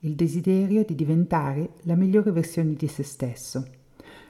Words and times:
il 0.00 0.14
desiderio 0.14 0.84
di 0.84 0.94
diventare 0.94 1.70
la 1.82 1.96
migliore 1.96 2.30
versione 2.30 2.74
di 2.74 2.86
se 2.86 3.02
stesso. 3.02 3.66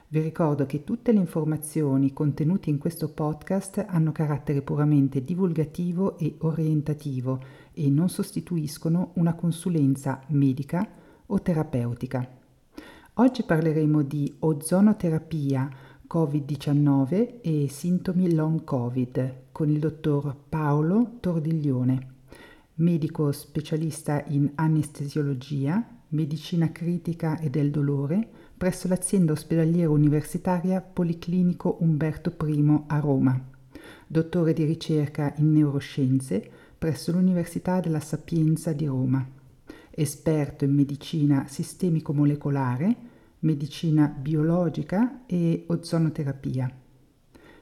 Vi 0.07 0.19
ricordo 0.19 0.65
che 0.65 0.83
tutte 0.83 1.11
le 1.11 1.19
informazioni 1.19 2.13
contenute 2.13 2.71
in 2.71 2.79
questo 2.79 3.09
podcast 3.09 3.85
hanno 3.87 4.11
carattere 4.11 4.63
puramente 4.63 5.23
divulgativo 5.23 6.17
e 6.17 6.35
orientativo 6.39 7.39
e 7.73 7.89
non 7.89 8.09
sostituiscono 8.09 9.11
una 9.15 9.35
consulenza 9.35 10.19
medica 10.29 10.87
o 11.27 11.39
terapeutica. 11.39 12.27
Oggi 13.15 13.43
parleremo 13.43 14.01
di 14.01 14.33
ozonoterapia 14.39 15.69
Covid-19 16.11 17.41
e 17.41 17.67
sintomi 17.69 18.33
long 18.33 18.63
Covid 18.63 19.41
con 19.51 19.69
il 19.69 19.77
dottor 19.77 20.35
Paolo 20.49 21.17
Tordiglione 21.19 22.17
medico 22.79 23.31
specialista 23.31 24.23
in 24.27 24.51
anestesiologia, 24.55 25.85
medicina 26.09 26.71
critica 26.71 27.37
e 27.39 27.49
del 27.49 27.71
dolore 27.71 28.27
presso 28.57 28.87
l'azienda 28.87 29.33
ospedaliera 29.33 29.89
universitaria 29.89 30.81
Policlinico 30.81 31.77
Umberto 31.81 32.35
I 32.45 32.83
a 32.87 32.99
Roma, 32.99 33.49
dottore 34.07 34.53
di 34.53 34.63
ricerca 34.63 35.33
in 35.37 35.51
neuroscienze 35.51 36.49
presso 36.77 37.11
l'Università 37.11 37.79
della 37.81 37.99
Sapienza 37.99 38.71
di 38.71 38.85
Roma, 38.85 39.27
esperto 39.91 40.63
in 40.63 40.73
medicina 40.73 41.45
sistemico-molecolare, 41.47 42.95
medicina 43.39 44.07
biologica 44.07 45.25
e 45.25 45.65
ozonoterapia. 45.67 46.71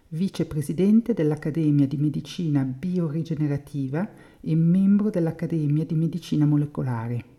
Vicepresidente 0.09 1.13
dell'Accademia 1.13 1.87
di 1.87 1.97
Medicina 1.97 2.63
Biorigenerativa 2.63 4.09
e 4.41 4.55
membro 4.55 5.09
dell'Accademia 5.09 5.85
di 5.85 5.95
Medicina 5.95 6.45
Molecolare. 6.45 7.35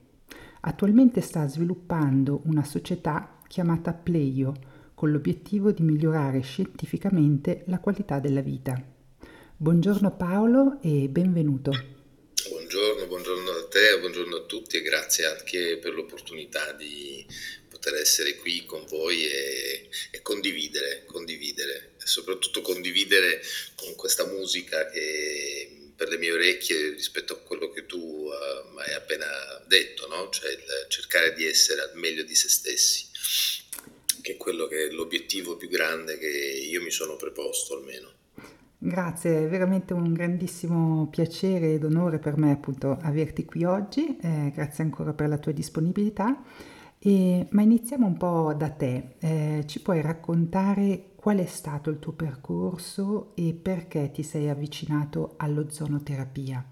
Attualmente 0.60 1.20
sta 1.20 1.46
sviluppando 1.46 2.42
una 2.44 2.64
società 2.64 3.38
chiamata 3.46 3.92
Pleio 3.92 4.54
con 4.94 5.12
l'obiettivo 5.12 5.70
di 5.70 5.82
migliorare 5.82 6.40
scientificamente 6.40 7.62
la 7.66 7.78
qualità 7.78 8.18
della 8.18 8.40
vita. 8.40 8.74
Buongiorno 9.56 10.16
Paolo 10.16 10.78
e 10.82 11.08
benvenuto. 11.08 11.70
Buongiorno, 12.48 13.06
buongiorno 13.06 13.50
a 13.50 13.68
te, 13.68 13.98
buongiorno 14.00 14.36
a 14.36 14.42
tutti 14.42 14.76
e 14.76 14.82
grazie 14.82 15.26
anche 15.26 15.78
per 15.80 15.94
l'opportunità 15.94 16.72
di 16.72 17.24
poter 17.68 17.94
essere 17.94 18.36
qui 18.36 18.64
con 18.64 18.84
voi 18.86 19.24
e, 19.24 19.88
e 20.10 20.20
condividere, 20.22 21.04
condividere, 21.06 21.94
e 22.02 22.06
soprattutto 22.06 22.60
condividere 22.60 23.40
con 23.76 23.94
questa 23.94 24.26
musica 24.26 24.86
che 24.86 25.77
per 25.98 26.08
le 26.10 26.16
mie 26.16 26.30
orecchie 26.30 26.90
rispetto 26.90 27.32
a 27.32 27.38
quello 27.38 27.70
che 27.70 27.84
tu 27.84 27.98
uh, 27.98 28.78
hai 28.78 28.94
appena 28.94 29.26
detto, 29.66 30.06
no? 30.06 30.30
cioè 30.30 30.52
il 30.52 30.86
cercare 30.86 31.34
di 31.34 31.44
essere 31.44 31.80
al 31.80 31.96
meglio 31.96 32.22
di 32.22 32.36
se 32.36 32.48
stessi, 32.48 33.06
che 34.22 34.32
è 34.32 34.36
quello 34.36 34.68
che 34.68 34.84
è 34.84 34.90
l'obiettivo 34.90 35.56
più 35.56 35.68
grande 35.68 36.16
che 36.16 36.28
io 36.28 36.80
mi 36.82 36.92
sono 36.92 37.16
preposto 37.16 37.76
almeno. 37.76 38.12
Grazie, 38.78 39.46
è 39.46 39.48
veramente 39.48 39.92
un 39.92 40.12
grandissimo 40.12 41.08
piacere 41.10 41.74
ed 41.74 41.82
onore 41.82 42.20
per 42.20 42.36
me 42.36 42.52
appunto 42.52 42.96
averti 43.02 43.44
qui 43.44 43.64
oggi, 43.64 44.16
eh, 44.22 44.52
grazie 44.54 44.84
ancora 44.84 45.12
per 45.12 45.28
la 45.28 45.38
tua 45.38 45.50
disponibilità. 45.50 46.44
E, 47.00 47.46
ma 47.50 47.62
iniziamo 47.62 48.06
un 48.06 48.16
po' 48.16 48.54
da 48.56 48.70
te, 48.70 49.14
eh, 49.18 49.64
ci 49.66 49.80
puoi 49.80 50.00
raccontare 50.00 51.14
qual 51.28 51.40
è 51.40 51.46
stato 51.46 51.90
il 51.90 51.98
tuo 51.98 52.12
percorso 52.12 53.34
e 53.36 53.52
perché 53.52 54.10
ti 54.10 54.22
sei 54.22 54.48
avvicinato 54.48 55.34
all'ozonoterapia? 55.36 56.64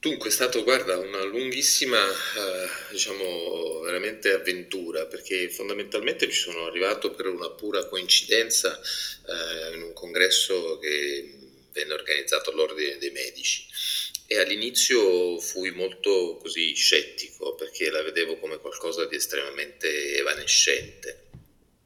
Dunque 0.00 0.30
è 0.30 0.32
stato, 0.32 0.64
guarda, 0.64 0.96
una 0.96 1.22
lunghissima, 1.22 1.98
eh, 1.98 2.92
diciamo, 2.92 3.80
veramente 3.80 4.32
avventura, 4.32 5.04
perché 5.04 5.50
fondamentalmente 5.50 6.30
ci 6.30 6.38
sono 6.50 6.64
arrivato 6.64 7.10
per 7.10 7.26
una 7.26 7.50
pura 7.50 7.84
coincidenza 7.84 8.80
eh, 8.80 9.74
in 9.74 9.82
un 9.82 9.92
congresso 9.92 10.78
che 10.78 11.40
venne 11.74 11.92
organizzato 11.92 12.52
all'Ordine 12.52 12.96
dei 12.96 13.10
Medici 13.10 13.66
e 14.26 14.38
all'inizio 14.38 15.38
fui 15.40 15.72
molto 15.72 16.38
così 16.40 16.74
scettico 16.74 17.54
perché 17.54 17.90
la 17.90 18.00
vedevo 18.00 18.38
come 18.38 18.56
qualcosa 18.56 19.04
di 19.04 19.16
estremamente 19.16 20.16
evanescente. 20.16 21.31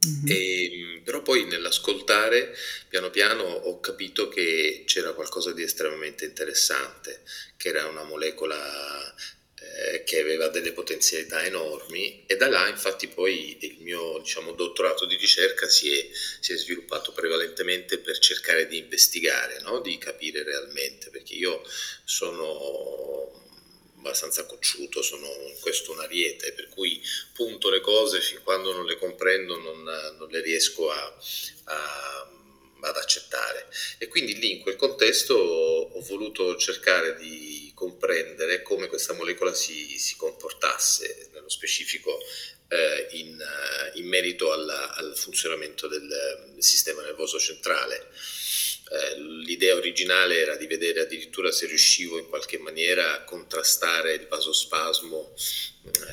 Mm-hmm. 0.06 0.26
E, 0.26 1.00
però 1.04 1.22
poi 1.22 1.44
nell'ascoltare 1.44 2.54
piano 2.88 3.10
piano 3.10 3.42
ho 3.42 3.80
capito 3.80 4.28
che 4.28 4.84
c'era 4.86 5.12
qualcosa 5.12 5.52
di 5.52 5.62
estremamente 5.62 6.24
interessante, 6.24 7.22
che 7.56 7.68
era 7.68 7.86
una 7.86 8.04
molecola 8.04 9.14
eh, 9.58 10.04
che 10.04 10.20
aveva 10.20 10.48
delle 10.48 10.72
potenzialità 10.72 11.44
enormi 11.44 12.24
e 12.26 12.36
da 12.36 12.48
là 12.48 12.68
infatti 12.68 13.08
poi 13.08 13.56
il 13.60 13.78
mio 13.80 14.18
diciamo, 14.18 14.52
dottorato 14.52 15.06
di 15.06 15.16
ricerca 15.16 15.68
si 15.68 15.92
è, 15.92 16.08
si 16.40 16.52
è, 16.52 16.56
sviluppato 16.56 17.12
prevalentemente 17.12 17.98
per 17.98 18.18
cercare 18.18 18.66
di 18.66 18.78
investigare, 18.78 19.60
no? 19.60 19.80
di 19.80 19.98
capire 19.98 20.42
realmente, 20.42 21.10
perché 21.10 21.34
io 21.34 21.62
sono 22.04 23.45
abbastanza 24.06 24.46
cocciuto, 24.46 25.02
sono 25.02 25.28
questo 25.60 25.92
un 25.92 26.00
ariete, 26.00 26.52
per 26.52 26.68
cui 26.68 27.02
punto 27.32 27.70
le 27.70 27.80
cose 27.80 28.20
fin 28.20 28.40
quando 28.42 28.72
non 28.72 28.86
le 28.86 28.96
comprendo 28.96 29.58
non, 29.58 29.82
non 29.82 30.28
le 30.28 30.40
riesco 30.40 30.90
a, 30.90 31.16
a 31.64 32.30
ad 32.80 32.96
accettare. 32.96 33.68
E 33.98 34.06
quindi 34.08 34.38
lì 34.38 34.52
in 34.52 34.60
quel 34.60 34.76
contesto 34.76 35.34
ho 35.34 36.00
voluto 36.02 36.56
cercare 36.56 37.16
di 37.16 37.70
comprendere 37.74 38.62
come 38.62 38.86
questa 38.86 39.12
molecola 39.12 39.52
si, 39.54 39.98
si 39.98 40.16
comportasse, 40.16 41.30
nello 41.32 41.48
specifico 41.48 42.18
eh, 42.68 43.08
in, 43.12 43.42
in, 43.94 44.06
merito 44.06 44.52
alla, 44.52 44.94
al 44.94 45.16
funzionamento 45.16 45.88
del 45.88 46.54
sistema 46.58 47.02
nervoso 47.02 47.38
centrale. 47.38 48.08
Eh, 48.88 49.18
l'idea 49.18 49.74
originale 49.74 50.38
era 50.38 50.54
di 50.56 50.66
vedere 50.66 51.00
addirittura 51.00 51.50
se 51.50 51.66
riuscivo 51.66 52.18
in 52.18 52.28
qualche 52.28 52.58
maniera 52.58 53.14
a 53.14 53.24
contrastare 53.24 54.14
il 54.14 54.28
vasospasmo 54.28 55.34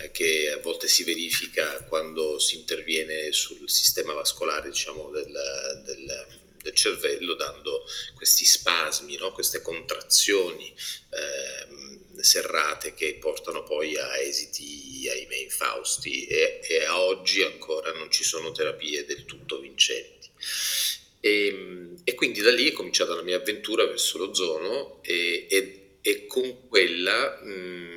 eh, 0.01 0.11
che 0.11 0.51
a 0.51 0.57
volte 0.57 0.87
si 0.87 1.03
verifica 1.03 1.83
quando 1.83 2.39
si 2.39 2.55
interviene 2.55 3.31
sul 3.31 3.69
sistema 3.69 4.13
vascolare 4.13 4.69
diciamo, 4.69 5.11
del, 5.11 5.83
del 5.85 6.41
del 6.63 6.73
cervello 6.73 7.35
dando 7.35 7.85
questi 8.15 8.45
spasmi, 8.45 9.17
no? 9.17 9.33
queste 9.33 9.61
contrazioni 9.61 10.73
eh, 11.09 12.21
serrate 12.23 12.93
che 12.93 13.17
portano 13.19 13.63
poi 13.63 13.97
a 13.97 14.17
esiti, 14.17 15.07
ahimè, 15.09 15.35
infausti 15.35 16.25
e, 16.25 16.61
e, 16.63 16.85
a 16.85 17.01
oggi 17.01 17.43
ancora 17.43 17.91
non 17.91 18.09
ci 18.09 18.23
sono 18.23 18.51
terapie 18.51 19.05
del 19.05 19.25
tutto 19.25 19.59
vincenti. 19.59 20.29
E, 21.25 21.93
e 22.03 22.15
quindi 22.15 22.41
da 22.41 22.51
lì 22.51 22.67
è 22.67 22.73
cominciata 22.73 23.15
la 23.15 23.21
mia 23.21 23.37
avventura 23.37 23.85
verso 23.85 24.17
l'ozono 24.17 25.01
e, 25.03 25.47
e, 25.49 25.97
e 26.01 26.25
con 26.25 26.67
quella... 26.67 27.39
Mh, 27.41 27.93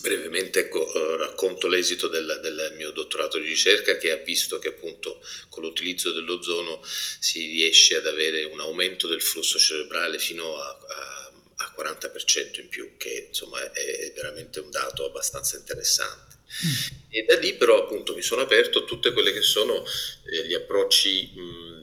brevemente 0.00 0.60
ecco, 0.60 0.92
eh, 0.92 1.16
racconto 1.18 1.68
l'esito 1.68 2.08
del, 2.08 2.40
del, 2.42 2.72
mio 2.76 2.90
dottorato 2.90 3.38
di 3.38 3.46
ricerca 3.46 3.96
che 3.96 4.10
ha 4.10 4.16
visto 4.16 4.58
che 4.58 4.68
appunto 4.68 5.22
con 5.48 5.62
l'utilizzo 5.62 6.12
dell'ozono 6.12 6.82
si 6.82 7.46
riesce 7.46 7.96
ad 7.96 8.06
avere 8.06 8.44
un 8.44 8.60
aumento 8.60 9.06
del 9.06 9.20
flusso 9.20 9.58
cerebrale 9.58 10.18
fino 10.18 10.56
a, 10.56 10.68
a, 10.68 11.32
a 11.56 11.74
40% 11.76 12.60
in 12.60 12.68
più, 12.68 12.96
che 12.96 13.26
insomma 13.28 13.60
è 13.72 14.12
veramente 14.14 14.60
un 14.60 14.70
dato 14.70 15.04
abbastanza 15.04 15.56
interessante. 15.56 16.38
Mm. 16.66 16.96
E 17.10 17.24
da 17.24 17.38
lì 17.38 17.54
però 17.54 17.84
appunto 17.84 18.14
mi 18.14 18.22
sono 18.22 18.40
aperto 18.40 18.80
a 18.80 18.84
tutte 18.84 19.12
quelle 19.12 19.32
che 19.32 19.42
sono 19.42 19.84
eh, 19.84 20.46
gli 20.46 20.54
approcci 20.54 21.32
mh, 21.34 21.79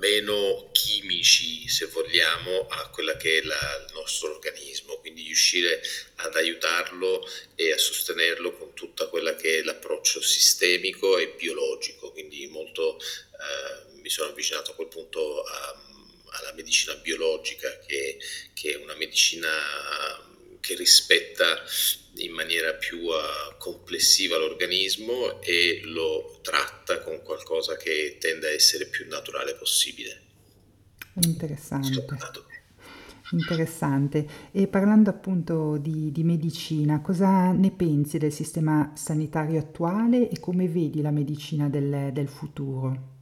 meno 0.00 0.70
chimici, 0.72 1.68
se 1.68 1.86
vogliamo, 1.86 2.66
a 2.68 2.88
quella 2.88 3.16
che 3.16 3.38
è 3.38 3.42
la, 3.42 3.84
il 3.86 3.92
nostro 3.92 4.34
organismo, 4.34 4.96
quindi 4.96 5.22
riuscire 5.22 5.82
ad 6.16 6.34
aiutarlo 6.34 7.24
e 7.54 7.72
a 7.72 7.78
sostenerlo 7.78 8.52
con 8.54 8.72
tutta 8.72 9.08
quella 9.08 9.36
che 9.36 9.58
è 9.58 9.62
l'approccio 9.62 10.22
sistemico 10.22 11.18
e 11.18 11.34
biologico, 11.36 12.10
quindi 12.12 12.46
molto 12.46 12.98
eh, 12.98 13.98
mi 14.00 14.08
sono 14.08 14.30
avvicinato 14.30 14.70
a 14.70 14.74
quel 14.74 14.88
punto 14.88 15.42
a, 15.42 15.84
alla 16.30 16.52
medicina 16.54 16.94
biologica 16.94 17.78
che, 17.80 18.18
che, 18.54 18.72
è 18.72 18.76
una 18.76 18.94
medicina 18.94 19.50
che 20.60 20.74
rispetta 20.76 21.62
in 22.24 22.32
maniera 22.32 22.74
più 22.74 23.00
uh, 23.00 23.56
complessiva 23.58 24.36
l'organismo 24.36 25.40
e 25.42 25.80
lo 25.84 26.38
tratta 26.42 27.00
con 27.00 27.22
qualcosa 27.22 27.76
che 27.76 28.16
tende 28.18 28.48
a 28.48 28.52
essere 28.52 28.86
più 28.86 29.06
naturale 29.08 29.54
possibile. 29.54 30.20
Interessante. 31.22 32.04
Interessante. 33.32 34.26
E 34.52 34.66
parlando 34.66 35.10
appunto 35.10 35.76
di, 35.76 36.10
di, 36.10 36.24
medicina, 36.24 37.00
cosa 37.00 37.52
ne 37.52 37.70
pensi 37.70 38.18
del 38.18 38.32
sistema 38.32 38.92
sanitario 38.96 39.58
attuale 39.58 40.28
e 40.28 40.40
come 40.40 40.68
vedi 40.68 41.00
la 41.00 41.10
medicina 41.12 41.68
del, 41.68 42.10
del 42.12 42.28
futuro? 42.28 43.18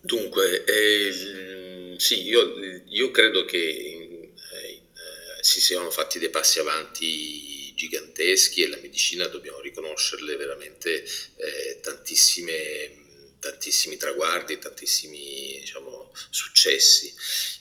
Dunque, 0.00 0.64
eh, 0.64 1.94
sì, 1.96 2.22
io, 2.26 2.40
io, 2.86 3.10
credo 3.12 3.44
che 3.44 3.58
in, 3.58 4.01
si 5.52 5.60
siano 5.60 5.90
fatti 5.90 6.18
dei 6.18 6.30
passi 6.30 6.60
avanti 6.60 7.74
giganteschi 7.74 8.62
e 8.62 8.68
la 8.68 8.78
medicina 8.78 9.26
dobbiamo 9.26 9.60
riconoscerle 9.60 10.36
veramente 10.36 11.04
eh, 11.36 11.78
tantissimi 13.38 13.96
traguardi, 13.98 14.58
tantissimi 14.58 15.58
diciamo, 15.60 16.10
successi. 16.30 17.12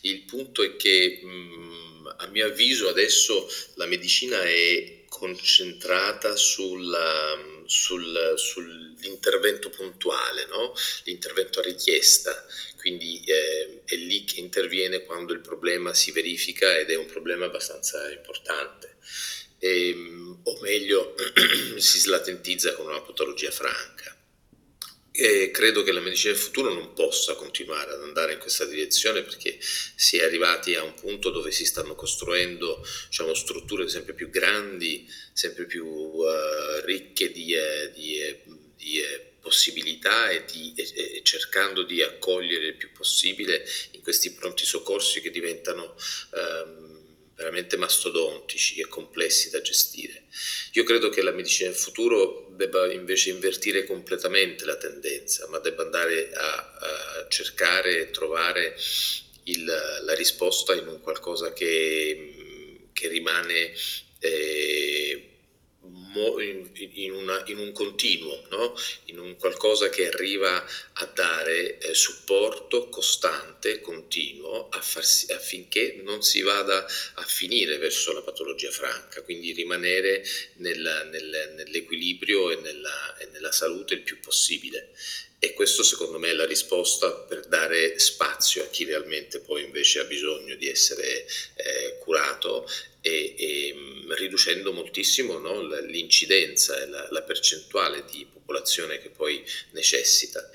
Il 0.01 0.21
punto 0.21 0.63
è 0.63 0.77
che 0.77 1.19
mh, 1.21 2.15
a 2.19 2.27
mio 2.27 2.45
avviso 2.45 2.87
adesso 2.87 3.49
la 3.73 3.87
medicina 3.87 4.41
è 4.41 4.99
concentrata 5.11 6.37
sulla, 6.37 7.37
sul, 7.65 8.33
sull'intervento 8.37 9.69
puntuale, 9.69 10.45
no? 10.45 10.73
l'intervento 11.03 11.59
a 11.59 11.63
richiesta, 11.63 12.45
quindi 12.77 13.21
eh, 13.25 13.81
è 13.83 13.95
lì 13.95 14.23
che 14.23 14.39
interviene 14.39 15.03
quando 15.03 15.33
il 15.33 15.41
problema 15.41 15.93
si 15.93 16.13
verifica 16.13 16.77
ed 16.77 16.91
è 16.91 16.95
un 16.95 17.07
problema 17.07 17.45
abbastanza 17.45 18.09
importante. 18.09 18.95
E, 19.59 19.89
ehm, 19.89 20.39
o 20.43 20.59
meglio, 20.61 21.13
si 21.75 21.99
slatentizza 21.99 22.73
con 22.75 22.87
una 22.87 23.01
patologia 23.01 23.51
franca. 23.51 24.10
E 25.13 25.51
credo 25.51 25.83
che 25.83 25.91
la 25.91 25.99
medicina 25.99 26.31
del 26.31 26.41
futuro 26.41 26.73
non 26.73 26.93
possa 26.93 27.35
continuare 27.35 27.91
ad 27.91 28.01
andare 28.01 28.33
in 28.33 28.39
questa 28.39 28.63
direzione 28.63 29.23
perché 29.23 29.57
si 29.59 30.17
è 30.17 30.23
arrivati 30.23 30.75
a 30.75 30.83
un 30.83 30.93
punto 30.93 31.31
dove 31.31 31.51
si 31.51 31.65
stanno 31.65 31.95
costruendo 31.95 32.81
diciamo, 33.09 33.33
strutture 33.33 33.89
sempre 33.89 34.13
più 34.13 34.29
grandi, 34.29 35.05
sempre 35.33 35.65
più 35.65 35.85
uh, 35.85 36.79
ricche 36.85 37.29
di, 37.29 37.53
eh, 37.53 37.91
di, 37.93 38.19
eh, 38.19 38.41
di 38.77 39.03
possibilità 39.41 40.29
e, 40.29 40.45
di, 40.45 40.73
e, 40.77 41.17
e, 41.17 41.21
cercando 41.23 41.83
di 41.83 42.01
accogliere 42.01 42.67
il 42.67 42.75
più 42.75 42.91
possibile 42.93 43.65
in 43.91 44.01
questi 44.01 44.31
pronti 44.31 44.65
soccorsi 44.65 45.19
che 45.19 45.31
diventano 45.31 45.95
um, 46.31 47.00
veramente 47.41 47.75
mastodontici 47.75 48.79
e 48.79 48.87
complessi 48.87 49.49
da 49.49 49.61
gestire. 49.61 50.25
Io 50.73 50.83
credo 50.83 51.09
che 51.09 51.23
la 51.23 51.31
medicina 51.31 51.69
del 51.69 51.77
futuro 51.77 52.47
debba 52.51 52.91
invece 52.91 53.31
invertire 53.31 53.85
completamente 53.85 54.63
la 54.65 54.77
tendenza, 54.77 55.47
ma 55.47 55.57
debba 55.57 55.81
andare 55.81 56.31
a, 56.31 56.77
a 56.79 57.27
cercare 57.27 57.99
e 57.99 58.11
trovare 58.11 58.77
il, 59.45 59.65
la 59.65 60.13
risposta 60.13 60.75
in 60.75 60.87
un 60.87 61.01
qualcosa 61.01 61.51
che, 61.51 62.89
che 62.93 63.07
rimane 63.07 63.73
eh, 64.19 65.00
in, 66.39 67.11
una, 67.13 67.43
in, 67.47 67.57
un 67.57 67.71
continuo, 67.71 68.43
no? 68.49 68.75
in 69.05 69.19
un 69.19 69.35
qualcosa 69.37 69.89
che 69.89 70.07
arriva 70.07 70.65
a 70.93 71.05
dare 71.05 71.77
eh, 71.77 71.93
supporto 71.93 72.89
costante, 72.89 73.79
continuo, 73.81 74.69
farsi, 74.81 75.31
affinché 75.31 75.99
non 76.03 76.21
si 76.21 76.41
vada 76.41 76.85
a 77.15 77.23
finire 77.23 77.77
verso 77.77 78.11
la 78.13 78.21
patologia 78.21 78.71
franca, 78.71 79.21
quindi 79.21 79.53
rimanere 79.53 80.23
nella, 80.55 81.03
nel, 81.03 81.53
nell'equilibrio 81.55 82.51
e 82.51 82.55
nella, 82.57 83.17
e 83.17 83.27
nella 83.31 83.51
salute 83.51 83.93
il 83.93 84.01
più 84.01 84.19
possibile. 84.19 84.91
E 85.43 85.53
questo 85.53 85.81
secondo 85.81 86.19
me 86.19 86.29
è 86.29 86.33
la 86.33 86.45
risposta 86.45 87.11
per 87.11 87.47
dare 87.47 87.97
spazio 87.97 88.61
a 88.61 88.67
chi 88.67 88.85
realmente 88.85 89.39
poi 89.39 89.63
invece 89.63 89.99
ha 89.99 90.03
bisogno 90.03 90.53
di 90.53 90.67
essere 90.67 91.25
eh, 91.55 91.97
curato 91.99 92.69
e, 93.01 93.35
e 93.37 93.73
mm, 93.73 94.11
riducendo 94.13 94.71
moltissimo 94.71 95.39
no, 95.39 95.61
l'incidenza 95.81 96.79
e 96.81 96.87
la, 96.87 97.07
la, 97.09 97.23
percentuale 97.23 98.05
di 98.09 98.25
popolazione 98.31 98.99
che 98.99 99.09
poi 99.09 99.43
necessita. 99.71 100.49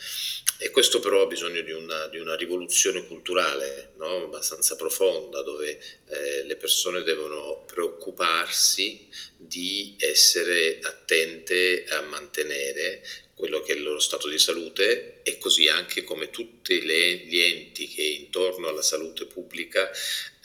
E 0.59 0.71
questo 0.71 1.01
però 1.01 1.23
ha 1.23 1.27
bisogno 1.27 1.61
di 1.61 1.73
una, 1.73 2.07
di 2.07 2.19
una 2.19 2.35
rivoluzione 2.35 3.07
culturale 3.07 3.93
no, 3.97 4.25
abbastanza 4.25 4.75
profonda 4.75 5.43
dove 5.43 5.79
eh, 6.09 6.45
le 6.45 6.57
persone 6.57 7.03
devono 7.03 7.65
preoccuparsi 7.67 9.07
di 9.37 9.97
essere 9.99 10.79
attente 10.81 11.85
a 11.89 12.01
mantenere 12.03 13.03
quello 13.35 13.61
che 13.61 13.75
è 13.75 13.77
il 13.77 13.83
loro 13.83 13.99
stato 13.99 14.29
di 14.31 14.39
salute 14.39 15.21
e 15.23 15.37
così 15.37 15.69
anche 15.69 16.05
come 16.05 16.31
tutti 16.31 16.81
gli 16.81 17.39
enti 17.39 17.87
che 17.87 18.03
intorno 18.03 18.69
alla 18.69 18.81
salute 18.81 19.27
pubblica 19.27 19.91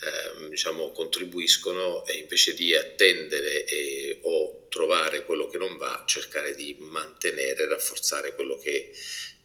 eh, 0.01 0.49
diciamo, 0.49 0.91
contribuiscono 0.91 2.05
e 2.05 2.17
invece 2.17 2.53
di 2.55 2.75
attendere 2.75 3.65
e, 3.65 4.19
o 4.23 4.65
trovare 4.69 5.25
quello 5.25 5.47
che 5.47 5.57
non 5.57 5.77
va, 5.77 6.03
cercare 6.07 6.55
di 6.55 6.75
mantenere 6.79 7.63
e 7.63 7.67
rafforzare 7.67 8.33
quello 8.33 8.57
che, 8.57 8.91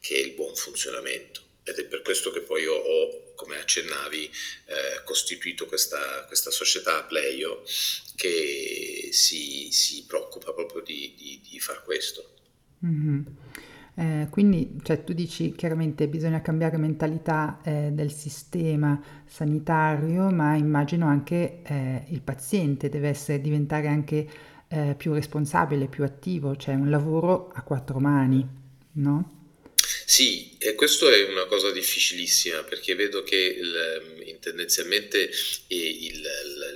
che, 0.01 0.15
è 0.15 0.19
il 0.19 0.33
buon 0.33 0.55
funzionamento. 0.55 1.43
Ed 1.63 1.79
è 1.79 1.85
per 1.85 2.01
questo 2.03 2.31
che 2.31 2.41
poi 2.41 2.65
ho, 2.67 2.75
ho 2.75 3.35
come 3.35 3.59
accennavi, 3.59 4.31
eh, 4.67 5.03
costituito 5.05 5.67
questa, 5.67 6.25
questa 6.27 6.51
società 6.51 7.03
Pleio 7.05 7.63
che 8.15 9.09
si, 9.13 9.71
si 9.71 10.05
preoccupa 10.07 10.53
proprio 10.53 10.81
di, 10.81 11.15
di, 11.17 11.41
di 11.51 11.61
far 11.61 11.83
questo. 11.83 12.35
Mm-hmm. 12.85 13.23
Eh, 13.99 14.29
quindi 14.31 14.79
cioè, 14.83 15.03
tu 15.05 15.15
dici 15.15 15.55
chiaramente 15.57 16.07
bisogna 16.07 16.43
cambiare 16.43 16.77
mentalità 16.77 17.61
eh, 17.65 17.89
del 17.93 18.13
sistema 18.13 19.01
sanitario, 19.27 20.31
ma 20.31 20.55
immagino 20.55 21.07
anche 21.07 21.63
eh, 21.65 22.05
il 22.09 22.21
paziente 22.21 22.91
deve 22.91 23.09
essere, 23.09 23.41
diventare 23.41 23.87
anche 23.89 24.29
eh, 24.69 24.95
più 24.99 25.15
responsabile, 25.15 25.87
più 25.87 26.05
attivo, 26.05 26.57
cioè 26.57 26.75
un 26.75 26.91
lavoro 26.91 27.51
a 27.55 27.63
quattro 27.63 27.99
mani, 27.99 28.47
no? 28.93 29.33
Sì, 30.05 30.57
e 30.59 30.75
questo 30.75 31.09
è 31.09 31.29
una 31.31 31.47
cosa 31.47 31.71
difficilissima 31.71 32.63
perché 32.65 32.95
vedo 32.95 33.23
che 33.23 33.37
il, 33.37 34.39
tendenzialmente 34.41 35.31
il, 35.69 36.21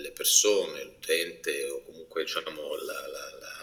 le 0.02 0.10
persone, 0.12 0.84
l'utente 0.84 1.68
o 1.68 1.84
comunque 1.84 2.24
diciamo, 2.24 2.48
la, 2.84 2.92
la, 2.92 3.38
la 3.40 3.59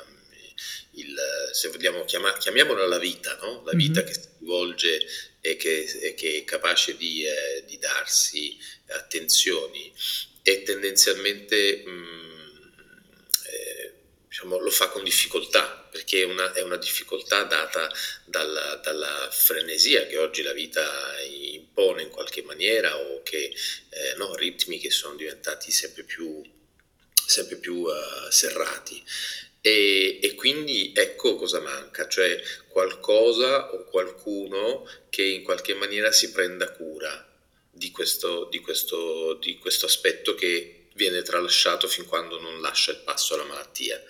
il, 0.97 1.15
se 1.51 1.69
vogliamo 1.69 2.03
chiamare, 2.05 2.37
chiamiamola 2.39 2.85
la 2.85 2.97
vita, 2.99 3.37
no? 3.41 3.63
la 3.65 3.73
vita 3.73 4.01
mm-hmm. 4.01 4.07
che 4.07 4.13
si 4.13 4.29
svolge 4.41 5.07
e 5.41 5.55
che, 5.55 5.83
e 6.01 6.13
che 6.13 6.37
è 6.37 6.43
capace 6.43 6.95
di, 6.97 7.23
eh, 7.23 7.63
di, 7.65 7.77
darsi 7.77 8.57
attenzioni 8.87 9.93
e 10.41 10.63
tendenzialmente 10.63 11.83
mh, 11.85 11.89
mm, 11.89 12.27
eh, 13.45 13.93
diciamo, 14.27 14.59
lo 14.59 14.69
fa 14.71 14.87
con 14.89 15.03
difficoltà, 15.03 15.87
perché 15.91 16.21
è 16.21 16.25
una, 16.25 16.51
è 16.53 16.61
una 16.61 16.77
difficoltà 16.77 17.43
data 17.43 17.91
dalla, 18.25 18.75
dalla, 18.83 19.29
frenesia 19.31 20.05
che 20.07 20.17
oggi 20.17 20.41
la 20.41 20.53
vita 20.53 20.85
impone 21.21 22.03
in 22.03 22.09
qualche 22.09 22.41
maniera 22.43 22.97
o 22.97 23.21
che 23.23 23.53
eh, 23.89 24.15
no, 24.15 24.35
ritmi 24.35 24.79
che 24.79 24.89
sono 24.89 25.15
diventati 25.15 25.71
sempre 25.71 26.03
più, 26.03 26.41
sempre 27.25 27.57
più 27.57 27.75
uh, 27.75 28.29
serrati. 28.29 29.03
E, 29.67 30.19
e, 30.21 30.33
quindi 30.35 30.93
ecco 30.95 31.35
cosa 31.35 31.59
manca, 31.59 32.07
cioè 32.07 32.41
qualcosa 32.69 33.73
o 33.73 33.83
qualcuno 33.83 34.89
che 35.09 35.23
in 35.23 35.43
qualche 35.43 35.73
maniera 35.73 36.09
si 36.13 36.31
prenda 36.31 36.71
cura 36.71 37.27
di 37.69 37.91
questo, 37.91 38.47
di 38.49 38.59
questo, 38.59 39.33
di 39.33 39.57
questo 39.57 39.85
aspetto 39.85 40.35
che 40.35 40.85
viene 40.93 41.21
tralasciato 41.21 41.89
fin 41.89 42.05
quando 42.05 42.39
non 42.39 42.61
lascia 42.61 42.91
il 42.91 43.01
passo 43.03 43.33
alla 43.33 43.43
malattia. 43.43 44.01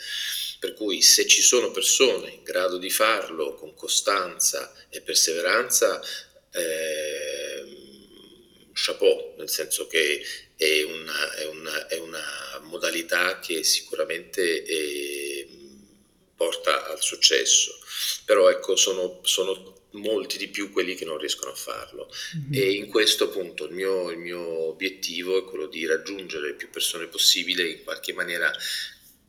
Per 0.59 0.75
cui 0.75 1.01
se 1.01 1.25
ci 1.25 1.41
sono 1.41 1.71
persone 1.71 2.29
in 2.29 2.43
grado 2.43 2.77
di 2.77 2.91
farlo 2.91 3.55
con 3.55 3.73
costanza 3.73 4.71
e 4.89 5.01
perseveranza, 5.01 5.99
eh, 6.51 7.65
chapeau, 8.73 9.33
nel 9.37 9.49
senso 9.49 9.87
che 9.87 10.23
è 10.55 10.83
una, 10.83 11.33
è 11.35 11.45
una, 11.45 11.87
è 11.87 11.97
una 11.97 12.59
modalità 12.63 13.39
che 13.39 13.63
sicuramente 13.63 14.63
è, 14.63 15.36
porta 16.37 16.87
al 16.87 17.01
successo, 17.01 17.77
però 18.23 18.49
ecco 18.49 18.75
sono, 18.75 19.19
sono, 19.23 19.75
molti 19.91 20.37
di 20.37 20.49
più 20.49 20.71
quelli 20.71 20.93
che 20.93 21.05
non 21.05 21.17
riescono 21.17 21.51
a 21.51 21.55
farlo 21.55 22.11
mm-hmm. 22.35 22.53
e 22.53 22.71
in 22.73 22.87
questo 22.87 23.23
appunto 23.23 23.65
il 23.65 23.71
mio, 23.71 24.11
il 24.11 24.19
mio 24.19 24.67
obiettivo 24.67 25.39
è 25.39 25.43
quello 25.43 25.65
di 25.65 25.87
raggiungere 25.87 26.53
più 26.53 26.69
persone 26.69 27.07
possibile 27.07 27.67
in 27.67 27.83
qualche 27.83 28.13
maniera 28.13 28.53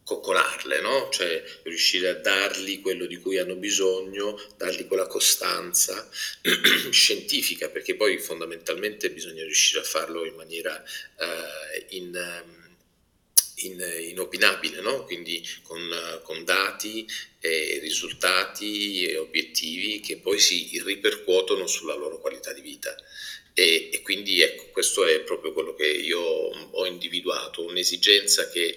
coccolarle, 0.09 0.81
no? 0.81 1.11
cioè 1.11 1.43
riuscire 1.65 2.09
a 2.09 2.15
dargli 2.15 2.81
quello 2.81 3.05
di 3.05 3.19
cui 3.19 3.37
hanno 3.37 3.57
bisogno, 3.57 4.41
dargli 4.57 4.87
quella 4.87 5.07
costanza 5.07 6.09
scientifica, 6.91 7.69
perché 7.69 7.95
poi 7.95 8.19
fondamentalmente 8.19 9.11
bisogna 9.11 9.45
riuscire 9.45 9.81
a 9.81 9.85
farlo 9.85 10.25
in 10.25 10.35
maniera 10.35 10.83
uh, 10.83 11.85
in, 11.91 12.15
um, 12.15 12.68
in, 13.61 13.85
inopinabile, 14.11 14.81
no? 14.81 15.05
quindi 15.05 15.47
con, 15.63 15.81
con 16.23 16.45
dati 16.45 17.07
e 17.41 17.79
risultati 17.81 19.07
e 19.07 19.17
obiettivi 19.17 20.01
che 20.01 20.19
poi 20.19 20.39
si 20.39 20.81
ripercuotono 20.85 21.67
sulla 21.67 21.95
loro 21.95 22.19
qualità 22.19 22.53
di 22.53 22.61
vita. 22.61 22.95
E, 23.55 23.91
e, 23.93 24.03
quindi 24.03 24.41
ecco, 24.41 24.67
questo 24.71 25.05
è 25.05 25.21
proprio 25.21 25.53
quello 25.53 25.75
che 25.75 25.87
io 25.87 26.21
ho 26.21 26.87
individuato, 26.87 27.65
un'esigenza 27.65 28.49
che, 28.49 28.75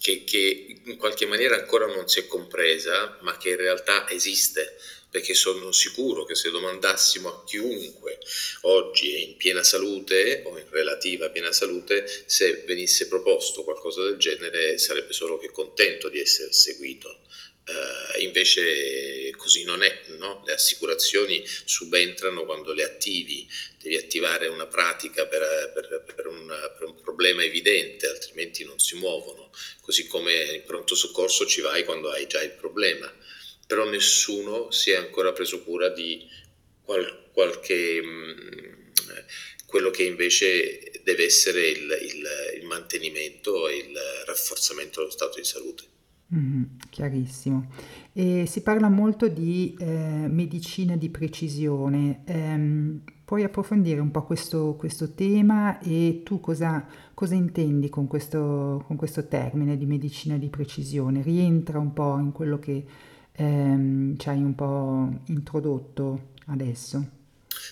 che, 0.00 0.24
che 0.24 0.80
in 0.84 0.96
qualche 0.96 1.26
maniera 1.26 1.56
ancora 1.56 1.86
non 1.86 2.08
si 2.08 2.20
è 2.20 2.26
compresa, 2.26 3.18
ma 3.22 3.36
che 3.38 3.50
in 3.50 3.56
realtà 3.56 4.08
esiste 4.10 4.76
perché 5.10 5.34
sono 5.34 5.72
sicuro 5.72 6.24
che 6.24 6.34
se 6.34 6.50
domandassimo 6.50 7.28
a 7.28 7.44
chiunque 7.44 8.18
oggi 8.62 9.14
è 9.14 9.18
in 9.18 9.36
piena 9.36 9.62
salute 9.62 10.42
o 10.44 10.58
in 10.58 10.66
relativa 10.68 11.30
piena 11.30 11.52
salute, 11.52 12.06
se 12.26 12.64
venisse 12.66 13.08
proposto 13.08 13.64
qualcosa 13.64 14.02
del 14.02 14.18
genere 14.18 14.76
sarebbe 14.78 15.12
solo 15.12 15.38
che 15.38 15.50
contento 15.50 16.08
di 16.08 16.20
essere 16.20 16.52
seguito. 16.52 17.20
Uh, 17.68 18.22
invece 18.22 19.30
così 19.36 19.62
non 19.64 19.82
è, 19.82 20.00
no? 20.16 20.42
le 20.46 20.54
assicurazioni 20.54 21.44
subentrano 21.64 22.46
quando 22.46 22.72
le 22.72 22.82
attivi, 22.82 23.46
devi 23.78 23.96
attivare 23.96 24.46
una 24.46 24.66
pratica 24.66 25.26
per, 25.26 25.72
per, 25.74 26.02
per, 26.14 26.26
un, 26.28 26.46
per, 26.46 26.88
un, 26.88 26.98
problema 27.02 27.44
evidente, 27.44 28.08
altrimenti 28.08 28.64
non 28.64 28.78
si 28.78 28.96
muovono, 28.96 29.50
così 29.82 30.06
come 30.06 30.44
in 30.44 30.64
pronto 30.64 30.94
soccorso 30.94 31.44
ci 31.44 31.60
vai 31.60 31.84
quando 31.84 32.08
hai 32.08 32.26
già 32.26 32.42
il 32.42 32.52
problema 32.52 33.12
però 33.68 33.86
nessuno 33.86 34.70
si 34.70 34.92
è 34.92 34.96
ancora 34.96 35.32
preso 35.32 35.62
cura 35.62 35.90
di 35.90 36.26
qual- 36.82 37.28
qualche, 37.32 38.00
mh, 38.02 38.08
mm, 38.08 39.18
quello 39.66 39.90
che 39.90 40.04
invece 40.04 41.02
deve 41.04 41.26
essere 41.26 41.68
il, 41.68 41.98
il, 42.00 42.60
il, 42.62 42.66
mantenimento 42.66 43.68
e 43.68 43.76
il 43.76 43.94
rafforzamento 44.24 45.00
dello 45.00 45.12
stato 45.12 45.38
di 45.38 45.44
salute. 45.44 45.84
Mm, 46.34 46.62
chiarissimo. 46.88 47.70
E 48.14 48.46
si 48.46 48.62
parla 48.62 48.88
molto 48.88 49.28
di 49.28 49.76
eh, 49.78 49.84
medicina 49.84 50.96
di 50.96 51.10
precisione. 51.10 52.22
Eh, 52.26 53.12
puoi 53.22 53.44
approfondire 53.44 54.00
un 54.00 54.10
po' 54.10 54.24
questo, 54.24 54.76
questo 54.78 55.12
tema 55.12 55.78
e 55.80 56.22
tu 56.24 56.40
cosa, 56.40 56.88
cosa 57.12 57.34
intendi 57.34 57.90
con 57.90 58.06
questo, 58.06 58.82
con 58.86 58.96
questo 58.96 59.28
termine 59.28 59.76
di 59.76 59.84
medicina 59.84 60.38
di 60.38 60.48
precisione? 60.48 61.20
Rientra 61.20 61.78
un 61.78 61.92
po' 61.92 62.16
in 62.18 62.32
quello 62.32 62.58
che 62.58 62.84
ehm, 63.38 64.18
ci 64.18 64.28
hai 64.28 64.38
un 64.38 64.54
po' 64.54 65.22
introdotto 65.26 66.34
adesso. 66.46 67.16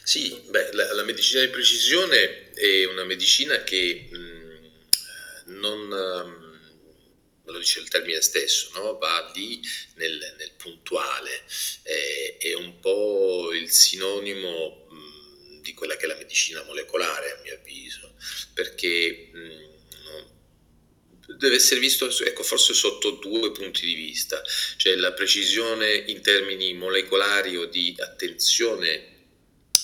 Sì, 0.02 0.40
beh, 0.48 0.72
la, 0.72 0.94
la, 0.94 1.04
medicina 1.04 1.42
di 1.42 1.48
precisione 1.50 2.52
è 2.52 2.86
una 2.86 3.04
medicina 3.04 3.62
che 3.64 4.08
mh, 4.10 4.16
mm, 4.16 5.58
non, 5.58 5.80
um, 5.90 7.52
lo 7.52 7.58
dice 7.58 7.80
il 7.80 7.88
termine 7.88 8.20
stesso, 8.20 8.70
no? 8.74 8.98
va 8.98 9.30
lì 9.34 9.60
nel, 9.96 10.34
nel 10.38 10.52
puntuale, 10.56 11.42
è, 11.82 12.36
è, 12.38 12.54
un 12.54 12.78
po' 12.80 13.52
il 13.52 13.70
sinonimo 13.70 14.86
mh, 14.88 14.94
mm, 14.94 15.60
di 15.62 15.74
quella 15.74 15.96
che 15.96 16.04
è 16.04 16.08
la 16.08 16.16
medicina 16.16 16.62
molecolare 16.62 17.32
a 17.32 17.40
mio 17.42 17.54
avviso, 17.54 18.14
perché 18.54 19.30
mh, 19.32 19.38
mm, 19.38 19.65
deve 21.26 21.56
essere 21.56 21.80
visto 21.80 22.08
ecco, 22.24 22.42
forse 22.42 22.74
sotto 22.74 23.12
due 23.12 23.52
punti 23.52 23.84
di 23.86 23.94
vista, 23.94 24.42
cioè 24.76 24.94
la 24.96 25.12
precisione 25.12 25.94
in 25.94 26.20
termini 26.20 26.74
molecolari 26.74 27.56
o 27.56 27.66
di 27.66 27.94
attenzione 27.98 29.14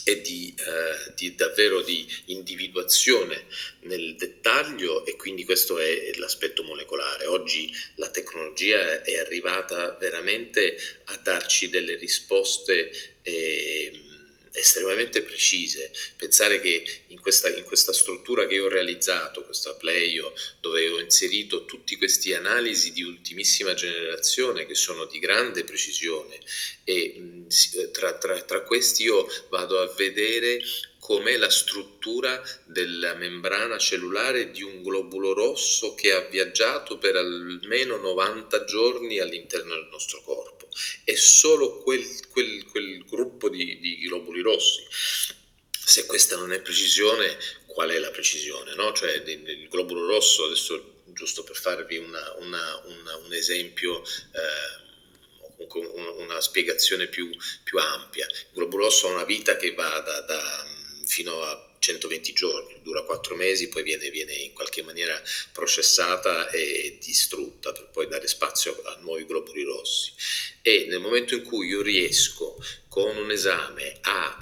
e 0.04 0.20
di, 0.20 0.52
eh, 0.58 1.12
di, 1.14 1.34
davvero 1.34 1.80
di 1.80 2.06
individuazione 2.26 3.46
nel 3.82 4.16
dettaglio 4.16 5.06
e 5.06 5.14
quindi 5.16 5.44
questo 5.44 5.78
è 5.78 6.10
l'aspetto 6.16 6.64
molecolare. 6.64 7.26
Oggi 7.26 7.72
la 7.96 8.10
tecnologia 8.10 9.02
è 9.02 9.18
arrivata 9.18 9.96
veramente 10.00 10.76
a 11.04 11.16
darci 11.18 11.68
delle 11.68 11.96
risposte. 11.96 13.18
Eh, 13.22 14.10
estremamente 14.52 15.22
precise. 15.22 15.90
Pensare 16.16 16.60
che 16.60 16.84
in 17.08 17.20
questa, 17.20 17.48
in 17.48 17.64
questa, 17.64 17.92
struttura 17.92 18.46
che 18.46 18.60
ho 18.60 18.68
realizzato, 18.68 19.44
questa 19.44 19.74
Playo, 19.74 20.34
dove 20.60 20.88
ho 20.88 21.00
inserito 21.00 21.64
tutti 21.64 21.96
questi 21.96 22.34
analisi 22.34 22.92
di 22.92 23.02
ultimissima 23.02 23.74
generazione 23.74 24.66
che 24.66 24.74
sono 24.74 25.06
di 25.06 25.18
grande 25.18 25.64
precisione 25.64 26.38
e 26.84 27.46
tra, 27.92 28.16
tra, 28.18 28.40
tra 28.42 28.62
questi 28.62 29.04
io 29.04 29.26
vado 29.48 29.80
a 29.80 29.92
vedere 29.94 30.60
com'è 31.02 31.36
la 31.36 31.50
struttura 31.50 32.40
della 32.64 33.14
membrana 33.14 33.76
cellulare 33.76 34.52
di 34.52 34.62
un 34.62 34.84
globulo 34.84 35.32
rosso 35.32 35.96
che 35.96 36.12
ha 36.12 36.20
viaggiato 36.20 36.96
per 36.96 37.16
almeno 37.16 37.96
90 37.96 38.62
giorni 38.62 39.18
all'interno 39.18 39.74
del 39.74 39.88
nostro 39.90 40.22
corpo. 40.22 40.68
È 41.02 41.14
solo 41.16 41.78
quel, 41.78 42.06
quel, 42.28 42.64
quel 42.66 43.04
gruppo 43.04 43.48
di, 43.48 43.80
di, 43.80 43.98
globuli 44.06 44.42
rossi. 44.42 44.86
Se 45.68 46.06
questa 46.06 46.36
non 46.36 46.52
è 46.52 46.60
precisione, 46.60 47.36
qual 47.66 47.90
è 47.90 47.98
la 47.98 48.12
precisione? 48.12 48.76
No? 48.76 48.92
Cioè, 48.92 49.10
il 49.26 49.66
globulo 49.68 50.06
rosso, 50.06 50.44
adesso 50.44 51.02
giusto 51.06 51.42
per 51.42 51.56
farvi 51.56 51.96
una, 51.96 52.32
una, 52.38 52.80
una, 52.84 53.16
un 53.16 53.32
esempio, 53.32 54.04
eh, 54.04 54.80
una 56.18 56.40
spiegazione 56.40 57.08
più, 57.08 57.28
più, 57.64 57.78
ampia. 57.80 58.24
Il 58.26 58.46
globulo 58.52 58.84
rosso 58.84 59.08
ha 59.08 59.14
una 59.14 59.24
vita 59.24 59.56
che 59.56 59.74
va 59.74 59.98
da, 59.98 60.20
da 60.20 60.80
fino 61.12 61.42
a 61.42 61.70
120 61.78 62.32
giorni, 62.32 62.80
dura 62.82 63.02
4 63.02 63.34
mesi, 63.34 63.68
poi 63.68 63.82
viene, 63.82 64.08
viene, 64.08 64.32
in 64.32 64.54
qualche 64.54 64.82
maniera 64.82 65.20
processata 65.52 66.48
e 66.48 66.96
distrutta 67.04 67.72
per 67.72 67.90
poi 67.92 68.08
dare 68.08 68.26
spazio 68.26 68.80
a 68.84 68.96
nuovi 69.02 69.26
globuli 69.26 69.62
rossi. 69.62 70.12
E 70.62 70.86
nel 70.88 71.00
momento 71.00 71.34
in 71.34 71.42
cui 71.42 71.66
io 71.66 71.82
riesco 71.82 72.56
con 72.88 73.14
un 73.16 73.30
esame 73.30 73.98
a, 74.02 74.38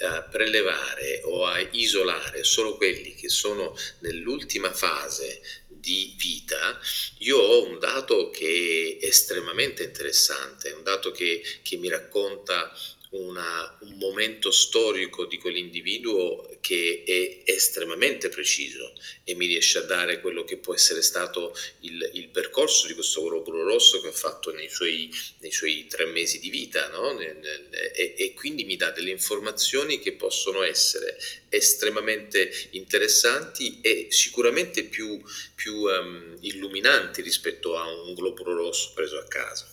a 0.00 0.22
prelevare 0.24 1.22
o 1.24 1.46
a 1.46 1.58
isolare 1.70 2.44
solo 2.44 2.76
quelli 2.76 3.14
che 3.14 3.30
sono 3.30 3.74
nell'ultima 4.00 4.70
fase 4.72 5.40
di 5.68 6.14
vita, 6.18 6.78
io 7.18 7.38
ho 7.38 7.64
un 7.64 7.78
dato 7.78 8.28
che 8.28 8.98
è 9.00 9.06
estremamente 9.06 9.82
interessante, 9.82 10.72
un 10.72 10.82
dato 10.82 11.10
che, 11.10 11.42
che 11.62 11.76
mi 11.76 11.88
racconta 11.88 12.70
una, 13.12 13.76
un 13.80 13.96
momento 13.98 14.50
storico 14.50 15.26
di 15.26 15.36
quell'individuo 15.36 16.48
che 16.60 17.02
è 17.04 17.50
estremamente 17.50 18.28
preciso 18.28 18.94
e 19.24 19.34
mi 19.34 19.46
riesce 19.46 19.78
a 19.78 19.82
dare 19.82 20.20
quello 20.20 20.44
che 20.44 20.56
può 20.56 20.74
essere 20.74 21.02
stato 21.02 21.54
il, 21.80 22.10
il 22.14 22.28
percorso 22.28 22.86
di 22.86 22.94
questo 22.94 23.22
globulo 23.22 23.64
rosso 23.64 24.00
che 24.00 24.08
ha 24.08 24.12
fatto 24.12 24.50
nei 24.52 24.70
suoi, 24.70 25.10
nei 25.40 25.52
suoi 25.52 25.86
tre 25.88 26.06
mesi 26.06 26.38
di 26.38 26.48
vita 26.48 26.88
no? 26.88 27.18
e, 27.20 28.14
e, 28.16 28.32
quindi 28.34 28.64
mi 28.64 28.76
dà 28.76 28.90
delle 28.90 29.10
informazioni 29.10 30.00
che 30.00 30.12
possono 30.12 30.62
essere 30.62 31.18
estremamente 31.50 32.50
interessanti 32.70 33.80
e 33.82 34.06
sicuramente 34.10 34.84
più, 34.84 35.20
più 35.54 35.82
um, 35.82 36.38
illuminanti 36.40 37.20
rispetto 37.20 37.76
a 37.76 37.86
un 37.86 38.14
globulo 38.14 38.54
rosso 38.54 38.92
preso 38.94 39.18
a 39.18 39.24
caso. 39.24 39.66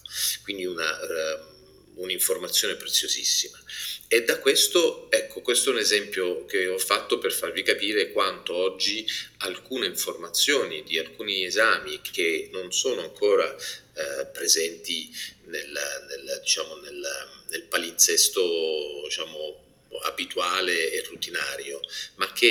Quindi 0.44 0.66
una... 0.66 1.00
Uh, 1.00 1.58
un'informazione 2.00 2.76
preziosissima. 2.76 3.62
E 4.08 4.24
da 4.24 4.40
questo, 4.40 5.10
ecco, 5.12 5.42
questo 5.42 5.70
è 5.70 5.74
un 5.74 5.80
esempio 5.80 6.46
che 6.46 6.68
ho 6.68 6.80
fatto 6.80 7.20
per 7.20 7.32
farvi 7.32 7.62
capire 7.62 8.12
quanto 8.12 8.56
oggi 8.56 9.06
alcune 9.40 9.86
informazioni 9.86 10.82
di 10.84 10.98
alcuni 10.98 11.46
esami 11.46 12.02
che 12.02 12.50
non 12.52 12.72
sono 12.72 13.02
ancora 13.02 13.56
eh, 13.56 14.26
presenti 14.34 15.10
nel, 15.46 15.70
nel, 15.70 16.40
diciamo, 16.42 16.76
nel, 16.78 17.06
nel 17.50 17.64
palinsesto 17.64 19.02
diciamo, 19.04 19.68
abituale 20.04 20.92
e 20.92 21.04
rutinario, 21.04 21.80
ma 22.16 22.32
che 22.34 22.48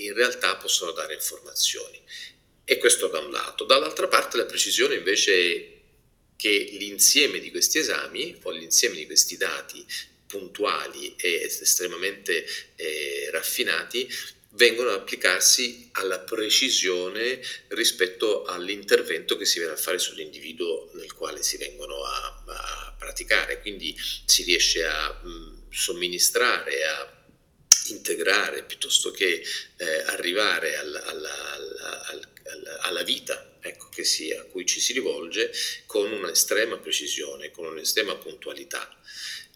in 0.00 0.12
realtà 0.12 0.56
possono 0.56 0.92
dare 0.92 1.14
informazioni. 1.14 2.00
E 2.64 2.76
questo 2.76 3.06
da 3.06 3.20
un 3.20 3.30
lato. 3.30 3.64
Dall'altra 3.64 4.08
parte 4.08 4.36
la 4.36 4.44
precisione 4.44 4.96
invece 4.96 5.77
che 6.38 6.68
l'insieme 6.78 7.40
di 7.40 7.50
questi 7.50 7.78
esami 7.78 8.38
o 8.42 8.50
l'insieme 8.52 8.94
di 8.94 9.06
questi 9.06 9.36
dati 9.36 9.84
puntuali 10.24 11.16
e 11.16 11.40
estremamente 11.42 12.46
eh, 12.76 13.28
raffinati 13.32 14.08
vengono 14.50 14.90
ad 14.90 15.00
applicarsi 15.00 15.88
alla 15.92 16.20
precisione 16.20 17.40
rispetto 17.68 18.44
all'intervento 18.44 19.36
che 19.36 19.44
si 19.44 19.58
viene 19.58 19.74
a 19.74 19.76
fare 19.76 19.98
sull'individuo 19.98 20.90
nel 20.94 21.12
quale 21.12 21.42
si 21.42 21.56
vengono 21.56 22.04
a, 22.04 22.44
a 22.46 22.94
praticare. 22.96 23.60
Quindi 23.60 23.96
si 24.24 24.44
riesce 24.44 24.84
a 24.84 25.20
mh, 25.20 25.70
somministrare, 25.70 26.84
a 26.84 27.16
integrare 27.88 28.62
piuttosto 28.62 29.10
che 29.10 29.42
eh, 29.76 30.02
arrivare 30.06 30.76
alla, 30.76 31.04
alla, 31.04 32.06
alla, 32.06 32.28
alla 32.82 33.02
vita 33.02 33.57
ecco, 33.68 33.88
che 33.88 34.04
si, 34.04 34.32
a 34.32 34.42
cui 34.44 34.66
ci 34.66 34.80
si 34.80 34.92
rivolge 34.92 35.52
con 35.86 36.10
un'estrema 36.12 36.78
precisione, 36.78 37.50
con 37.50 37.66
un'estrema 37.66 38.16
puntualità. 38.16 38.96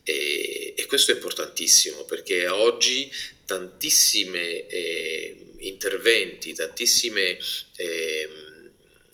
E, 0.04 0.75
e, 0.76 0.87
questo 0.87 1.12
è 1.12 1.14
importantissimo 1.14 2.04
perché 2.04 2.49
oggi 2.49 3.11
tantissimi 3.45 4.66
eh, 4.66 5.37
interventi, 5.59 6.54
tantissime 6.54 7.38
eh, 7.76 8.28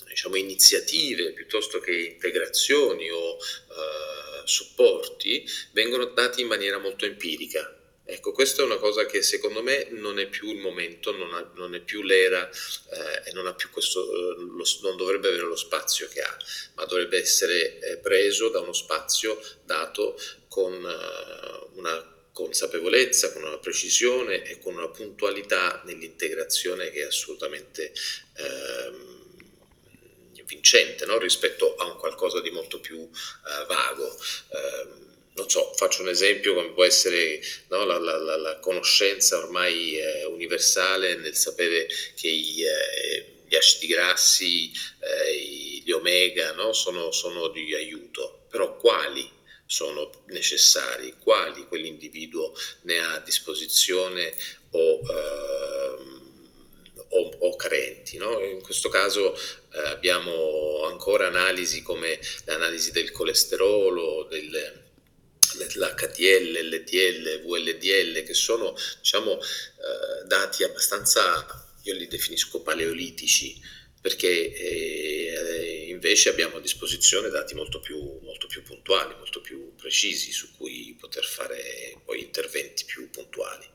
diciamo, 0.07 0.37
iniziative 0.37 1.33
piuttosto 1.33 1.79
che 1.79 1.93
integrazioni 1.93 3.11
o 3.11 3.37
eh, 3.37 4.43
supporti 4.45 5.47
vengono 5.73 6.07
dati 6.07 6.41
in 6.41 6.47
maniera 6.49 6.79
molto 6.79 7.05
empirica. 7.05 7.78
Ecco, 8.11 8.33
questa 8.33 8.63
è 8.63 8.65
una 8.65 8.79
cosa 8.79 9.05
che 9.05 9.21
secondo 9.21 9.63
me 9.63 9.89
non 9.91 10.19
è 10.19 10.29
più 10.29 10.51
il 10.51 10.57
momento, 10.57 11.15
non, 11.15 11.35
ha, 11.35 11.53
non 11.57 11.75
è 11.75 11.81
più 11.81 12.01
l'era 12.01 12.49
eh, 12.49 13.29
e 13.29 13.33
non, 13.35 13.55
questo, 13.71 14.01
eh, 14.11 14.35
lo, 14.39 14.65
non, 14.81 14.97
dovrebbe 14.97 15.29
avere 15.29 15.43
lo 15.43 15.57
spazio 15.57 16.09
che 16.09 16.23
ha, 16.23 16.37
ma 16.77 16.87
dovrebbe 16.87 17.19
essere 17.19 17.79
eh, 17.81 17.99
preso 17.99 18.49
da 18.49 18.61
uno 18.61 18.73
spazio 18.73 19.39
dato 19.63 20.19
con 20.49 20.73
eh, 20.73 21.69
una 21.75 22.31
consapevolezza, 22.33 23.31
con 23.35 23.43
una 23.43 23.59
precisione 23.59 24.43
e 24.43 24.59
con 24.59 24.75
una 24.75 24.89
puntualità 24.89 25.83
nell'integrazione 25.85 26.91
che 26.91 27.03
è 27.03 27.07
assolutamente 27.09 27.93
ehm, 28.39 29.17
vincente 30.47 31.05
no? 31.05 31.19
rispetto 31.19 31.75
a 31.77 31.85
un 31.85 31.99
qualcosa 31.99 32.41
di 32.41 32.49
molto 32.49 32.81
più 32.81 33.01
eh, 33.01 33.67
vago. 33.67 34.17
Eh, 34.49 35.07
non 35.39 35.49
so, 35.49 35.73
faccio 35.75 36.03
un 36.03 36.09
esempio 36.09 36.55
come 36.55 36.73
può 36.73 36.85
essere 36.85 37.41
no, 37.69 37.85
la, 37.85 37.99
la, 37.99 38.37
la, 38.37 38.59
conoscenza 38.59 39.39
ormai 39.39 39.97
eh, 39.97 40.25
universale 40.25 41.17
nel 41.17 41.35
sapere 41.35 41.87
che 42.17 42.29
i, 42.29 42.63
eh, 42.63 43.35
gli 43.47 43.55
acidi 43.55 43.87
grassi, 43.87 44.71
eh, 44.99 45.81
gli 45.85 45.91
omega 45.93 46.53
no, 46.53 46.73
sono, 46.73 47.13
sono, 47.13 47.49
di 47.49 47.73
aiuto, 47.75 48.47
però 48.51 48.77
quali 48.77 49.31
sono 49.65 50.11
necessari, 50.27 51.15
quali 51.19 51.67
quell'individuo 51.67 52.53
ne 52.83 52.99
ha 52.99 53.15
a 53.15 53.21
disposizione 53.21 54.35
o, 54.71 55.01
ehm, 55.09 56.31
o, 57.11 57.37
o 57.39 57.57
carenti. 57.57 58.17
No? 58.17 58.41
In 58.41 58.61
questo 58.61 58.89
caso 58.89 59.35
eh, 59.35 59.79
abbiamo 59.87 60.85
ancora 60.85 61.29
analisi 61.29 61.83
come 61.83 62.19
l'analisi 62.45 62.91
del 62.91 63.13
colesterolo, 63.13 64.25
del 64.25 64.87
l'HDL, 65.55 66.69
LDL, 66.69 67.43
VLDL, 67.43 68.23
che 68.25 68.35
sono 68.35 68.75
diciamo, 69.01 69.39
eh, 69.41 70.27
dati 70.27 70.65
abbastanza, 70.65 71.47
io 71.83 71.95
li 71.95 72.07
definisco 72.07 72.63
paleolitici, 72.63 73.61
perché 74.01 74.55
eh, 74.55 75.87
invece 75.89 76.29
abbiamo 76.29 76.57
a 76.57 76.61
disposizione 76.61 77.29
dati 77.29 77.55
molto 77.55 77.81
più, 77.81 78.19
molto 78.23 78.47
più, 78.47 78.63
puntuali, 78.63 79.15
molto 79.17 79.41
più 79.41 79.75
precisi 79.75 80.33
su 80.33 80.57
cui 80.57 80.97
poter 80.99 81.25
fare 81.25 82.01
poi 82.05 82.21
interventi 82.21 82.85
più 82.85 83.11
puntuali. 83.11 83.67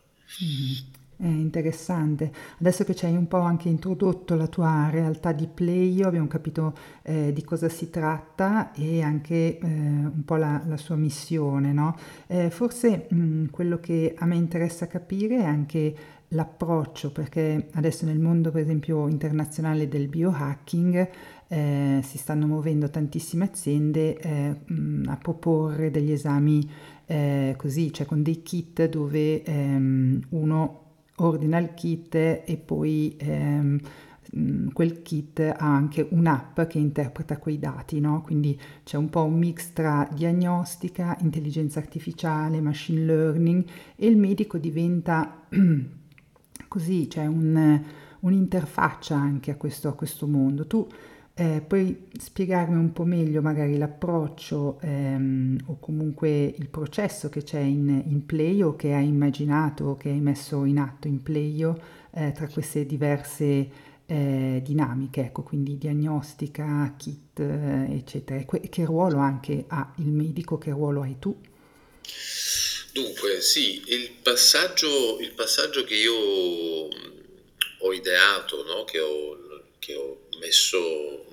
Mm-hmm. 0.43 1.01
Interessante. 1.27 2.31
Adesso 2.59 2.83
che 2.83 2.93
ci 2.95 3.05
hai 3.05 3.15
un 3.15 3.27
po' 3.27 3.39
anche 3.39 3.69
introdotto 3.69 4.35
la 4.35 4.47
tua 4.47 4.89
realtà 4.89 5.31
di 5.31 5.47
Playo, 5.47 6.07
abbiamo 6.07 6.27
capito 6.27 6.73
eh, 7.01 7.31
di 7.31 7.43
cosa 7.43 7.69
si 7.69 7.89
tratta 7.89 8.73
e 8.73 9.01
anche 9.01 9.57
eh, 9.57 9.65
un 9.65 10.23
po' 10.25 10.35
la, 10.35 10.61
la, 10.65 10.77
sua 10.77 10.95
missione, 10.95 11.71
no? 11.71 11.95
Eh, 12.27 12.49
forse 12.49 13.07
mh, 13.09 13.15
mm, 13.15 13.45
quello 13.51 13.79
che 13.79 14.13
a 14.17 14.25
me 14.25 14.35
interessa 14.35 14.87
capire 14.87 15.37
è 15.37 15.45
anche 15.45 15.95
l'approccio, 16.29 17.11
perché 17.11 17.69
adesso 17.73 18.05
nel 18.05 18.19
mondo, 18.19 18.51
per 18.51 18.61
esempio, 18.61 19.07
internazionale 19.07 19.87
del 19.87 20.07
biohacking 20.07 21.09
eh, 21.47 21.99
si 22.03 22.17
stanno 22.17 22.47
muovendo 22.47 22.89
tantissime 22.89 23.45
aziende 23.45 24.17
eh, 24.17 24.55
mm, 24.71 25.07
a 25.07 25.17
proporre 25.17 25.91
degli 25.91 26.11
esami 26.11 26.69
eh, 27.05 27.53
così, 27.57 27.93
cioè 27.93 28.05
con 28.05 28.23
dei 28.23 28.41
kit 28.41 28.89
dove 28.89 29.43
ehm, 29.43 30.21
uno 30.29 30.82
ordina 31.17 31.57
il 31.59 31.73
kit 31.73 32.15
e 32.15 32.61
poi 32.63 33.15
ehm, 33.17 33.79
quel 34.73 35.01
kit 35.03 35.39
ha 35.39 35.55
anche 35.57 36.07
un'app 36.09 36.61
che 36.61 36.79
interpreta 36.79 37.37
quei 37.37 37.59
dati, 37.59 37.99
no? 37.99 38.21
Quindi 38.21 38.59
c'è 38.83 38.97
un 38.97 39.09
po' 39.09 39.23
un 39.23 39.37
mix 39.37 39.73
tra 39.73 40.07
diagnostica, 40.11 41.15
intelligenza 41.21 41.79
artificiale, 41.79 42.61
machine 42.61 43.05
learning 43.05 43.63
e 43.95 44.07
il 44.07 44.17
medico 44.17 44.57
diventa 44.57 45.45
così, 46.67 47.07
c'è 47.07 47.19
cioè 47.19 47.25
un, 47.27 47.81
un'interfaccia 48.21 49.15
anche 49.15 49.51
a 49.51 49.55
questo, 49.55 49.87
a 49.87 49.93
questo 49.93 50.25
mondo. 50.25 50.65
Tu 50.65 50.87
eh, 51.35 51.63
puoi 51.67 52.09
spiegarmi 52.15 52.75
un 52.75 52.93
po' 52.93 53.05
meglio 53.05 53.41
magari 53.41 53.77
l'approccio 53.77 54.79
ehm, 54.81 55.57
o 55.65 55.79
comunque 55.79 56.29
il 56.29 56.69
processo 56.69 57.29
che 57.29 57.43
c'è 57.43 57.59
in, 57.59 58.03
in 58.05 58.25
Playo, 58.25 58.75
che 58.75 58.93
hai 58.93 59.07
immaginato 59.07 59.97
che 59.97 60.09
hai 60.09 60.19
messo 60.19 60.63
in 60.65 60.77
atto 60.77 61.07
in 61.07 61.23
Playo 61.23 61.81
eh, 62.11 62.31
tra 62.33 62.47
queste 62.47 62.85
diverse 62.85 63.91
eh, 64.05 64.61
dinamiche, 64.63 65.21
ecco, 65.21 65.41
quindi 65.41 65.77
diagnostica, 65.79 66.93
kit, 66.97 67.39
eh, 67.39 67.95
eccetera. 67.95 68.43
Que- 68.45 68.69
che 68.69 68.85
ruolo 68.85 69.17
anche 69.17 69.65
ha 69.67 69.91
il 69.97 70.11
medico, 70.11 70.59
che 70.59 70.69
ruolo 70.69 71.01
hai 71.01 71.15
tu? 71.17 71.35
Dunque, 72.93 73.41
sì, 73.41 73.81
il 73.87 74.11
passaggio, 74.21 75.17
il 75.19 75.31
passaggio 75.31 75.83
che 75.83 75.95
io 75.95 76.13
ho 76.13 77.91
ideato, 77.91 78.63
no? 78.65 78.83
che, 78.83 78.99
ho, 78.99 79.37
che 79.79 79.95
ho 79.95 80.22
messo 80.43 81.25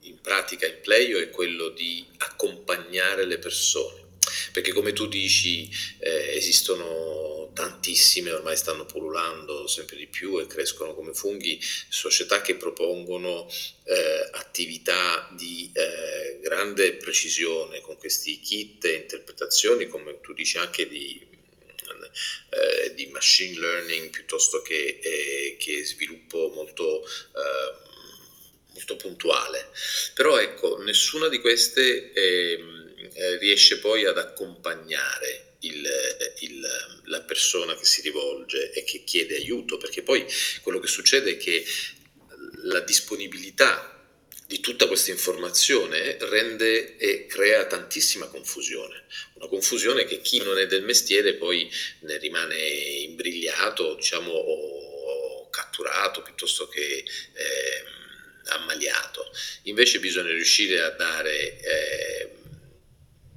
in 0.00 0.20
pratica 0.20 0.66
in 0.66 0.80
Playo 0.80 1.18
è 1.18 1.30
quello 1.30 1.68
di 1.68 2.04
accompagnare 2.18 3.26
le 3.26 3.38
persone. 3.38 4.02
Perché 4.52 4.72
come 4.72 4.92
tu 4.92 5.06
dici 5.06 5.68
eh, 5.98 6.34
esistono 6.34 7.50
tantissime, 7.52 8.32
ormai 8.32 8.56
stanno 8.56 8.86
pullulando 8.86 9.66
sempre 9.66 9.96
di 9.96 10.06
più 10.06 10.40
e 10.40 10.46
crescono 10.46 10.94
come 10.94 11.12
funghi, 11.12 11.60
società 11.60 12.40
che 12.40 12.56
propongono 12.56 13.48
eh, 13.84 14.28
attività 14.32 15.30
di 15.36 15.70
eh, 15.72 16.38
grande 16.40 16.94
precisione 16.94 17.80
con 17.80 17.96
questi 17.96 18.40
kit 18.40 18.84
e 18.86 18.94
interpretazioni, 18.94 19.86
come 19.88 20.20
tu 20.20 20.32
dici 20.32 20.56
anche 20.56 20.88
di 20.88 21.32
eh, 22.50 22.94
di 22.94 23.06
machine 23.06 23.58
learning 23.58 24.10
piuttosto 24.10 24.62
che, 24.62 25.00
eh, 25.02 25.56
che 25.58 25.84
sviluppo 25.84 26.52
molto 26.54 27.02
eh, 27.02 27.83
molto 28.74 28.96
puntuale. 28.96 29.70
Però 30.12 30.38
ecco, 30.38 30.76
nessuna 30.82 31.28
di 31.28 31.40
queste 31.40 32.12
ehm, 32.12 32.94
eh, 33.14 33.38
riesce 33.38 33.78
poi 33.78 34.04
ad 34.04 34.18
accompagnare 34.18 35.52
il, 35.60 35.88
il, 36.40 36.60
la 37.04 37.22
persona 37.22 37.74
che 37.76 37.84
si 37.84 38.02
rivolge 38.02 38.70
e 38.72 38.84
che 38.84 39.02
chiede 39.04 39.36
aiuto, 39.36 39.78
perché 39.78 40.02
poi 40.02 40.26
quello 40.60 40.78
che 40.78 40.88
succede 40.88 41.32
è 41.32 41.36
che 41.36 41.64
la 42.64 42.80
disponibilità 42.80 43.90
di 44.46 44.60
tutta 44.60 44.86
questa 44.86 45.10
informazione 45.10 46.18
rende 46.20 46.96
e 46.98 47.26
crea 47.26 47.64
tantissima 47.64 48.26
confusione, 48.26 49.04
una 49.34 49.48
confusione 49.48 50.04
che 50.04 50.20
chi 50.20 50.38
non 50.42 50.58
è 50.58 50.66
del 50.66 50.82
mestiere 50.82 51.34
poi 51.34 51.70
ne 52.00 52.18
rimane 52.18 52.58
imbrigliato, 52.58 53.94
diciamo, 53.94 54.30
o 54.32 55.48
catturato 55.48 56.20
piuttosto 56.22 56.68
che... 56.68 57.04
Eh, 57.32 58.02
ammaliato. 58.46 59.30
Invece 59.62 60.00
bisogna 60.00 60.30
riuscire 60.30 60.80
a 60.80 60.90
dare 60.90 61.60
eh, 61.60 62.30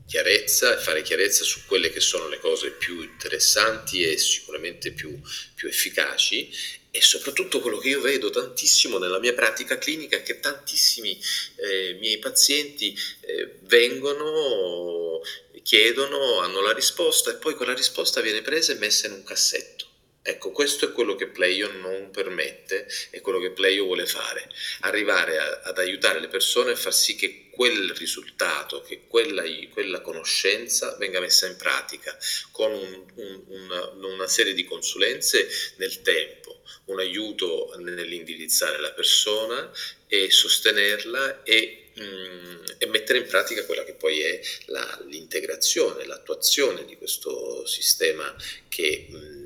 chiarezza 0.07 0.77
fare 0.77 1.01
chiarezza 1.01 1.43
su 1.43 1.65
quelle 1.65 1.91
che 1.91 1.99
sono 1.99 2.29
le 2.29 2.39
cose 2.39 2.71
più 2.71 3.01
interessanti 3.01 4.03
e 4.03 4.17
sicuramente 4.17 4.91
più, 4.93 5.19
più 5.53 5.67
efficaci 5.67 6.49
e 6.89 7.01
soprattutto 7.01 7.59
quello 7.59 7.77
che 7.77 7.89
io 7.89 8.01
vedo 8.01 8.29
tantissimo 8.29 8.97
nella 8.97 9.19
mia 9.19 9.33
pratica 9.33 9.77
clinica 9.77 10.17
è 10.17 10.23
che 10.23 10.39
tantissimi 10.39 11.19
eh, 11.57 11.97
miei 11.99 12.17
pazienti 12.17 12.97
eh, 13.21 13.57
vengono, 13.63 15.21
chiedono, 15.61 16.39
hanno 16.39 16.61
la 16.61 16.71
risposta 16.71 17.29
e 17.31 17.35
poi 17.35 17.55
quella 17.55 17.73
risposta 17.73 18.21
viene 18.21 18.41
presa 18.41 18.71
e 18.71 18.77
messa 18.77 19.07
in 19.07 19.13
un 19.13 19.23
cassetto 19.23 19.86
Ecco, 20.29 20.51
questo 20.51 20.83
è 20.83 20.91
quello 20.91 21.15
che 21.15 21.27
Playo 21.27 21.71
non 21.71 22.11
permette 22.11 22.85
e 23.11 23.21
quello 23.21 23.39
che 23.39 23.51
Playo 23.51 23.85
vuole 23.85 24.05
fare, 24.05 24.49
arrivare 24.81 25.37
a, 25.37 25.61
ad 25.63 25.77
aiutare 25.77 26.19
le 26.19 26.27
persone 26.27 26.71
a 26.71 26.75
far 26.75 26.93
sì 26.93 27.15
che 27.15 27.47
quel 27.49 27.91
risultato, 27.91 28.81
che 28.81 29.03
quella, 29.07 29.43
quella 29.71 30.01
conoscenza 30.01 30.97
venga 30.97 31.21
messa 31.21 31.47
in 31.47 31.55
pratica 31.55 32.17
con 32.51 32.73
un, 32.73 33.05
un, 33.15 33.43
una, 33.47 33.89
una 34.05 34.27
serie 34.27 34.53
di 34.53 34.65
consulenze 34.65 35.47
nel 35.77 36.01
tempo, 36.01 36.61
un 36.87 36.99
aiuto 36.99 37.73
nell'indirizzare 37.77 38.81
la 38.81 38.91
persona 38.91 39.71
e 40.07 40.29
sostenerla 40.29 41.43
e, 41.43 41.91
mm, 41.97 42.63
e, 42.79 42.85
mettere 42.87 43.19
in 43.19 43.27
pratica 43.27 43.63
quella 43.63 43.85
che 43.85 43.93
poi 43.93 44.19
è 44.19 44.41
la, 44.65 45.05
l'integrazione, 45.07 46.05
l'attuazione 46.05 46.83
di 46.83 46.97
questo 46.97 47.65
sistema 47.65 48.35
che... 48.67 49.36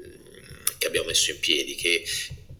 Che 0.81 0.87
abbiamo 0.87 1.09
messo 1.09 1.29
in 1.29 1.39
piedi, 1.39 1.75
che 1.75 2.03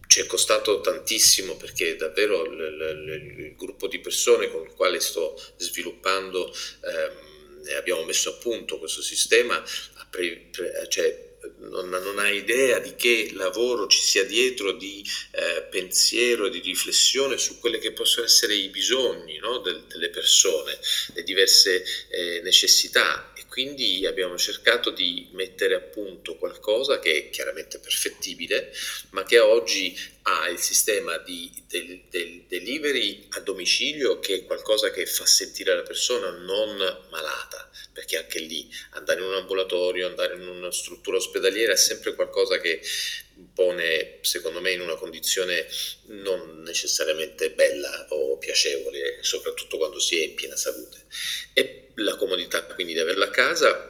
ci 0.06 0.20
è 0.20 0.26
costato 0.26 0.80
tantissimo 0.80 1.56
perché 1.56 1.96
davvero 1.96 2.44
il, 2.44 2.52
il, 2.52 3.40
il 3.46 3.56
gruppo 3.56 3.88
di 3.88 3.98
persone 3.98 4.48
con 4.48 4.62
il 4.62 4.72
quale 4.74 5.00
sto 5.00 5.36
sviluppando 5.56 6.54
ehm, 6.84 7.74
abbiamo 7.76 8.04
messo 8.04 8.30
a 8.30 8.34
punto 8.34 8.78
questo 8.78 9.02
sistema 9.02 9.60
pre, 10.08 10.48
pre, 10.52 10.86
cioè, 10.88 11.30
non, 11.60 11.88
non 11.88 12.18
ha 12.20 12.30
idea 12.30 12.78
di 12.78 12.94
che 12.94 13.30
lavoro 13.32 13.88
ci 13.88 14.00
sia 14.00 14.24
dietro 14.24 14.70
di 14.70 15.04
eh, 15.32 15.62
pensiero, 15.62 16.48
di 16.48 16.60
riflessione 16.60 17.36
su 17.38 17.58
quelli 17.58 17.80
che 17.80 17.90
possono 17.90 18.26
essere 18.26 18.54
i 18.54 18.68
bisogni 18.68 19.38
no? 19.38 19.58
Del, 19.58 19.84
delle 19.88 20.10
persone, 20.10 20.78
le 21.14 21.22
diverse 21.24 21.84
eh, 22.10 22.40
necessità 22.44 23.32
quindi 23.52 24.06
abbiamo 24.06 24.38
cercato 24.38 24.88
di 24.88 25.28
mettere 25.32 25.74
a 25.74 25.80
punto 25.80 26.36
qualcosa 26.36 26.98
che 26.98 27.18
è 27.18 27.28
chiaramente 27.28 27.78
perfettibile, 27.78 28.72
ma 29.10 29.24
che 29.24 29.40
oggi 29.40 29.94
ha 30.22 30.48
il 30.48 30.58
sistema 30.58 31.18
di 31.18 31.52
del, 31.68 32.00
del 32.08 32.44
delivery 32.48 33.26
a 33.32 33.40
domicilio 33.40 34.20
che 34.20 34.36
è 34.36 34.44
qualcosa 34.46 34.90
che 34.90 35.04
fa 35.04 35.26
sentire 35.26 35.74
la 35.74 35.82
persona 35.82 36.30
non 36.30 36.78
malata, 37.10 37.70
perché 37.92 38.16
anche 38.16 38.38
lì 38.38 38.70
andare 38.92 39.20
in 39.20 39.26
un 39.26 39.34
ambulatorio, 39.34 40.06
andare 40.06 40.36
in 40.36 40.48
una 40.48 40.72
struttura 40.72 41.18
ospedaliera 41.18 41.74
è 41.74 41.76
sempre 41.76 42.14
qualcosa 42.14 42.58
che 42.58 42.80
pone, 43.52 44.18
secondo 44.22 44.62
me, 44.62 44.70
in 44.70 44.80
una 44.80 44.96
condizione 44.96 45.66
non 46.06 46.62
necessariamente 46.62 47.50
bella 47.50 48.06
o 48.10 48.38
piacevole, 48.38 49.18
soprattutto 49.20 49.76
quando 49.76 49.98
si 49.98 50.18
è 50.18 50.24
in 50.24 50.34
piena 50.36 50.56
salute. 50.56 51.04
E 51.52 51.81
la 51.96 52.16
comodità 52.16 52.62
quindi 52.64 52.92
di 52.94 53.00
averla 53.00 53.26
a 53.26 53.30
casa. 53.30 53.86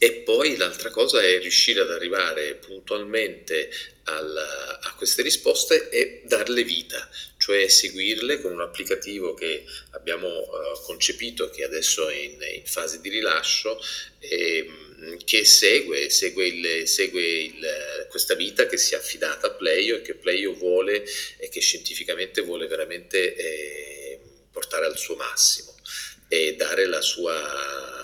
E 0.00 0.12
poi 0.12 0.56
l'altra 0.56 0.90
cosa 0.90 1.20
è 1.20 1.40
riuscire 1.40 1.80
ad 1.80 1.90
arrivare 1.90 2.54
puntualmente 2.54 3.68
al, 4.04 4.36
a 4.36 4.94
queste 4.96 5.22
risposte 5.22 5.88
e 5.90 6.22
darle 6.24 6.62
vita, 6.62 7.10
cioè 7.36 7.66
seguirle 7.66 8.40
con 8.40 8.52
un 8.52 8.60
applicativo 8.60 9.34
che 9.34 9.64
abbiamo 9.90 10.28
uh, 10.28 10.80
concepito, 10.84 11.50
che 11.50 11.64
adesso 11.64 12.08
è 12.08 12.14
in, 12.14 12.38
in 12.54 12.64
fase 12.64 13.00
di 13.00 13.08
rilascio, 13.08 13.82
e, 14.20 14.70
che 15.24 15.44
segue, 15.44 16.10
segue, 16.10 16.46
il, 16.46 16.88
segue 16.88 17.22
il, 17.22 18.06
questa 18.08 18.34
vita 18.34 18.66
che 18.66 18.76
si 18.76 18.94
è 18.94 18.96
affidata 18.96 19.48
a 19.48 19.52
Pleio 19.52 19.96
e 19.96 20.02
che 20.02 20.14
Pleio 20.14 20.54
vuole 20.54 21.04
e 21.38 21.48
che 21.48 21.60
scientificamente 21.60 22.40
vuole 22.40 22.66
veramente 22.66 23.34
eh, 23.34 24.20
portare 24.50 24.86
al 24.86 24.96
suo 24.96 25.16
massimo 25.16 25.74
e 26.28 26.54
dare 26.56 26.86
la 26.86 27.00
sua 27.00 27.96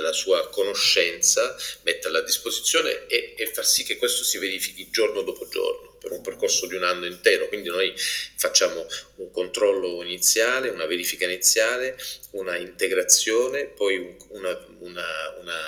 la 0.00 0.12
sua 0.12 0.48
conoscenza, 0.50 1.56
metterla 1.82 2.18
a 2.18 2.22
disposizione 2.22 3.06
e, 3.06 3.34
e, 3.36 3.46
far 3.46 3.64
sì 3.64 3.84
che 3.84 3.96
questo 3.96 4.24
si 4.24 4.38
verifichi 4.38 4.90
giorno 4.90 5.22
dopo 5.22 5.46
giorno 5.48 5.96
per 6.00 6.10
un 6.10 6.20
percorso 6.20 6.66
di 6.66 6.74
un 6.74 6.82
anno 6.82 7.06
intero. 7.06 7.48
Quindi 7.48 7.68
noi 7.68 7.94
facciamo 7.96 8.86
un 9.16 9.30
controllo 9.30 10.02
iniziale, 10.02 10.70
una 10.70 10.86
verifica 10.86 11.26
iniziale, 11.26 11.96
una 12.32 12.56
integrazione, 12.56 13.66
poi 13.66 14.16
una, 14.30 14.66
una, 14.80 15.34
una, 15.38 15.60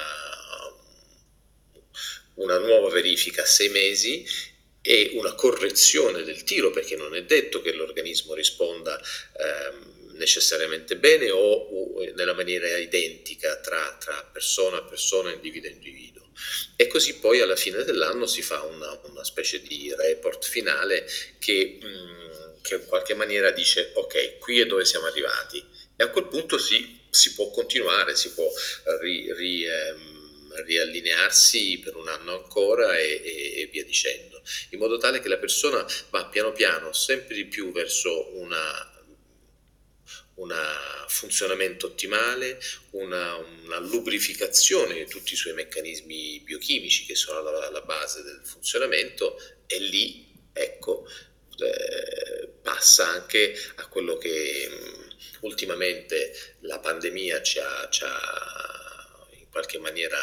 una 2.35 2.59
nuova 2.59 2.91
verifica 2.91 3.43
a 3.43 3.47
sei 3.47 3.69
mesi 3.69 4.27
e 4.83 5.11
una 5.15 5.35
correzione 5.35 6.23
del 6.23 6.43
tiro 6.43 6.71
perché 6.71 6.97
non 6.97 7.15
è 7.15 7.23
detto 7.25 7.61
che 7.61 7.73
l'organismo 7.73 8.33
risponda 8.33 8.99
ehm, 8.99 10.00
necessariamente 10.21 10.97
bene 10.97 11.31
o, 11.31 11.41
o 11.41 12.05
nella 12.15 12.35
maniera 12.35 12.77
identica 12.77 13.57
tra, 13.57 13.97
tra, 13.99 14.29
persona 14.31 14.77
a 14.77 14.83
persona, 14.83 15.33
individuo 15.33 15.71
a 15.71 15.73
individuo. 15.73 16.29
E 16.77 16.87
così 16.87 17.19
poi 17.19 17.41
alla 17.41 17.57
fine 17.57 17.83
dell'anno 17.85 18.27
si 18.27 18.43
fa 18.43 18.63
una, 18.63 19.01
una 19.05 19.25
specie 19.25 19.61
di 19.63 19.93
report 19.97 20.45
finale 20.45 21.07
che, 21.39 21.79
mh, 21.81 21.87
mm, 21.87 22.61
che, 22.63 22.75
in 22.77 22.87
qualche 22.87 23.15
maniera 23.15 23.51
dice 23.51 23.91
ok, 23.95 24.39
qui 24.39 24.61
è 24.61 24.67
dove 24.67 24.85
siamo 24.85 25.07
arrivati. 25.07 25.65
E 25.97 26.05
a 26.05 26.09
quel 26.09 26.29
punto 26.29 26.59
si, 26.59 27.01
si 27.11 27.35
può 27.35 27.51
continuare, 27.51 28.15
si 28.15 28.33
può 28.33 28.49
ri, 29.01 29.33
ri, 29.35 29.65
ehm, 29.65 30.63
riallinearsi 30.65 31.81
per 31.83 31.97
un 31.97 32.09
anno 32.09 32.35
ancora 32.35 32.97
e, 32.99 33.21
e, 33.23 33.61
e, 33.61 33.67
via 33.67 33.85
dicendo, 33.85 34.43
in 34.71 34.79
modo 34.79 34.99
tale 34.99 35.21
che 35.21 35.29
la 35.29 35.39
persona 35.39 35.85
va 36.11 36.27
piano 36.27 36.53
piano 36.53 36.93
sempre 36.93 37.35
di 37.35 37.47
più 37.47 37.73
verso 37.73 38.31
una 38.39 38.99
un 40.41 40.55
funzionamento 41.07 41.87
ottimale, 41.87 42.59
una, 42.91 43.37
una, 43.37 43.79
lubrificazione 43.79 44.95
di 44.95 45.07
tutti 45.07 45.35
i 45.35 45.37
suoi 45.37 45.53
meccanismi 45.55 46.41
biochimici 46.41 47.05
che 47.05 47.15
sono 47.15 47.41
alla, 47.41 47.67
alla 47.67 47.83
base 47.83 48.23
del 48.23 48.41
funzionamento 48.43 49.39
e 49.67 49.79
lì, 49.79 50.33
ecco, 50.53 51.07
eh, 51.59 52.49
passa 52.63 53.07
anche 53.09 53.55
a 53.77 53.87
quello 53.89 54.17
che 54.17 54.69
mh, 54.69 55.17
ultimamente 55.41 56.57
la 56.61 56.79
pandemia 56.79 57.43
ci 57.43 57.59
ha, 57.59 57.89
ci 57.91 58.03
ha 58.05 59.29
in 59.39 59.49
qualche 59.51 59.79
maniera 59.79 60.19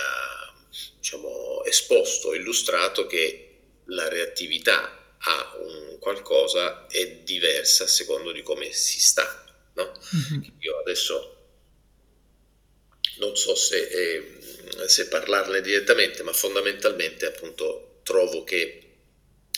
diciamo, 0.97 1.63
esposto, 1.63 2.33
illustrato 2.33 3.05
che 3.05 3.43
la 3.85 4.07
reattività 4.09 5.15
a 5.19 5.57
un 5.59 5.97
qualcosa 5.99 6.87
è 6.87 7.17
diversa 7.23 7.83
a 7.83 7.87
secondo 7.87 8.31
di 8.31 8.41
come 8.41 8.71
si 8.71 8.99
sta 8.99 9.46
no? 9.77 9.91
Mm-hmm. 10.15 10.43
Io 10.59 10.79
adesso 10.79 11.33
non 13.19 13.35
so 13.35 13.55
se, 13.55 13.87
eh, 13.87 14.87
se, 14.87 15.07
parlarne 15.07 15.61
direttamente, 15.61 16.23
ma 16.23 16.33
fondamentalmente 16.33 17.25
appunto 17.25 18.01
trovo 18.03 18.43
che 18.43 18.81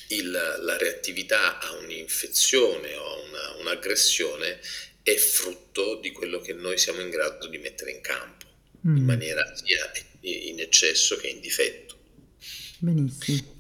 il, 0.09 0.31
la 0.31 0.77
reattività 0.77 1.59
a 1.59 1.73
un'infezione 1.75 2.95
o 2.95 3.05
a 3.05 3.15
una, 3.21 3.55
un'aggressione 3.59 4.59
è 5.01 5.15
frutto 5.15 5.95
di 5.95 6.11
quello 6.11 6.39
che 6.39 6.53
noi 6.53 6.77
siamo 6.77 7.01
in 7.01 7.09
grado 7.09 7.47
di 7.47 7.57
mettere 7.57 7.91
in 7.91 8.01
campo, 8.01 8.45
mm. 8.87 8.97
in 8.97 9.05
maniera 9.05 9.55
sia 9.55 9.91
in 10.21 10.59
eccesso 10.59 11.15
che 11.17 11.27
in 11.27 11.39
difetto. 11.39 11.97
Benissimo. 12.79 13.57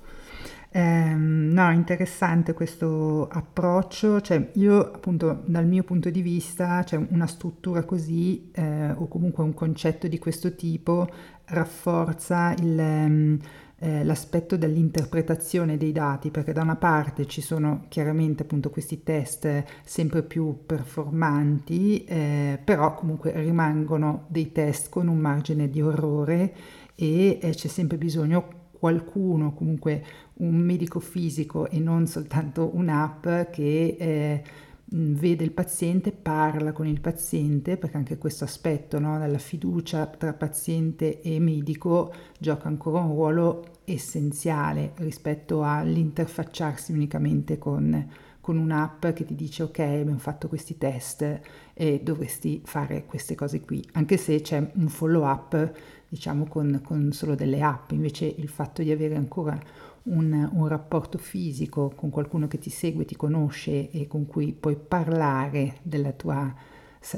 Eh, 0.71 1.13
no, 1.15 1.71
interessante 1.71 2.53
questo 2.53 3.27
approccio, 3.27 4.21
cioè 4.21 4.51
io 4.53 4.91
appunto 4.93 5.41
dal 5.45 5.65
mio 5.65 5.83
punto 5.83 6.11
di 6.11 6.21
vista, 6.21 6.83
cioè 6.83 7.03
una 7.09 7.25
struttura 7.25 7.83
così 7.83 8.51
eh, 8.53 8.91
o 8.91 9.07
comunque 9.07 9.43
un 9.43 9.55
concetto 9.55 10.07
di 10.07 10.19
questo 10.19 10.53
tipo 10.53 11.07
rafforza 11.45 12.53
il, 12.59 12.79
ehm, 12.79 13.39
eh, 13.79 14.03
l'aspetto 14.03 14.57
dell'interpretazione 14.57 15.75
dei 15.77 15.91
dati, 15.91 16.29
perché 16.29 16.53
da 16.53 16.61
una 16.61 16.75
parte 16.75 17.25
ci 17.25 17.41
sono 17.41 17.85
chiaramente 17.87 18.43
appunto 18.43 18.69
questi 18.69 19.01
test 19.01 19.63
sempre 19.83 20.21
più 20.21 20.65
performanti, 20.67 22.03
eh, 22.03 22.59
però 22.63 22.93
comunque 22.93 23.31
rimangono 23.41 24.25
dei 24.27 24.51
test 24.51 24.89
con 24.89 25.07
un 25.07 25.17
margine 25.17 25.67
di 25.67 25.81
orrore 25.81 26.53
e 26.93 27.39
eh, 27.41 27.49
c'è 27.51 27.67
sempre 27.67 27.97
bisogno 27.97 28.58
qualcuno, 28.79 29.53
comunque 29.53 30.03
un 30.35 30.55
medico 30.55 30.99
fisico 30.99 31.69
e 31.69 31.79
non 31.79 32.07
soltanto 32.07 32.71
un'app 32.73 33.27
che 33.51 33.97
eh, 33.99 34.43
vede 34.91 35.43
il 35.43 35.51
paziente, 35.51 36.11
parla 36.11 36.71
con 36.71 36.87
il 36.87 36.99
paziente, 36.99 37.77
perché 37.77 37.97
anche 37.97 38.17
questo 38.17 38.45
aspetto 38.45 38.99
no, 38.99 39.19
della 39.19 39.37
fiducia 39.37 40.07
tra 40.07 40.33
paziente 40.33 41.21
e 41.21 41.39
medico 41.39 42.11
gioca 42.39 42.67
ancora 42.67 42.99
un 42.99 43.09
ruolo 43.09 43.65
essenziale 43.85 44.93
rispetto 44.95 45.63
all'interfacciarsi 45.63 46.91
unicamente 46.91 47.57
con, 47.57 48.07
con 48.39 48.57
un'app 48.57 49.07
che 49.07 49.25
ti 49.25 49.35
dice 49.35 49.63
ok 49.63 49.79
abbiamo 49.79 50.17
fatto 50.17 50.47
questi 50.47 50.77
test 50.77 51.39
e 51.73 52.01
dovresti 52.03 52.61
fare 52.63 53.05
queste 53.05 53.35
cose 53.35 53.61
qui, 53.61 53.87
anche 53.93 54.17
se 54.17 54.41
c'è 54.41 54.71
un 54.75 54.87
follow 54.87 55.23
up 55.23 55.71
diciamo 56.09 56.45
con, 56.45 56.81
con 56.83 57.11
solo 57.11 57.35
delle 57.35 57.61
app, 57.61 57.91
invece 57.91 58.25
il 58.25 58.49
fatto 58.49 58.81
di 58.81 58.91
avere 58.91 59.15
ancora 59.15 59.57
un, 60.03 60.49
un, 60.51 60.67
rapporto 60.67 61.17
fisico 61.17 61.91
con 61.95 62.09
qualcuno 62.09 62.47
che 62.47 62.57
ti 62.57 62.71
segue, 62.71 63.05
ti 63.05 63.15
conosce 63.15 63.91
e 63.91 64.07
con 64.07 64.25
cui 64.25 64.53
puoi 64.53 64.75
parlare 64.75 65.77
tua, 66.17 66.53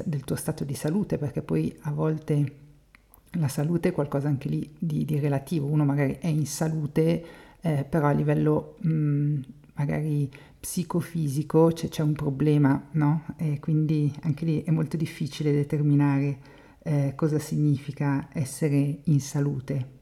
del 0.04 0.24
tuo 0.24 0.36
stato 0.36 0.64
di 0.64 0.74
salute, 0.74 1.16
perché 1.16 1.40
poi 1.42 1.74
a 1.82 1.90
volte 1.90 2.60
la 3.36 3.48
salute 3.48 3.88
è 3.88 3.92
qualcosa 3.92 4.28
anche 4.28 4.48
lì 4.48 4.70
di, 4.78 5.04
di 5.06 5.18
relativo, 5.18 5.66
uno 5.66 5.84
magari 5.84 6.18
è 6.20 6.26
in 6.26 6.46
salute, 6.46 7.24
eh, 7.60 7.86
però 7.88 8.08
a 8.08 8.12
livello 8.12 8.76
mh, 8.80 8.92
mm, 8.92 9.40
magari 9.74 10.30
psicofisico 10.60 11.70
c'è, 11.72 11.88
c'è 11.88 12.02
un 12.02 12.12
problema, 12.12 12.88
no? 12.92 13.24
E 13.36 13.58
quindi 13.58 14.14
anche 14.22 14.44
lì 14.44 14.62
è 14.62 14.70
molto 14.70 14.96
difficile 14.96 15.50
determinare 15.50 16.60
eh, 16.84 17.12
cosa 17.16 17.38
significa 17.38 18.28
essere 18.34 19.00
in 19.04 19.20
salute. 19.20 20.00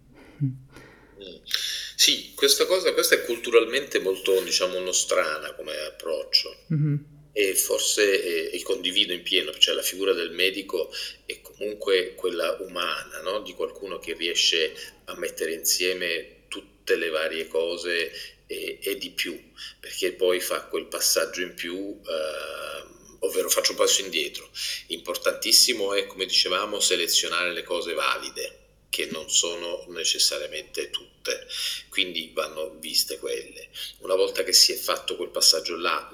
Sì, 1.94 2.32
questa 2.34 2.64
cosa 2.64 2.94
questa 2.94 3.16
è 3.16 3.24
culturalmente 3.24 3.98
molto, 3.98 4.40
diciamo, 4.40 4.78
nostrana 4.78 5.52
come 5.52 5.76
approccio. 5.86 6.64
Mm-hmm. 6.72 6.96
E 7.32 7.54
forse 7.54 8.50
eh, 8.50 8.62
condivido 8.62 9.12
in 9.12 9.22
pieno, 9.22 9.52
cioè 9.52 9.74
la 9.74 9.82
figura 9.82 10.12
del 10.12 10.30
medico 10.30 10.90
è 11.26 11.40
comunque 11.40 12.14
quella 12.14 12.56
umana, 12.60 13.20
no? 13.20 13.40
di 13.40 13.52
qualcuno 13.52 13.98
che 13.98 14.14
riesce 14.14 14.72
a 15.04 15.16
mettere 15.16 15.52
insieme 15.52 16.46
tutte 16.48 16.96
le 16.96 17.10
varie 17.10 17.46
cose 17.46 18.10
e, 18.46 18.78
e 18.82 18.96
di 18.96 19.10
più, 19.10 19.38
perché 19.78 20.12
poi 20.12 20.40
fa 20.40 20.64
quel 20.64 20.86
passaggio 20.86 21.42
in 21.42 21.54
più. 21.54 22.00
Eh, 22.00 22.98
ovvero 23.20 23.48
faccio 23.48 23.72
un 23.72 23.78
passo 23.78 24.02
indietro. 24.02 24.48
Importantissimo 24.88 25.94
è, 25.94 26.06
come 26.06 26.26
dicevamo, 26.26 26.80
selezionare 26.80 27.52
le 27.52 27.62
cose 27.62 27.94
valide, 27.94 28.59
che 28.90 29.06
non 29.06 29.30
sono 29.30 29.84
necessariamente 29.88 30.90
tutte, 30.90 31.46
quindi 31.88 32.30
vanno 32.34 32.74
viste 32.78 33.18
quelle. 33.18 33.68
Una 33.98 34.16
volta 34.16 34.42
che 34.42 34.52
si 34.52 34.72
è 34.72 34.76
fatto 34.76 35.16
quel 35.16 35.30
passaggio 35.30 35.76
là, 35.76 36.10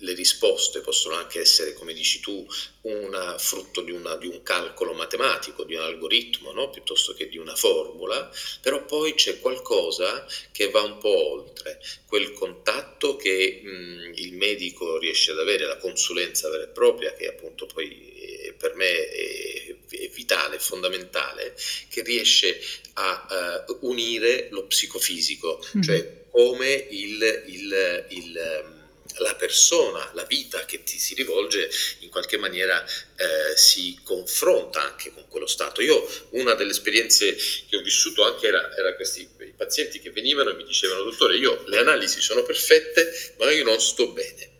le 0.00 0.12
risposte 0.14 0.80
possono 0.80 1.14
anche 1.14 1.40
essere, 1.40 1.72
come 1.74 1.92
dici 1.92 2.20
tu, 2.20 2.46
una, 2.82 3.38
frutto 3.38 3.82
di, 3.82 3.92
una, 3.92 4.16
di, 4.16 4.26
un 4.26 4.42
calcolo 4.42 4.92
matematico, 4.92 5.64
di 5.64 5.74
un 5.74 5.82
algoritmo, 5.82 6.52
no? 6.52 6.70
piuttosto 6.70 7.14
che 7.14 7.28
di 7.28 7.38
una 7.38 7.54
formula, 7.54 8.30
però 8.60 8.84
poi 8.84 9.14
c'è 9.14 9.38
qualcosa 9.40 10.26
che 10.50 10.70
va 10.70 10.82
un 10.82 10.98
po' 10.98 11.32
oltre, 11.32 11.80
quel 12.06 12.32
contatto 12.32 13.16
che 13.16 13.60
mh, 13.62 14.12
il 14.16 14.34
medico 14.34 14.98
riesce 14.98 15.30
ad 15.30 15.38
avere, 15.38 15.66
la 15.66 15.76
consulenza 15.76 16.48
vera 16.48 16.64
e 16.64 16.68
propria, 16.68 17.12
che 17.12 17.28
appunto 17.28 17.66
poi 17.66 18.17
eh, 18.28 18.52
per 18.52 18.74
me 18.74 19.08
è, 19.08 19.76
è 19.90 20.08
vitale, 20.10 20.58
fondamentale, 20.58 21.54
che 21.88 22.02
riesce 22.02 22.60
a 22.94 23.64
uh, 23.68 23.86
unire 23.86 24.48
lo 24.50 24.66
psicofisico, 24.66 25.58
mm-hmm. 25.58 25.82
cioè 25.82 26.24
come 26.30 26.86
il, 26.90 27.44
il, 27.46 28.06
il 28.08 28.36
ehm, 28.36 28.78
la 29.18 29.34
persona, 29.34 30.10
la 30.14 30.24
vita 30.24 30.64
che 30.64 30.82
ti 30.82 30.98
si 30.98 31.14
rivolge 31.14 31.68
in 32.00 32.08
qualche 32.08 32.36
maniera 32.36 32.84
eh, 32.84 33.56
si 33.56 33.98
confronta 34.02 34.82
anche 34.82 35.12
con 35.12 35.26
quello 35.28 35.46
stato. 35.46 35.80
Io 35.82 36.06
una 36.30 36.54
delle 36.54 36.70
esperienze 36.70 37.34
che 37.34 37.76
ho 37.76 37.82
vissuto 37.82 38.24
anche 38.24 38.46
era, 38.46 38.76
era 38.76 38.94
questi 38.94 39.28
i 39.40 39.54
pazienti 39.56 40.00
che 40.00 40.10
venivano 40.10 40.50
e 40.50 40.54
mi 40.54 40.64
dicevano 40.64 41.02
dottore 41.02 41.36
io 41.36 41.64
le 41.66 41.78
analisi 41.78 42.20
sono 42.20 42.42
perfette 42.42 43.34
ma 43.38 43.50
io 43.50 43.64
non 43.64 43.80
sto 43.80 44.12
bene. 44.12 44.56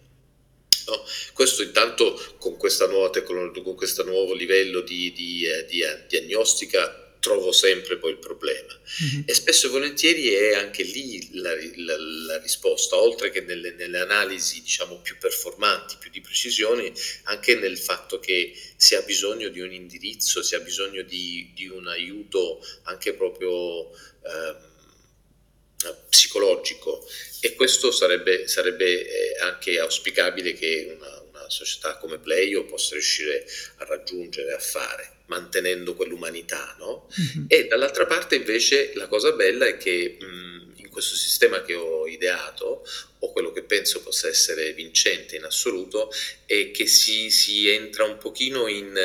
No? 0.89 1.05
Questo 1.35 1.63
intanto 1.63 2.37
con 2.39 2.57
questa 2.57 2.87
nuova 2.87 3.11
tecnologia, 3.11 3.63
con 3.63 3.75
questo 3.75 4.05
nuovo 4.05 4.33
livello 4.33 4.81
di, 4.81 5.13
di, 5.13 5.45
eh, 5.45 5.67
di 5.67 5.83
eh, 5.83 6.07
diagnostica 6.09 7.05
trovo 7.21 7.53
sempre 7.53 7.99
poi 7.99 8.13
il 8.13 8.19
problema. 8.19 8.73
Mm-hmm. 9.03 9.23
E 9.27 9.35
spesso 9.35 9.67
e 9.67 9.71
volentieri 9.71 10.29
è 10.29 10.55
anche 10.55 10.83
lì 10.83 11.29
la, 11.41 11.53
la, 11.77 11.97
la 11.99 12.39
risposta, 12.39 12.97
oltre 12.97 13.31
che 13.31 13.41
nelle, 13.43 13.73
nelle, 13.73 13.99
analisi 13.99 14.63
diciamo 14.63 15.01
più 15.01 15.17
performanti, 15.19 15.97
più 15.99 16.11
di 16.11 16.21
precisione, 16.21 16.93
anche 17.25 17.57
nel 17.57 17.79
fatto 17.79 18.19
che 18.19 18.53
si 18.77 18.95
ha 18.95 19.03
bisogno 19.03 19.49
di 19.49 19.61
un 19.61 19.73
indirizzo, 19.73 20.43
si 20.43 20.55
ha 20.55 20.61
bisogno 20.61 21.03
di, 21.03 21.51
di 21.55 21.67
un 21.67 21.89
aiuto 21.89 22.65
anche 22.85 23.15
proprio 23.15 23.91
eh, 23.91 24.67
psicologico 26.09 27.07
e 27.41 27.55
questo 27.55 27.91
sarebbe, 27.93 28.49
sarebbe 28.49 29.07
eh, 29.07 29.37
anche 29.41 29.79
auspicabile 29.79 30.53
che 30.53 30.93
una, 30.97 31.23
una 31.29 31.49
società 31.49 31.97
come 31.99 32.19
Playo 32.19 32.65
possa 32.65 32.95
riuscire 32.95 33.47
a 33.77 33.85
raggiungere, 33.85 34.53
a 34.53 34.59
fare 34.59 35.13
mantenendo 35.27 35.95
quell'umanità, 35.95 36.75
no? 36.79 37.09
Mm-hmm. 37.21 37.45
E 37.49 37.67
dall'altra 37.67 38.07
parte 38.07 38.37
invece 38.37 38.93
la 38.95 39.07
cosa 39.07 39.33
bella 39.33 39.67
è 39.67 39.77
che 39.77 40.17
mh, 40.19 40.25
in 40.25 40.68
questo 40.99 41.15
sistema 41.15 41.63
che 41.63 41.75
ho 41.75 42.09
ideato, 42.09 42.85
o 43.21 43.33
quello 43.33 43.53
che 43.53 43.63
penso 43.63 44.03
possa 44.03 44.29
essere 44.29 44.73
vincente 44.73 45.37
in 45.37 45.45
assoluto, 45.45 46.11
è 46.45 46.71
che 46.73 46.87
si, 46.87 47.31
si 47.31 47.69
entra 47.69 48.05
un 48.05 48.19
pochino 48.19 48.67
in, 48.67 48.97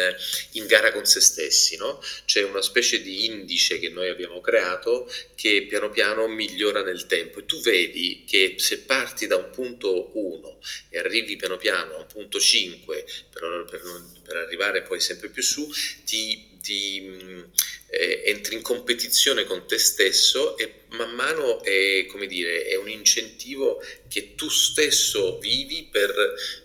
in, 0.52 0.66
gara 0.66 0.92
con 0.92 1.06
se 1.06 1.20
stessi, 1.20 1.78
no? 1.78 2.02
C'è 2.26 2.44
una 2.44 2.62
specie 2.62 3.02
di 3.02 3.26
indice 3.26 3.78
che 3.80 3.90
noi 3.90 4.10
abbiamo 4.10 4.42
creato 4.42 5.12
che 5.36 5.66
piano 5.68 5.90
piano 5.90 6.28
migliora 6.28 6.82
nel 6.82 7.06
tempo 7.06 7.40
e 7.40 7.46
tu 7.46 7.60
vedi 7.62 8.24
che 8.28 8.56
se 8.58 8.80
parti 8.80 9.28
da 9.28 9.36
un 9.36 9.50
punto 9.52 10.12
1 10.14 10.60
e 10.90 10.98
arrivi 10.98 11.36
piano 11.36 11.58
piano 11.58 11.96
a 11.96 12.00
un 12.00 12.08
punto 12.08 12.40
5 12.40 13.06
per, 13.32 13.66
per, 13.70 13.82
per 14.24 14.36
arrivare 14.38 14.82
poi 14.82 15.00
sempre 15.00 15.30
più 15.30 15.44
su, 15.44 15.70
ti, 16.06 16.58
ti 16.62 17.46
eh, 17.94 18.24
entri 18.26 18.56
in 18.56 18.62
competizione 18.64 19.44
con 19.44 19.68
te 19.68 19.78
stesso 19.78 20.58
e 20.58 20.82
man 20.90 21.12
mano 21.12 21.64
è, 21.64 22.06
come 22.08 22.26
dire, 22.26 22.66
è 22.66 22.76
un 22.76 22.90
incentivo 22.90 23.82
che 24.08 24.34
tu 24.36 24.50
stesso 24.50 25.38
vivi 25.38 25.90
per, 25.92 26.12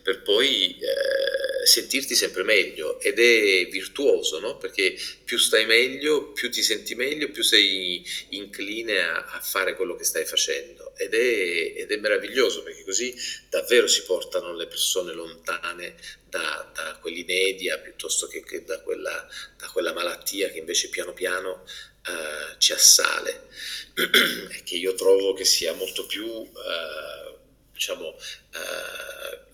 per 0.02 0.22
poi 0.22 0.76
eh, 0.78 1.47
sentirti 1.68 2.14
sempre 2.14 2.42
meglio 2.42 2.98
ed 3.00 3.18
è 3.18 3.68
virtuoso, 3.68 4.40
no? 4.40 4.56
perché 4.56 4.98
più 5.24 5.38
stai 5.38 5.66
meglio, 5.66 6.32
più 6.32 6.50
ti 6.50 6.62
senti 6.62 6.94
meglio, 6.94 7.30
più 7.30 7.42
sei 7.42 8.04
incline 8.30 9.00
a, 9.00 9.24
a 9.24 9.40
fare 9.40 9.76
quello 9.76 9.94
che 9.94 10.04
stai 10.04 10.24
facendo 10.24 10.94
ed 10.96 11.14
è, 11.14 11.80
ed 11.80 11.92
è, 11.92 11.96
meraviglioso 11.96 12.62
perché 12.62 12.82
così 12.84 13.14
davvero 13.48 13.86
si 13.86 14.02
portano 14.02 14.54
le 14.54 14.66
persone 14.66 15.12
lontane 15.12 15.94
da, 16.24 16.70
da 16.74 16.98
quell'inedia 17.00 17.78
piuttosto 17.78 18.26
che, 18.26 18.42
che 18.42 18.64
da, 18.64 18.80
quella, 18.80 19.28
da, 19.56 19.68
quella, 19.68 19.92
malattia 19.92 20.50
che 20.50 20.58
invece 20.58 20.88
piano 20.88 21.12
piano 21.12 21.64
uh, 22.06 22.58
ci 22.58 22.72
assale 22.72 23.48
e 23.94 24.62
che 24.64 24.76
io 24.76 24.94
trovo 24.94 25.34
che 25.34 25.44
sia 25.44 25.72
molto 25.74 26.06
più 26.06 26.26
uh, 26.26 26.48
diciamo 27.72 28.08
uh, 28.08 29.46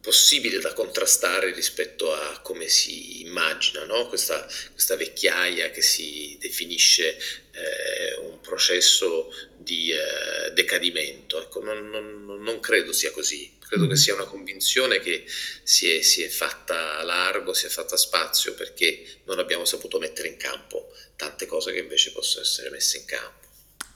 possibile 0.00 0.58
da 0.60 0.72
contrastare 0.72 1.52
rispetto 1.52 2.12
a 2.12 2.40
come 2.40 2.68
si 2.68 3.20
immagina 3.20 3.84
no? 3.84 4.08
questa, 4.08 4.46
questa, 4.72 4.96
vecchiaia 4.96 5.70
che 5.70 5.82
si 5.82 6.36
definisce 6.40 7.18
eh, 7.52 8.16
un 8.20 8.40
processo 8.40 9.30
di 9.58 9.90
eh, 9.90 10.52
decadimento. 10.52 11.40
Ecco, 11.40 11.62
non, 11.62 11.90
non, 11.90 12.42
non, 12.42 12.60
credo 12.60 12.92
sia 12.92 13.10
così, 13.10 13.56
credo 13.58 13.86
che 13.86 13.92
mm. 13.92 13.96
sia 13.96 14.14
una 14.14 14.24
convinzione 14.24 15.00
che 15.00 15.24
si 15.62 15.90
è, 15.90 16.00
si 16.00 16.22
è 16.22 16.28
fatta 16.28 17.02
largo, 17.02 17.52
si 17.52 17.66
è 17.66 17.68
fatta 17.68 17.96
spazio 17.96 18.54
perché 18.54 19.04
non 19.24 19.38
abbiamo 19.38 19.66
saputo 19.66 19.98
mettere 19.98 20.28
in 20.28 20.38
campo 20.38 20.94
tante 21.16 21.44
cose 21.44 21.72
che 21.72 21.80
invece 21.80 22.12
possono 22.12 22.42
essere 22.42 22.70
messe 22.70 22.96
in 22.96 23.04
campo. 23.04 23.48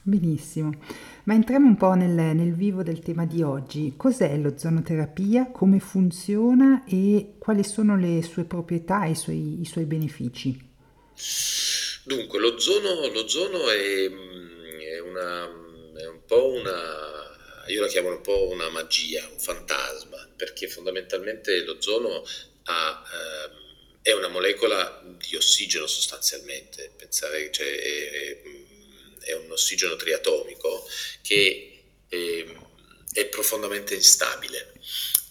Benissimo, 0.03 0.85
ma 1.25 1.33
entriamo 1.33 1.67
un 1.67 1.75
po' 1.75 1.93
nel, 1.93 2.35
nel 2.35 2.53
vivo 2.53 2.83
del 2.83 2.99
tema 2.99 3.25
di 3.25 3.41
oggi. 3.41 3.93
Cos'è 3.97 4.37
l'ozonoterapia, 4.37 5.49
come 5.51 5.79
funziona 5.79 6.83
e 6.87 7.35
quali 7.39 7.63
sono 7.63 7.97
le 7.97 8.21
sue 8.21 8.45
proprietà 8.45 9.05
e 9.05 9.11
i 9.11 9.15
suoi, 9.15 9.61
i 9.61 9.65
suoi 9.65 9.85
benefici? 9.85 10.73
Dunque, 12.03 12.39
l'ozono, 12.39 13.07
l'ozono 13.11 13.69
è, 13.69 14.05
è, 14.05 14.99
una, 14.99 15.45
è 15.97 16.07
un 16.07 16.21
po' 16.27 16.51
una, 16.51 17.63
io 17.67 17.81
la 17.81 17.87
chiamo 17.87 18.09
un 18.09 18.21
po' 18.21 18.47
una 18.49 18.69
magia, 18.69 19.27
un 19.31 19.39
fantasma, 19.39 20.29
perché 20.35 20.67
fondamentalmente 20.67 21.63
l'ozono 21.63 22.23
ha, 22.65 23.03
ehm, 23.13 23.51
è 24.03 24.13
una 24.13 24.27
molecola 24.27 25.01
di 25.17 25.35
ossigeno 25.35 25.87
sostanzialmente, 25.87 26.91
pensare, 26.95 27.51
cioè, 27.51 27.65
è, 27.65 28.11
è 28.11 28.41
un 29.33 29.51
ossigeno 29.51 29.95
triatomico 29.95 30.87
che 31.21 31.81
è, 32.07 32.45
è 33.13 33.25
profondamente 33.25 33.95
instabile 33.95 34.73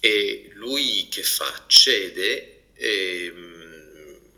e 0.05 0.51
lui 0.53 1.09
che 1.09 1.23
fa? 1.23 1.65
Cede, 1.67 2.65
e, 2.75 3.33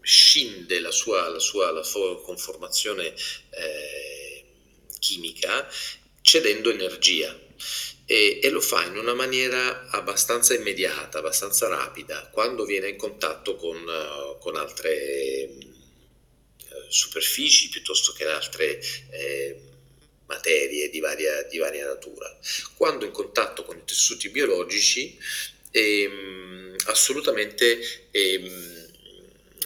scinde 0.00 0.78
la 0.78 0.92
sua, 0.92 1.28
la 1.28 1.40
sua 1.40 1.72
la 1.72 1.84
conformazione 2.22 3.12
eh, 3.50 4.44
chimica 5.00 5.68
cedendo 6.20 6.70
energia 6.70 7.36
e, 8.04 8.38
e, 8.40 8.50
lo 8.50 8.60
fa 8.60 8.84
in 8.84 8.96
una 8.96 9.14
maniera 9.14 9.88
abbastanza 9.90 10.54
immediata, 10.54 11.18
abbastanza 11.18 11.66
rapida, 11.66 12.28
quando 12.32 12.64
viene 12.64 12.90
in 12.90 12.96
contatto 12.96 13.56
con, 13.56 13.84
con 14.38 14.54
altre 14.54 15.48
superfici 16.88 17.68
piuttosto 17.68 18.12
che 18.12 18.26
altre 18.26 18.80
eh, 19.10 19.60
materie 20.26 20.88
di 20.90 21.00
varia, 21.00 21.42
di 21.44 21.58
varia, 21.58 21.86
natura. 21.86 22.36
Quando 22.76 23.04
in 23.04 23.12
contatto 23.12 23.64
con 23.64 23.76
i 23.76 23.84
tessuti 23.84 24.28
biologici 24.28 25.18
ehm, 25.70 26.74
assolutamente 26.86 28.08
ehm, 28.10 28.86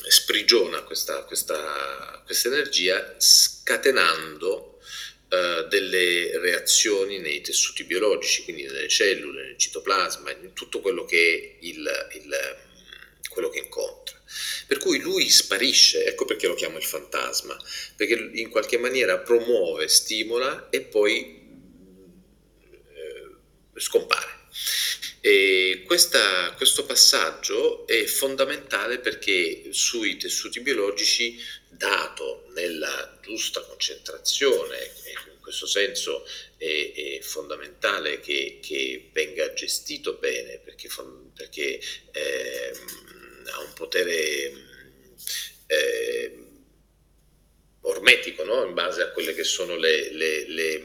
sprigiona 0.08 0.82
questa, 0.82 1.24
questa, 1.24 2.22
questa, 2.24 2.48
energia 2.48 3.14
scatenando 3.18 4.80
eh, 5.28 5.66
delle 5.68 6.38
reazioni 6.38 7.18
nei 7.18 7.40
tessuti 7.40 7.84
biologici, 7.84 8.42
quindi 8.42 8.64
nelle 8.64 8.88
cellule, 8.88 9.44
nel 9.44 9.58
citoplasma, 9.58 10.32
in 10.32 10.52
tutto 10.52 10.80
quello 10.80 11.04
che 11.04 11.58
il, 11.60 12.08
il, 12.14 12.56
quello 13.28 13.48
che 13.48 13.58
incontra. 13.60 14.19
Per 14.66 14.78
cui 14.78 15.00
lui 15.00 15.28
sparisce, 15.28 16.04
ecco 16.04 16.24
perché 16.24 16.46
lo 16.46 16.54
chiamo 16.54 16.76
il 16.76 16.84
fantasma, 16.84 17.56
perché 17.96 18.30
in 18.34 18.48
qualche 18.48 18.78
maniera 18.78 19.18
promuove, 19.18 19.88
stimola 19.88 20.68
e 20.70 20.82
poi 20.82 21.40
eh, 22.70 23.80
scompare. 23.80 24.38
E 25.20 25.82
questa, 25.86 26.54
questo 26.54 26.84
passaggio 26.84 27.86
è 27.86 28.04
fondamentale 28.04 29.00
perché 29.00 29.68
sui 29.70 30.16
tessuti 30.16 30.60
biologici, 30.60 31.38
dato 31.68 32.46
nella 32.54 33.18
giusta 33.22 33.60
concentrazione, 33.62 34.92
in 35.32 35.40
questo 35.40 35.66
senso 35.66 36.26
è, 36.56 36.92
è 37.18 37.20
fondamentale 37.20 38.20
che, 38.20 38.60
che, 38.62 39.10
venga 39.12 39.52
gestito 39.52 40.14
bene 40.14 40.58
perché, 40.58 40.88
perché 41.34 41.80
eh, 42.12 42.72
ha 43.50 43.60
un 43.60 43.72
potere 43.74 44.52
eh, 45.66 46.40
determina 47.80 49.10
quelle 49.12 49.34
che 49.34 49.44
sono 49.44 49.76
le, 49.76 50.12
le, 50.12 50.48
le, 50.48 50.82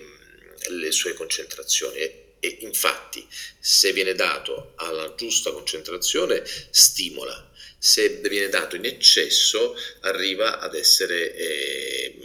le 0.70 0.92
sue 0.92 1.14
concentrazioni. 1.14 1.98
E, 1.98 2.36
e 2.40 2.58
infatti, 2.62 3.26
se 3.60 3.92
viene 3.94 4.14
dato 4.14 4.74
alla 4.76 5.16
giusta 5.16 5.52
concentrazione, 5.52 6.44
stimola. 6.70 7.52
Se 7.78 8.22
viene 8.28 8.50
dato 8.50 8.76
in 8.76 8.86
eccesso, 8.86 9.76
arriva 10.02 10.60
ad 10.60 10.76
essere 10.76 11.36
eh, 11.36 12.18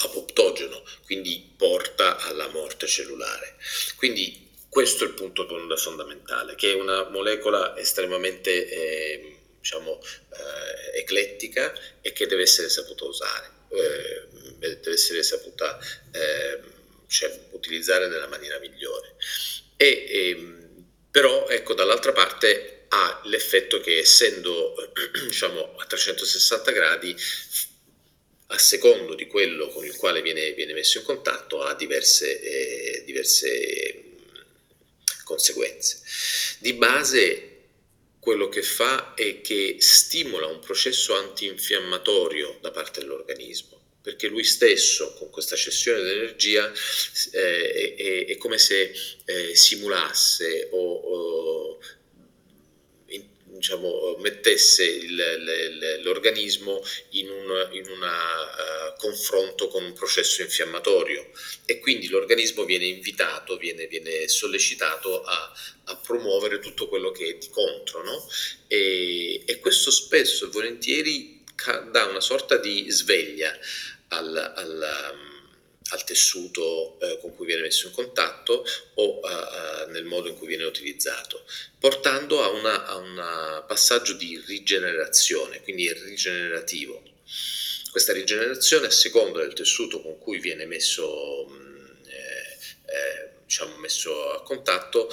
apoptogeno, 0.00 0.84
quindi 1.04 1.52
porta 1.56 2.18
alla 2.18 2.48
morte 2.48 2.86
cellulare. 2.86 3.56
Quindi 3.96 4.47
questo 4.68 5.04
è 5.04 5.06
il 5.08 5.14
punto 5.14 5.46
fondamentale, 5.76 6.54
che 6.54 6.72
è 6.72 6.74
una 6.74 7.08
molecola 7.08 7.76
estremamente 7.76 8.68
eh, 8.68 9.38
diciamo, 9.60 10.00
eh, 10.02 10.98
eclettica 10.98 11.72
e 12.00 12.12
che 12.12 12.26
deve 12.26 12.42
essere 12.42 12.68
saputa 12.68 13.04
usare, 13.04 13.50
eh, 13.70 14.26
deve 14.58 14.92
essere 14.92 15.22
saputa 15.22 15.78
ehm, 16.12 16.72
cioè, 17.06 17.38
utilizzare 17.52 18.08
nella 18.08 18.28
maniera 18.28 18.58
migliore. 18.58 19.16
E, 19.76 20.06
ehm, 20.08 20.84
però, 21.10 21.48
ecco, 21.48 21.74
dall'altra 21.74 22.12
parte 22.12 22.84
ha 22.88 23.20
l'effetto 23.24 23.80
che 23.80 23.98
essendo 23.98 24.74
diciamo, 25.26 25.76
a 25.76 25.84
360 25.86 26.70
gradi 26.72 27.16
a 28.50 28.58
secondo 28.58 29.14
di 29.14 29.26
quello 29.26 29.68
con 29.68 29.84
il 29.84 29.96
quale 29.96 30.22
viene, 30.22 30.52
viene 30.52 30.72
messo 30.72 30.98
in 30.98 31.04
contatto 31.04 31.62
ha 31.62 31.74
diverse, 31.74 32.40
eh, 32.40 33.04
diverse 33.04 34.07
conseguenze. 35.28 36.00
Di 36.58 36.72
base 36.72 37.56
quello 38.18 38.48
che 38.48 38.62
fa 38.62 39.12
è 39.14 39.42
che 39.42 39.76
stimola 39.78 40.46
un 40.46 40.60
processo 40.60 41.14
antinfiammatorio 41.14 42.58
da 42.62 42.70
parte 42.70 43.00
dell'organismo 43.00 43.76
perché 44.00 44.28
lui 44.28 44.44
stesso 44.44 45.12
con 45.18 45.28
questa 45.28 45.54
cessione 45.54 46.02
di 46.02 46.10
energia 46.10 46.72
eh, 47.32 47.94
è, 47.96 48.26
è, 48.26 48.36
come 48.38 48.56
se 48.56 48.94
eh, 49.26 49.54
simulasse 49.54 50.68
o, 50.70 50.94
o 50.94 51.78
diciamo, 53.58 54.16
mettesse 54.20 54.84
il, 54.84 56.00
l'organismo 56.02 56.82
in 57.10 57.28
un 57.28 57.68
in 57.72 57.88
una, 57.90 58.12
uh, 58.12 58.96
confronto 58.96 59.68
con 59.68 59.84
un 59.84 59.92
processo 59.92 60.42
infiammatorio 60.42 61.30
e 61.64 61.78
quindi 61.78 62.08
l'organismo 62.08 62.64
viene 62.64 62.86
invitato, 62.86 63.56
viene, 63.56 63.86
viene 63.86 64.28
sollecitato 64.28 65.22
a, 65.22 65.52
a, 65.84 65.96
promuovere 65.96 66.58
tutto 66.60 66.88
quello 66.88 67.10
che 67.10 67.26
è 67.26 67.34
di 67.34 67.48
contro. 67.50 68.02
No? 68.02 68.28
E, 68.66 69.42
e, 69.44 69.58
questo 69.58 69.90
spesso 69.90 70.46
e 70.46 70.48
volentieri 70.48 71.42
dà 71.90 72.04
una 72.06 72.20
sorta 72.20 72.56
di 72.56 72.86
sveglia 72.90 73.56
al, 74.08 74.36
al 74.36 75.36
al 75.90 76.04
tessuto 76.04 76.98
eh, 77.00 77.18
con 77.20 77.34
cui 77.34 77.46
viene 77.46 77.62
messo 77.62 77.86
in 77.86 77.92
contatto 77.92 78.64
o 78.94 79.20
a, 79.20 79.86
nel 79.88 80.04
modo 80.04 80.28
in 80.28 80.36
cui 80.36 80.46
viene 80.46 80.64
utilizzato, 80.64 81.44
portando 81.78 82.42
a, 82.42 82.96
un 82.96 83.64
passaggio 83.66 84.14
di 84.14 84.42
rigenerazione, 84.46 85.62
quindi 85.62 85.90
rigenerativo. 85.92 87.02
Questa 87.90 88.12
rigenerazione, 88.12 88.86
a 88.86 88.90
seconda 88.90 89.40
del 89.40 89.54
tessuto 89.54 90.00
con 90.02 90.18
cui 90.18 90.38
viene 90.38 90.66
messo, 90.66 91.46
mm, 91.48 91.86
eh, 92.06 92.58
eh, 92.86 93.30
diciamo, 93.44 93.76
messo 93.76 94.30
a 94.32 94.42
contatto, 94.42 95.10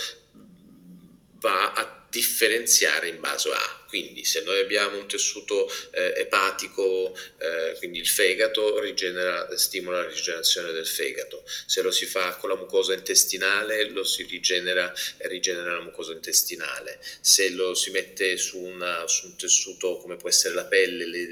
va 1.40 1.74
a 1.74 1.95
differenziare 2.16 3.10
in 3.10 3.20
base 3.20 3.50
a. 3.50 3.84
Quindi 3.88 4.24
se 4.24 4.42
noi 4.44 4.60
abbiamo 4.60 4.98
un 4.98 5.08
tessuto 5.08 5.70
eh, 5.92 6.14
epatico, 6.18 7.14
eh, 7.38 7.76
quindi 7.78 8.00
il 8.00 8.08
fegato 8.08 8.80
rigenera, 8.80 9.56
stimola 9.58 10.02
la 10.02 10.08
rigenerazione 10.08 10.72
del 10.72 10.88
fegato. 10.88 11.44
Se 11.66 11.82
lo 11.82 11.92
si 11.92 12.06
fa 12.06 12.36
con 12.38 12.50
la 12.50 12.56
mucosa 12.56 12.94
intestinale, 12.94 13.90
lo 13.90 14.06
si 14.06 14.24
rigenera 14.24 14.94
rigenera 15.20 15.74
la 15.74 15.82
mucosa 15.82 16.14
intestinale. 16.14 17.00
Se 17.20 17.50
lo 17.50 17.74
si 17.74 17.92
mette 17.92 18.38
su, 18.38 18.60
una, 18.60 19.06
su 19.08 19.28
un 19.28 19.36
tessuto 19.36 19.98
come 19.98 20.16
può 20.16 20.30
essere 20.30 20.56
la 20.56 20.66
pelle, 20.66 21.06
le, 21.06 21.28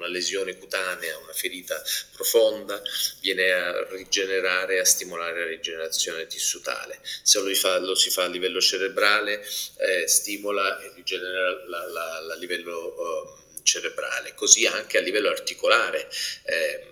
una 0.00 0.08
lesione 0.08 0.56
cutanea, 0.56 1.16
una 1.18 1.32
ferita 1.32 1.80
profonda, 2.12 2.82
viene 3.20 3.52
a 3.52 3.86
rigenerare, 3.90 4.80
a 4.80 4.84
stimolare 4.84 5.40
la 5.40 5.46
rigenerazione 5.46 6.26
tissutale. 6.26 7.00
Se 7.22 7.38
lo, 7.40 7.54
fa, 7.54 7.78
lo 7.78 7.94
si 7.94 8.10
fa 8.10 8.24
a 8.24 8.28
livello 8.28 8.60
cerebrale, 8.60 9.46
eh, 9.76 10.08
stimola 10.08 10.80
e 10.80 10.92
rigenera 10.94 11.64
la, 11.66 11.86
la, 11.86 12.20
la 12.20 12.34
livello 12.36 12.94
uh, 12.94 13.62
cerebrale, 13.62 14.34
così 14.34 14.66
anche 14.66 14.96
a 14.96 15.02
livello 15.02 15.28
articolare. 15.28 16.08
Eh, 16.44 16.86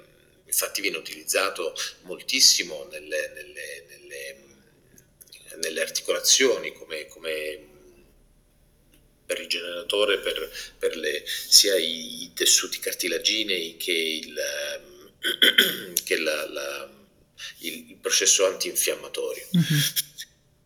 infatti 0.44 0.80
viene 0.80 0.98
utilizzato 0.98 1.74
moltissimo 2.02 2.86
nelle, 2.90 3.32
nelle, 3.34 3.84
nelle, 3.88 4.36
nelle 5.62 5.80
articolazioni 5.80 6.72
come, 6.72 7.06
come 7.06 7.76
rigeneratore 9.36 10.18
per, 10.18 10.50
per 10.78 10.96
le, 10.96 11.24
sia 11.26 11.76
i 11.76 12.30
tessuti 12.34 12.78
cartilaginei 12.78 13.76
che 13.76 13.92
il, 13.92 14.36
ehm, 14.38 15.94
che 16.04 16.18
la, 16.18 16.48
la, 16.48 16.90
il, 17.60 17.90
il, 17.90 17.96
processo 18.00 18.46
antinfiammatorio. 18.46 19.46
Mm-hmm. 19.56 19.80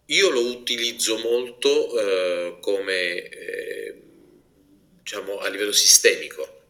Io 0.06 0.30
lo 0.30 0.44
utilizzo 0.46 1.16
molto 1.18 1.98
eh, 1.98 2.58
come 2.60 3.28
eh, 3.28 3.94
diciamo 5.02 5.38
a 5.38 5.48
livello 5.48 5.72
sistemico 5.72 6.61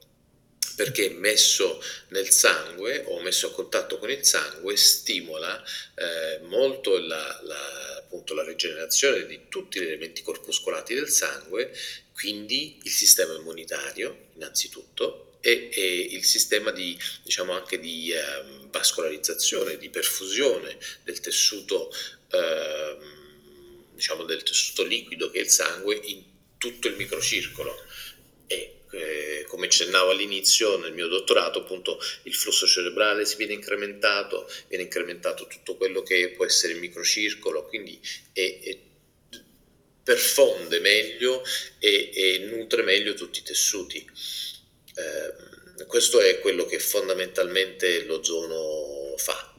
perché 0.75 1.11
messo 1.11 1.83
nel 2.09 2.31
sangue 2.31 3.05
o 3.07 3.21
messo 3.21 3.49
a 3.49 3.53
contatto 3.53 3.99
con 3.99 4.11
il 4.11 4.25
sangue 4.25 4.77
stimola 4.77 5.63
eh, 5.95 6.41
molto 6.45 6.99
la, 6.99 7.41
la, 7.45 7.97
appunto, 7.99 8.35
la 8.35 8.45
rigenerazione 8.45 9.27
di 9.27 9.43
tutti 9.49 9.81
gli 9.81 9.87
elementi 9.87 10.23
corpuscolati 10.23 10.95
del 10.95 11.09
sangue, 11.09 11.73
quindi 12.13 12.79
il 12.83 12.91
sistema 12.91 13.35
immunitario 13.35 14.29
innanzitutto 14.35 15.37
e, 15.41 15.71
e 15.73 15.97
il 16.13 16.25
sistema 16.25 16.71
di, 16.71 16.97
diciamo 17.23 17.53
anche 17.53 17.79
di 17.79 18.13
eh, 18.13 18.21
vascolarizzazione, 18.71 19.77
di 19.77 19.91
perfusione 19.91 20.79
del 21.03 21.21
tessuto, 21.21 21.93
eh, 22.31 22.97
diciamo 23.95 24.25
del 24.25 24.43
tessuto 24.43 24.85
liquido 24.85 25.31
che 25.31 25.41
è 25.41 25.43
il 25.43 25.51
sangue 25.51 26.01
in 26.05 26.23
tutto 26.59 26.87
il 26.87 26.97
microcircolo. 26.97 27.77
E 28.47 28.82
come 29.47 29.67
accennavo 29.67 30.11
all'inizio 30.11 30.79
nel 30.79 30.93
mio 30.93 31.09
dottorato, 31.09 31.61
appunto 31.61 31.99
il 32.25 32.35
flusso 32.35 32.67
cerebrale 32.67 33.25
si 33.25 33.37
viene 33.37 33.55
incrementato, 33.55 34.49
viene 34.69 34.85
incrementato 34.85 35.47
tutto 35.47 35.77
quello 35.77 36.03
che 36.03 36.33
può 36.37 36.45
essere 36.45 36.75
il 36.75 36.81
microcircolo, 36.81 37.65
quindi 37.67 37.99
è, 38.33 38.59
è 38.63 38.79
perfonde 40.03 40.81
meglio 40.81 41.43
e, 41.79 42.11
e, 42.13 42.39
nutre 42.51 42.83
meglio 42.83 43.15
tutti 43.15 43.39
i 43.39 43.43
tessuti. 43.43 44.05
Eh, 44.95 45.85
questo 45.87 46.21
è 46.21 46.39
quello 46.41 46.65
che 46.67 46.79
fondamentalmente 46.79 48.05
l'ozono 48.05 49.15
fa. 49.17 49.55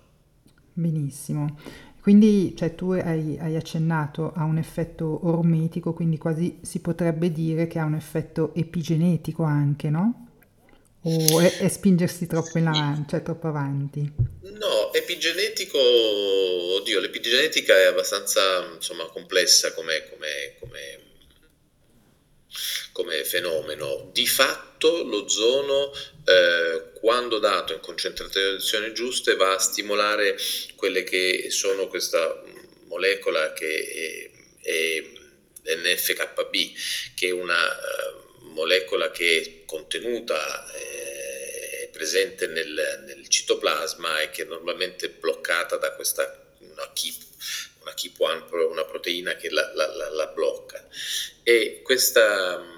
Benissimo. 0.74 1.60
Quindi 2.04 2.54
cioè, 2.58 2.76
tu 2.76 2.92
hai, 2.92 3.38
hai, 3.40 3.56
accennato 3.56 4.34
a 4.36 4.44
un 4.44 4.58
effetto 4.58 5.26
ormetico, 5.26 5.94
quindi 5.94 6.18
quasi 6.18 6.60
si 6.62 6.82
potrebbe 6.82 7.32
dire 7.32 7.66
che 7.66 7.80
ha 7.80 7.86
un 7.86 7.96
effetto 7.96 8.54
epigenetico 8.56 9.44
anche, 9.44 9.90
no? 9.90 10.28
O 11.04 11.40
è, 11.40 11.60
è 11.60 11.70
spingersi 11.70 12.28
troppo 12.28 12.58
in 12.58 12.68
avanti, 12.68 13.12
cioè 13.12 13.24
troppo 13.24 13.48
avanti? 13.48 14.02
No, 14.42 14.92
epigenetico, 14.92 15.80
oddio, 15.80 17.00
l'epigenetica 17.00 17.74
è 17.74 17.86
abbastanza 17.86 18.42
insomma, 18.76 19.06
complessa 19.06 19.74
come, 19.74 20.04
come, 20.10 20.56
come, 20.60 20.80
come 22.94 23.26
fenomeno. 23.26 24.10
Di 24.14 24.26
fatto 24.26 25.04
l'ozono 25.04 25.92
eh, 26.26 26.92
quando 26.94 27.40
dato 27.40 27.74
in 27.74 27.82
concentrazioni 27.82 28.94
giuste 28.94 29.36
va 29.36 29.56
a 29.56 29.60
stimolare 29.60 30.38
quelle 30.76 31.04
che 31.04 31.48
sono 31.50 31.88
questa 31.88 32.42
molecola 32.86 33.52
che 33.52 34.32
è, 34.62 34.70
è 34.70 35.76
NFKB, 35.76 36.54
che 37.16 37.28
è 37.28 37.32
una 37.32 37.58
uh, 37.58 38.46
molecola 38.52 39.12
che 39.12 39.42
è 39.42 39.66
contenuta, 39.66 40.72
eh, 40.74 41.84
è 41.84 41.90
presente 41.92 42.48
nel, 42.48 43.04
nel, 43.06 43.28
citoplasma 43.28 44.20
e 44.20 44.30
che 44.30 44.44
è 44.44 44.46
normalmente 44.46 45.10
bloccata 45.10 45.78
da 45.78 45.94
questa 45.94 46.42
una 46.60 46.92
KIP, 46.94 47.22
una 47.82 47.94
KIP1, 47.94 48.70
una 48.70 48.86
proteina 48.86 49.36
che 49.36 49.50
la, 49.50 49.72
la, 49.74 49.88
la, 49.88 50.10
la 50.10 50.28
blocca. 50.28 50.88
E 51.44 51.82
questa 51.82 52.73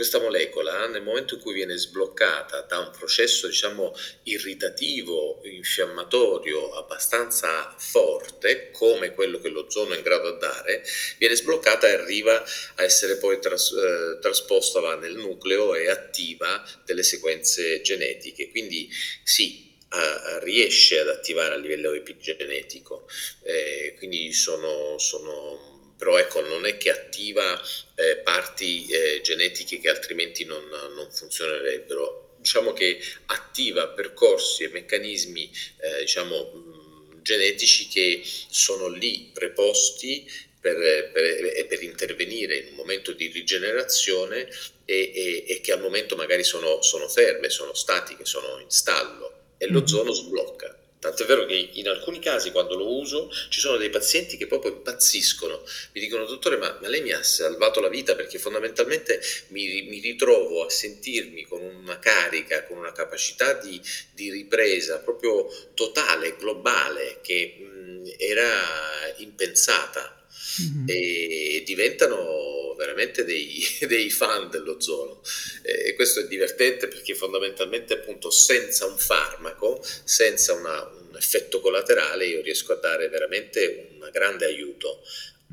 questa 0.00 0.18
molecola 0.18 0.86
nel 0.86 1.02
momento 1.02 1.34
in 1.34 1.42
cui 1.42 1.52
viene 1.52 1.76
sbloccata 1.76 2.62
da 2.62 2.78
un 2.78 2.90
processo 2.90 3.46
diciamo 3.48 3.94
irritativo, 4.22 5.42
infiammatorio 5.44 6.72
abbastanza 6.72 7.74
forte 7.76 8.70
come 8.70 9.12
quello 9.12 9.38
che 9.40 9.50
l'ozono 9.50 9.92
è 9.92 9.98
in 9.98 10.02
grado 10.02 10.32
di 10.32 10.38
dare, 10.38 10.82
viene 11.18 11.34
sbloccata 11.34 11.86
e 11.86 11.92
arriva 11.92 12.42
a 12.76 12.82
essere 12.82 13.18
poi 13.18 13.40
tras- 13.40 13.72
eh, 13.72 14.18
trasposta 14.22 14.96
nel 14.96 15.16
nucleo 15.16 15.74
e 15.74 15.90
attiva 15.90 16.64
delle 16.86 17.02
sequenze 17.02 17.82
genetiche. 17.82 18.48
Quindi 18.48 18.88
sì, 19.22 19.76
a, 19.88 20.38
riesce 20.38 21.00
ad 21.00 21.08
attivare 21.08 21.52
a 21.52 21.58
livello 21.58 21.92
epigenetico, 21.92 23.06
eh, 23.42 23.94
quindi 23.98 24.32
sono, 24.32 24.96
sono 24.96 25.69
però 26.00 26.16
ecco, 26.16 26.40
non 26.40 26.64
è 26.64 26.78
che 26.78 26.90
attiva 26.90 27.62
eh, 27.94 28.16
parti 28.24 28.86
eh, 28.86 29.20
genetiche 29.20 29.78
che 29.80 29.90
altrimenti 29.90 30.46
non, 30.46 30.66
non, 30.94 31.10
funzionerebbero. 31.12 32.36
Diciamo 32.38 32.72
che 32.72 32.98
attiva 33.26 33.88
percorsi 33.88 34.64
e 34.64 34.68
meccanismi 34.68 35.50
eh, 35.80 36.00
diciamo, 36.00 37.18
genetici 37.20 37.86
che 37.88 38.22
sono 38.24 38.88
lì 38.88 39.30
preposti 39.30 40.26
per, 40.58 41.10
per, 41.12 41.66
per, 41.66 41.82
intervenire 41.82 42.56
in 42.56 42.68
un 42.68 42.74
momento 42.76 43.12
di 43.12 43.26
rigenerazione 43.26 44.48
e, 44.86 45.12
e, 45.14 45.44
e 45.48 45.60
che 45.60 45.72
al 45.72 45.82
momento 45.82 46.16
magari 46.16 46.44
sono, 46.44 46.80
sono, 46.80 47.08
ferme, 47.08 47.50
sono 47.50 47.74
statiche, 47.74 48.24
sono 48.24 48.58
in 48.58 48.70
stallo 48.70 49.54
e 49.58 49.66
l'ozono 49.66 50.12
mm-hmm. 50.12 50.12
sblocca. 50.12 50.79
Tant'è 51.00 51.24
vero 51.24 51.46
che 51.46 51.70
in 51.72 51.88
alcuni 51.88 52.18
casi 52.18 52.50
quando 52.50 52.76
lo 52.76 52.98
uso 52.98 53.32
ci 53.48 53.58
sono 53.58 53.78
dei 53.78 53.88
pazienti 53.88 54.36
che 54.36 54.46
proprio 54.46 54.72
impazziscono, 54.72 55.64
mi 55.92 56.00
dicono 56.00 56.26
dottore 56.26 56.58
ma, 56.58 56.76
ma 56.78 56.88
lei 56.88 57.00
mi 57.00 57.12
ha 57.12 57.22
salvato 57.22 57.80
la 57.80 57.88
vita 57.88 58.14
perché 58.14 58.38
fondamentalmente 58.38 59.18
mi, 59.48 59.82
mi, 59.88 59.98
ritrovo 60.00 60.62
a 60.62 60.68
sentirmi 60.68 61.44
con 61.44 61.62
una 61.62 61.98
carica, 61.98 62.64
con 62.64 62.76
una 62.76 62.92
capacità 62.92 63.54
di, 63.54 63.80
di 64.12 64.30
ripresa 64.30 64.98
proprio 64.98 65.48
totale, 65.72 66.36
globale, 66.36 67.20
che 67.22 67.56
mh, 67.58 68.14
era 68.18 69.14
impensata 69.16 70.19
mm-hmm. 70.62 70.84
e 70.86 71.62
diventano 71.64 72.74
veramente 72.76 73.24
dei, 73.24 73.62
dei 73.86 74.10
fan 74.10 74.50
dell'ozono 74.50 75.20
e 75.62 75.94
questo 75.94 76.20
è 76.20 76.26
divertente 76.26 76.88
perché 76.88 77.14
fondamentalmente 77.14 77.94
appunto 77.94 78.30
senza 78.30 78.86
un 78.86 78.96
farmaco, 78.96 79.84
senza 80.04 80.54
una, 80.54 80.82
un 81.08 81.16
effetto 81.16 81.60
collaterale 81.60 82.26
io 82.26 82.40
riesco 82.40 82.72
a 82.72 82.76
dare 82.76 83.08
veramente 83.08 83.88
un 83.92 84.08
grande 84.12 84.46
aiuto 84.46 85.02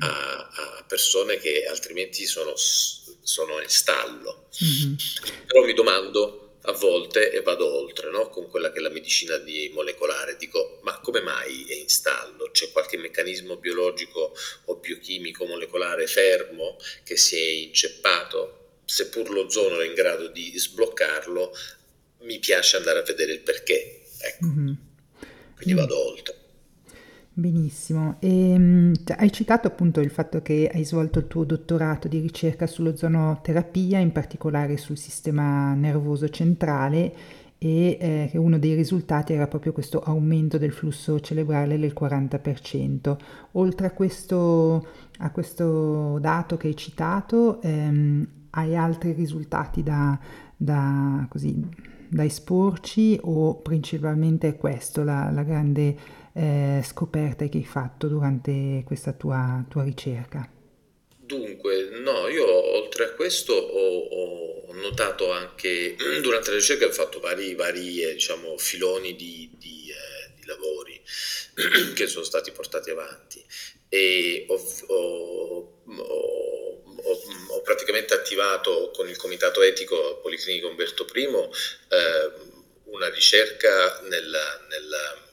a, 0.00 0.48
a 0.52 0.84
persone 0.86 1.38
che 1.38 1.66
altrimenti 1.66 2.26
sono, 2.26 2.54
sono 2.56 3.60
in 3.60 3.68
stallo. 3.68 4.48
Mm-hmm. 4.62 4.94
Però 5.46 5.64
mi 5.64 5.74
domando 5.74 6.47
a 6.62 6.72
volte 6.72 7.30
e 7.30 7.40
vado 7.42 7.72
oltre 7.72 8.10
no? 8.10 8.28
con 8.28 8.48
quella 8.48 8.70
che 8.72 8.78
è 8.78 8.82
la 8.82 8.90
medicina 8.90 9.40
molecolare. 9.72 10.36
Dico, 10.36 10.80
ma 10.82 10.98
come 11.00 11.20
mai 11.20 11.64
è 11.68 11.74
in 11.74 11.88
stallo? 11.88 12.50
C'è 12.50 12.70
qualche 12.72 12.96
meccanismo 12.96 13.56
biologico 13.56 14.34
o 14.66 14.76
biochimico 14.76 15.46
molecolare 15.46 16.06
fermo 16.06 16.76
che 17.04 17.16
si 17.16 17.36
è 17.36 17.50
inceppato? 17.50 18.54
Seppur 18.84 19.30
l'ozono 19.30 19.80
è 19.80 19.86
in 19.86 19.94
grado 19.94 20.28
di 20.28 20.58
sbloccarlo, 20.58 21.54
mi 22.20 22.38
piace 22.38 22.76
andare 22.76 23.00
a 23.00 23.02
vedere 23.02 23.32
il 23.32 23.40
perché. 23.40 24.02
Ecco. 24.18 24.46
Mm-hmm. 24.46 24.72
Quindi 25.56 25.74
vado 25.74 26.06
oltre. 26.06 26.47
Benissimo. 27.38 28.16
E, 28.18 28.50
ehm, 28.50 28.92
hai 29.16 29.30
citato 29.30 29.68
appunto 29.68 30.00
il 30.00 30.10
fatto 30.10 30.42
che 30.42 30.68
hai 30.74 30.84
svolto 30.84 31.20
il 31.20 31.28
tuo 31.28 31.44
dottorato 31.44 32.08
di 32.08 32.18
ricerca 32.18 32.66
sull'ozonoterapia, 32.66 34.00
in 34.00 34.10
particolare 34.10 34.76
sul 34.76 34.98
sistema 34.98 35.72
nervoso 35.74 36.28
centrale 36.30 37.14
e 37.56 37.96
eh, 38.00 38.28
che 38.28 38.38
uno 38.38 38.58
dei 38.58 38.74
risultati 38.74 39.34
era 39.34 39.46
proprio 39.46 39.72
questo 39.72 40.00
aumento 40.00 40.58
del 40.58 40.72
flusso 40.72 41.20
cerebrale 41.20 41.78
del 41.78 41.94
40%. 41.96 43.16
Oltre 43.52 43.86
a 43.86 43.92
questo, 43.92 44.88
a 45.18 45.30
questo 45.30 46.18
dato 46.18 46.56
che 46.56 46.66
hai 46.66 46.76
citato, 46.76 47.62
ehm, 47.62 48.26
hai 48.50 48.74
altri 48.74 49.12
risultati 49.12 49.84
da, 49.84 50.18
da, 50.56 51.24
così, 51.28 51.64
da 52.08 52.24
esporci 52.24 53.16
o 53.22 53.54
principalmente 53.58 54.48
è 54.48 54.56
questo 54.56 55.04
la, 55.04 55.30
la 55.30 55.44
grande 55.44 56.17
eh, 56.34 56.82
scoperte 56.84 57.48
che 57.48 57.58
hai 57.58 57.64
fatto 57.64 58.06
durante 58.06 58.82
questa 58.86 59.12
tua, 59.12 59.64
tua 59.68 59.84
ricerca? 59.84 60.50
Dunque, 61.28 61.90
no, 62.00 62.26
io 62.28 62.46
oltre 62.46 63.04
a 63.04 63.10
questo 63.10 63.52
ho, 63.52 63.98
ho, 63.98 64.72
notato 64.72 65.30
anche, 65.30 65.94
durante 66.22 66.50
la 66.50 66.56
ricerca 66.56 66.86
ho 66.86 66.92
fatto 66.92 67.20
vari, 67.20 67.54
vari 67.54 68.02
eh, 68.02 68.14
diciamo, 68.14 68.56
filoni 68.56 69.14
di, 69.14 69.50
di, 69.58 69.90
eh, 69.90 70.32
di, 70.36 70.46
lavori 70.46 70.98
che 71.94 72.06
sono 72.06 72.24
stati 72.24 72.50
portati 72.50 72.90
avanti 72.90 73.44
e 73.90 74.46
ho, 74.48 74.62
ho, 74.86 75.82
ho 77.50 77.62
praticamente 77.62 78.14
attivato 78.14 78.90
con 78.94 79.08
il 79.08 79.16
comitato 79.16 79.60
etico 79.62 80.20
Policlinico 80.22 80.68
Umberto 80.68 81.06
I 81.12 81.24
eh, 81.24 82.32
una 82.84 83.08
ricerca 83.10 84.00
nella, 84.08 84.66
nella 84.70 85.27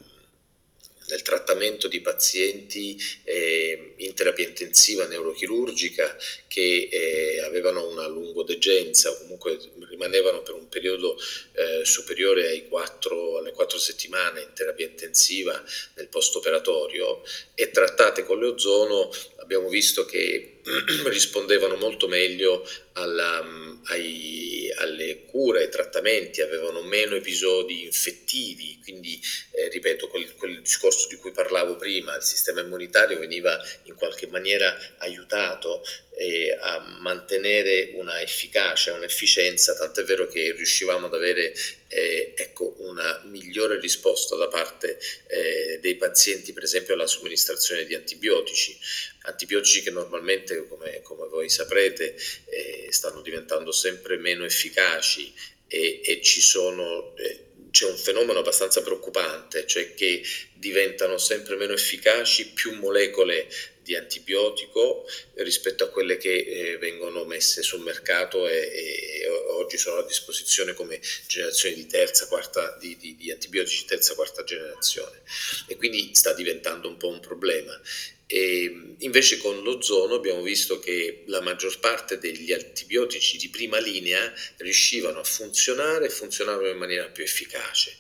nel 1.09 1.21
trattamento 1.21 1.87
di 1.87 2.01
pazienti 2.01 2.97
eh, 3.23 3.93
in 3.97 4.13
terapia 4.13 4.47
intensiva 4.47 5.05
neurochirurgica 5.05 6.17
che 6.47 6.89
eh, 6.91 7.41
avevano 7.41 7.87
una 7.87 8.07
lungodegenza 8.07 9.09
o 9.09 9.17
comunque 9.19 9.59
rimanevano 9.87 10.41
per 10.41 10.55
un 10.55 10.67
periodo 10.67 11.17
eh, 11.53 11.85
superiore 11.85 12.67
4, 12.67 13.37
alle 13.37 13.51
4 13.51 13.77
settimane 13.77 14.41
in 14.41 14.53
terapia 14.53 14.85
intensiva 14.85 15.63
nel 15.95 16.07
post 16.07 16.35
operatorio 16.35 17.21
e 17.53 17.71
trattate 17.71 18.23
con 18.23 18.39
l'ozono 18.39 19.11
abbiamo 19.37 19.69
visto 19.69 20.05
che 20.05 20.54
rispondevano 21.05 21.75
molto 21.75 22.07
meglio 22.07 22.67
alla, 22.93 23.43
ai, 23.85 24.71
alle 24.77 25.25
cure, 25.25 25.63
ai 25.63 25.69
trattamenti, 25.69 26.41
avevano 26.41 26.81
meno 26.81 27.15
episodi 27.15 27.83
infettivi, 27.83 28.79
quindi 28.81 29.19
eh, 29.51 29.69
ripeto, 29.69 30.07
quel, 30.07 30.33
quel, 30.35 30.61
discorso 30.61 31.07
di 31.07 31.17
cui 31.17 31.31
parlavo 31.31 31.75
prima, 31.75 32.15
il 32.15 32.23
sistema 32.23 32.61
immunitario 32.61 33.19
veniva 33.19 33.61
in 33.83 33.95
qualche 33.95 34.27
maniera 34.27 34.75
aiutato 34.97 35.83
eh, 36.17 36.57
a 36.59 36.79
mantenere 37.01 37.91
una 37.95 38.21
efficacia, 38.21 38.93
un'efficienza, 38.93 39.75
tant'è 39.75 40.03
vero 40.03 40.27
che 40.27 40.53
riuscivamo 40.53 41.07
ad 41.07 41.13
avere 41.13 41.53
eh, 41.87 42.33
ecco, 42.35 42.75
una 42.79 43.21
migliore 43.25 43.79
risposta 43.79 44.35
da 44.35 44.47
parte 44.47 44.97
eh, 45.27 45.79
dei 45.81 45.95
pazienti, 45.95 46.53
per 46.53 46.63
esempio 46.63 46.93
alla 46.93 47.07
somministrazione 47.07 47.85
di 47.85 47.95
antibiotici, 47.95 48.77
antibiotici 49.23 49.81
che 49.81 49.91
normalmente, 49.91 50.54
come, 50.63 51.01
come 51.01 51.27
voi 51.27 51.49
saprete, 51.49 52.15
eh, 52.45 52.87
stanno 52.89 53.21
diventando 53.21 53.71
sempre 53.71 54.17
meno 54.17 54.45
efficaci 54.45 55.33
e, 55.67 56.01
e 56.03 56.19
sono 56.23 57.15
eh, 57.17 57.45
c'è 57.75 57.85
un 57.85 57.97
fenomeno 57.97 58.39
abbastanza 58.39 58.81
preoccupante, 58.81 59.67
cioè 59.67 59.93
che 59.95 60.23
diventano 60.53 61.17
sempre 61.17 61.57
meno 61.57 61.73
efficaci 61.73 62.53
più 62.53 62.73
molecole 62.75 63.49
di 63.81 63.97
antibiotico 63.97 65.05
rispetto 65.35 65.83
a 65.83 65.89
quelle 65.89 66.15
che 66.15 66.33
eh, 66.33 66.77
vengono 66.77 67.25
messe 67.25 67.61
sul 67.61 67.81
mercato 67.81 68.47
e, 68.47 68.55
e, 68.55 69.27
oggi 69.49 69.77
sono 69.77 69.97
a 69.97 70.05
disposizione 70.05 70.73
come 70.73 71.01
generazione 71.27 71.75
di 71.75 71.85
terza, 71.85 72.27
quarta, 72.27 72.77
di, 72.79 72.95
di, 72.97 73.17
di 73.17 73.29
antibiotici 73.29 73.85
terza, 73.85 74.15
quarta 74.15 74.45
generazione. 74.45 75.21
E 75.67 75.75
quindi 75.75 76.15
sta 76.15 76.33
diventando 76.33 76.87
un 76.87 76.95
po' 76.95 77.09
un 77.09 77.19
problema. 77.19 77.79
E 78.27 78.95
invece 78.99 79.37
con 79.37 79.61
l'ozono 79.61 80.15
abbiamo 80.15 80.41
visto 80.41 80.79
che 80.79 81.23
la 81.27 81.41
maggior 81.41 81.79
parte 81.79 82.17
degli 82.17 82.51
antibiotici 82.51 83.37
di 83.37 83.49
prima 83.49 83.79
linea 83.79 84.33
riuscivano 84.57 85.19
a 85.19 85.23
funzionare 85.23 86.05
e 86.05 86.09
funzionavano 86.09 86.69
in 86.69 86.77
maniera 86.77 87.07
più 87.09 87.23
efficace. 87.23 87.97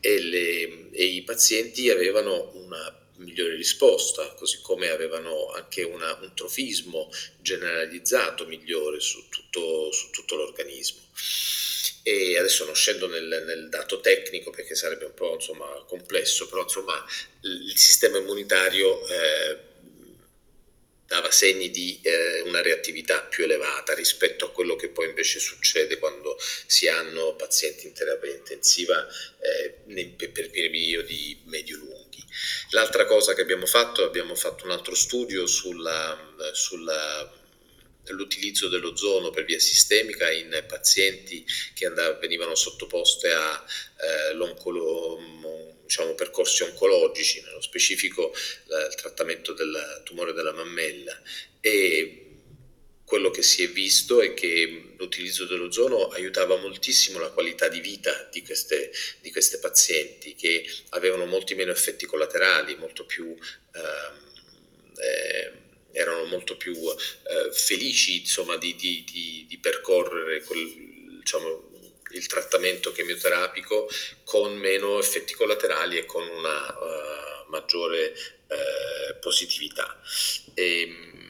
E, 0.00 0.20
le, 0.20 0.90
e 0.90 1.04
i 1.04 1.22
pazienti 1.22 1.88
avevano 1.90 2.50
una 2.54 3.00
migliore 3.20 3.54
risposta, 3.54 4.34
così 4.34 4.60
come 4.60 4.88
avevano 4.88 5.50
anche 5.52 5.82
una, 5.82 6.18
un 6.20 6.34
trofismo 6.34 7.10
generalizzato 7.40 8.46
migliore 8.46 9.00
su 9.00 9.28
tutto, 9.28 9.92
su 9.92 10.10
tutto 10.10 10.36
l'organismo. 10.36 11.00
E 12.02 12.38
adesso 12.38 12.64
non 12.64 12.74
scendo 12.74 13.06
nel, 13.06 13.42
nel, 13.46 13.68
dato 13.68 14.00
tecnico 14.00 14.50
perché 14.50 14.74
sarebbe 14.74 15.04
un 15.04 15.14
po' 15.14 15.34
insomma, 15.34 15.66
complesso, 15.86 16.48
però 16.48 16.62
insomma, 16.62 17.04
il 17.42 17.76
sistema 17.76 18.18
immunitario 18.18 19.06
eh, 19.06 19.58
dava 21.10 21.30
segni 21.30 21.70
di 21.70 21.98
eh, 22.02 22.40
una 22.42 22.62
reattività 22.62 23.20
più 23.22 23.44
elevata 23.44 23.94
rispetto 23.94 24.46
a 24.46 24.52
quello 24.52 24.76
che 24.76 24.88
poi 24.88 25.08
invece 25.08 25.40
succede 25.40 25.98
quando 25.98 26.38
si 26.66 26.88
hanno 26.88 27.34
pazienti 27.34 27.86
in 27.86 27.92
terapia 27.92 28.30
intensiva 28.30 29.06
eh, 29.40 30.28
per 30.28 30.50
periodi 30.50 31.40
medio-lunghi. 31.46 31.99
L'altra 32.70 33.04
cosa 33.06 33.34
che 33.34 33.42
abbiamo 33.42 33.66
fatto, 33.66 34.04
abbiamo 34.04 34.34
fatto 34.34 34.64
un 34.64 34.70
altro 34.70 34.94
studio 34.94 35.46
sulla, 35.46 36.34
sulla 36.52 37.38
l'utilizzo 38.08 38.68
dell'ozono 38.68 39.30
per 39.30 39.44
via 39.44 39.58
sistemica 39.58 40.30
in 40.30 40.64
pazienti 40.66 41.44
che 41.74 41.86
andav- 41.86 42.18
venivano 42.18 42.54
sottoposte 42.54 43.30
a 43.30 43.64
eh, 44.00 44.34
diciamo, 45.84 46.14
percorsi 46.14 46.62
oncologici, 46.62 47.42
nello 47.42 47.60
specifico 47.60 48.32
la, 48.66 48.86
il 48.86 48.94
trattamento 48.94 49.52
del 49.52 50.02
tumore 50.04 50.32
della 50.32 50.52
mammella. 50.52 51.20
E 51.60 52.26
quello 53.04 53.30
che 53.30 53.42
si 53.42 53.64
è 53.64 53.68
visto 53.68 54.20
è 54.20 54.34
che 54.34 54.89
l'utilizzo 55.00 55.46
dell'ozono 55.46 56.08
aiutava 56.08 56.56
moltissimo 56.56 57.18
la 57.18 57.30
qualità 57.30 57.68
di 57.68 57.80
vita 57.80 58.28
di 58.30 58.42
queste, 58.42 58.92
di 59.20 59.32
queste 59.32 59.58
pazienti 59.58 60.34
che 60.34 60.64
avevano 60.90 61.24
molti 61.24 61.54
meno 61.54 61.72
effetti 61.72 62.06
collaterali, 62.06 62.76
molto 62.76 63.04
più... 63.04 63.34
Ehm, 63.74 64.28
eh, 64.96 65.68
erano 65.92 66.24
molto 66.26 66.56
più 66.56 66.72
eh, 66.76 67.50
felici 67.52 68.20
insomma, 68.20 68.56
di, 68.56 68.76
di, 68.76 69.02
di, 69.10 69.44
di 69.48 69.58
percorrere 69.58 70.40
quel, 70.44 71.18
diciamo, 71.18 71.68
il 72.12 72.26
trattamento 72.26 72.92
chemioterapico 72.92 73.88
con 74.24 74.54
meno 74.56 75.00
effetti 75.00 75.34
collaterali 75.34 75.98
e 75.98 76.04
con 76.04 76.26
una 76.28 76.78
uh, 76.78 77.50
maggiore 77.50 78.14
uh, 78.46 79.18
positività. 79.20 80.00
E, 80.54 80.84
um, 80.84 81.29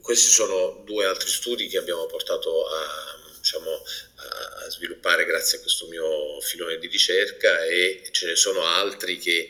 questi 0.00 0.30
sono 0.30 0.82
due 0.84 1.06
altri 1.06 1.28
studi 1.28 1.68
che 1.68 1.78
abbiamo 1.78 2.06
portato 2.06 2.66
a, 2.66 3.18
diciamo, 3.38 3.70
a 3.72 4.70
sviluppare 4.70 5.24
grazie 5.24 5.58
a 5.58 5.60
questo 5.60 5.86
mio 5.88 6.40
filone 6.40 6.78
di 6.78 6.86
ricerca 6.86 7.64
e 7.64 8.02
ce 8.10 8.26
ne 8.26 8.36
sono 8.36 8.64
altri 8.64 9.18
che 9.18 9.48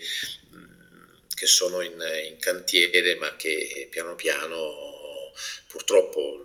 che 1.40 1.46
sono 1.46 1.80
in, 1.80 1.98
in 2.26 2.36
cantiere 2.38 3.14
ma 3.14 3.34
che 3.34 3.88
piano 3.90 4.14
piano 4.14 5.32
purtroppo 5.66 6.44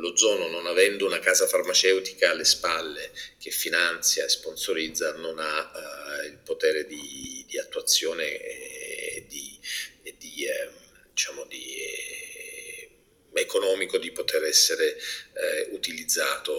l'ozono 0.00 0.48
non 0.48 0.66
avendo 0.66 1.06
una 1.06 1.20
casa 1.20 1.46
farmaceutica 1.46 2.30
alle 2.30 2.44
spalle 2.44 3.12
che 3.38 3.50
finanzia 3.50 4.24
e 4.24 4.28
sponsorizza 4.28 5.12
non 5.12 5.38
ha 5.38 5.70
uh, 5.72 6.26
il 6.26 6.38
potere 6.42 6.86
di, 6.86 7.44
di 7.46 7.56
attuazione 7.58 8.36
e 8.36 9.26
di, 9.28 9.60
e 10.02 10.14
di, 10.18 10.44
eh, 10.44 10.70
diciamo 11.12 11.44
di 11.44 11.76
eh, 11.76 12.35
economico 13.40 13.98
di 13.98 14.10
poter 14.12 14.44
essere 14.44 14.96
eh, 14.96 15.68
utilizzato 15.72 16.52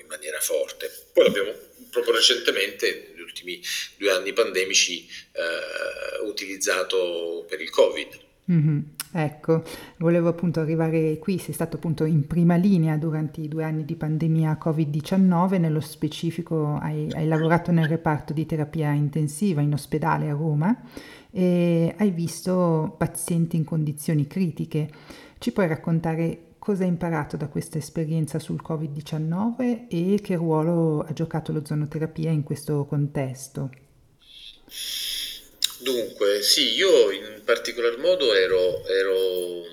in 0.00 0.06
maniera 0.08 0.40
forte. 0.40 0.90
Poi 1.12 1.26
abbiamo 1.26 1.52
proprio 1.90 2.14
recentemente, 2.14 3.10
negli 3.10 3.20
ultimi 3.20 3.60
due 3.98 4.10
anni 4.10 4.32
pandemici, 4.32 5.06
eh, 5.32 6.26
utilizzato 6.26 7.44
per 7.48 7.60
il 7.60 7.70
Covid. 7.70 8.20
Mm-hmm. 8.50 8.78
Ecco, 9.14 9.62
volevo 9.98 10.28
appunto 10.28 10.60
arrivare 10.60 11.18
qui, 11.18 11.36
sei 11.36 11.52
stato 11.52 11.76
appunto 11.76 12.04
in 12.04 12.26
prima 12.26 12.56
linea 12.56 12.96
durante 12.96 13.42
i 13.42 13.48
due 13.48 13.62
anni 13.62 13.84
di 13.84 13.94
pandemia 13.94 14.58
Covid-19, 14.62 15.60
nello 15.60 15.80
specifico 15.80 16.78
hai, 16.80 17.08
hai 17.12 17.28
lavorato 17.28 17.70
nel 17.72 17.86
reparto 17.86 18.32
di 18.32 18.46
terapia 18.46 18.90
intensiva 18.92 19.60
in 19.60 19.74
ospedale 19.74 20.30
a 20.30 20.32
Roma 20.32 20.74
e 21.30 21.94
hai 21.98 22.10
visto 22.10 22.94
pazienti 22.96 23.56
in 23.56 23.64
condizioni 23.64 24.26
critiche. 24.26 24.88
Ci 25.42 25.50
puoi 25.50 25.66
raccontare 25.66 26.54
cosa 26.60 26.84
hai 26.84 26.88
imparato 26.88 27.36
da 27.36 27.48
questa 27.48 27.76
esperienza 27.76 28.38
sul 28.38 28.60
Covid-19 28.64 29.88
e 29.90 30.20
che 30.22 30.36
ruolo 30.36 31.00
ha 31.00 31.12
giocato 31.12 31.50
l'ozonoterapia 31.50 32.30
in 32.30 32.44
questo 32.44 32.84
contesto? 32.84 33.68
Dunque, 35.80 36.42
sì, 36.42 36.74
io 36.74 37.10
in 37.10 37.42
particolar 37.44 37.98
modo 37.98 38.32
ero, 38.32 38.86
ero, 38.86 39.64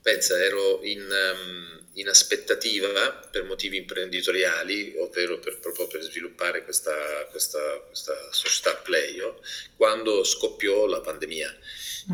pensa, 0.00 0.40
ero 0.40 0.84
in, 0.84 1.00
um, 1.00 1.86
in, 1.94 2.06
aspettativa 2.06 3.10
per 3.28 3.42
motivi 3.42 3.76
imprenditoriali, 3.78 4.94
ovvero 4.98 5.40
per, 5.40 5.58
proprio 5.58 5.88
per 5.88 6.00
sviluppare 6.02 6.62
questa, 6.62 6.94
questa, 7.32 7.58
questa 7.88 8.14
società 8.30 8.76
Playo, 8.76 9.40
quando 9.74 10.22
scoppiò 10.22 10.86
la 10.86 11.00
pandemia. 11.00 11.58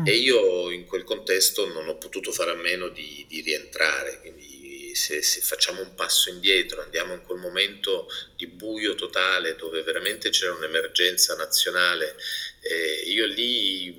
E 0.03 0.11
mm. 0.11 0.21
io 0.21 0.71
in 0.71 0.85
quel 0.85 1.03
contesto 1.03 1.67
non 1.67 1.87
ho 1.87 1.97
potuto 1.97 2.31
fare 2.31 2.51
a 2.51 2.55
meno 2.55 2.89
di, 2.89 3.25
di 3.29 3.41
rientrare, 3.41 4.19
quindi 4.19 4.93
se, 4.95 5.21
se, 5.21 5.41
facciamo 5.41 5.81
un 5.81 5.93
passo 5.93 6.29
indietro, 6.29 6.81
andiamo 6.81 7.13
in 7.13 7.21
quel 7.21 7.39
momento 7.39 8.07
di 8.35 8.47
buio 8.47 8.95
totale 8.95 9.55
dove 9.55 9.83
veramente 9.83 10.29
c'era 10.29 10.53
un'emergenza 10.53 11.35
nazionale, 11.35 12.15
eh, 12.61 13.09
io 13.09 13.25
lì 13.25 13.93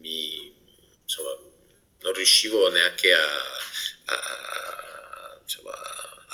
mi, 0.00 0.52
insomma, 1.02 1.36
non 2.02 2.12
riuscivo 2.12 2.68
neanche 2.70 3.12
a, 3.12 3.26
a, 4.06 5.40
insomma, 5.42 5.72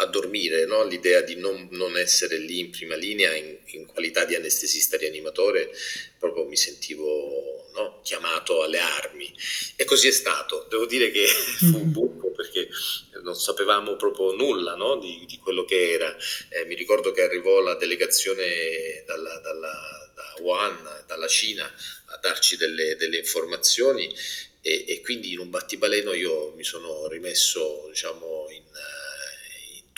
a 0.01 0.07
dormire, 0.07 0.65
no? 0.65 0.85
l'idea 0.85 1.21
di 1.21 1.37
non, 1.37 1.69
non, 1.73 1.97
essere 1.99 2.39
lì 2.39 2.59
in 2.59 2.71
prima 2.71 2.95
linea 2.95 3.35
in, 3.35 3.57
in 3.67 3.87
qualità 3.87 4.25
di 4.25 4.35
anestesista 4.35 4.97
rianimatore, 4.97 5.71
proprio 6.19 6.47
mi 6.47 6.57
sentivo 6.57 7.69
no? 7.75 8.01
chiamato 8.03 8.63
alle 8.63 8.79
armi. 8.79 9.33
E 9.77 9.85
così 9.85 10.09
è 10.09 10.13
stato. 10.13 10.67
Devo 10.71 10.87
dire 10.87 11.11
che 11.11 11.27
fu 11.61 11.77
un 11.77 11.93
buco 11.93 12.31
perché 12.31 12.69
non 13.23 13.35
sapevamo 13.35 13.97
proprio 13.97 14.33
nulla 14.33 14.75
no? 14.75 14.97
di, 14.97 15.25
di, 15.27 15.39
quello 15.39 15.65
che 15.65 15.93
era. 15.93 16.17
Eh, 16.49 16.65
mi 16.65 16.75
ricordo 16.75 17.13
che 17.13 17.23
arrivò 17.23 17.61
la 17.61 17.75
delegazione 17.75 19.05
dalla, 19.07 19.39
dalla, 19.41 20.11
da 20.15 20.35
Wuhan, 20.41 21.05
dalla 21.07 21.29
Cina, 21.29 21.71
a 22.07 22.19
darci 22.23 22.57
delle, 22.57 22.97
delle 22.97 23.19
informazioni 23.19 24.11
e, 24.63 24.85
e, 24.89 25.01
quindi 25.01 25.33
in 25.33 25.39
un 25.39 25.49
battibaleno 25.49 26.13
io 26.13 26.53
mi 26.55 26.65
sono 26.65 27.07
rimesso 27.09 27.87
diciamo, 27.89 28.47
in 28.51 28.65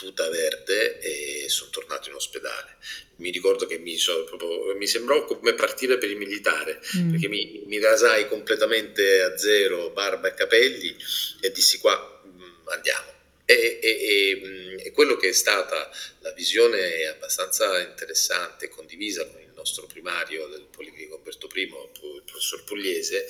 tuta 0.02 0.28
verde 0.28 0.98
e 0.98 1.48
sono 1.48 1.70
tornato 1.70 2.08
in 2.08 2.16
ospedale. 2.16 2.76
Mi 3.16 3.30
ricordo 3.30 3.66
che 3.66 3.78
mi, 3.78 3.96
proprio, 4.26 4.74
mi 4.74 4.88
sembrò 4.88 5.24
come 5.24 5.54
partire 5.54 5.96
per 5.96 6.10
il 6.10 6.16
militare, 6.16 6.80
mm. 6.96 7.10
perché 7.12 7.28
mi, 7.28 7.62
mi, 7.66 7.78
rasai 7.78 8.26
completamente 8.26 9.22
a 9.22 9.38
zero 9.38 9.90
barba 9.90 10.28
e 10.28 10.34
capelli 10.34 10.96
e 11.40 11.52
dissi 11.52 11.78
qua 11.78 12.22
mm, 12.26 12.66
andiamo. 12.68 13.10
E, 13.44 13.78
e, 13.80 13.88
e, 13.90 14.40
mm, 14.44 14.76
e, 14.80 14.90
quello 14.90 15.16
che 15.16 15.28
è 15.28 15.32
stata 15.32 15.88
la 16.20 16.32
visione 16.32 17.06
abbastanza 17.06 17.80
interessante, 17.80 18.68
condivisa 18.68 19.24
con 19.26 19.40
il 19.40 19.52
nostro 19.54 19.86
primario 19.86 20.48
del 20.48 20.66
Policlinico 20.68 21.16
Umberto 21.16 21.48
I, 21.54 21.60
il 21.60 22.22
professor 22.24 22.64
Pugliese, 22.64 23.28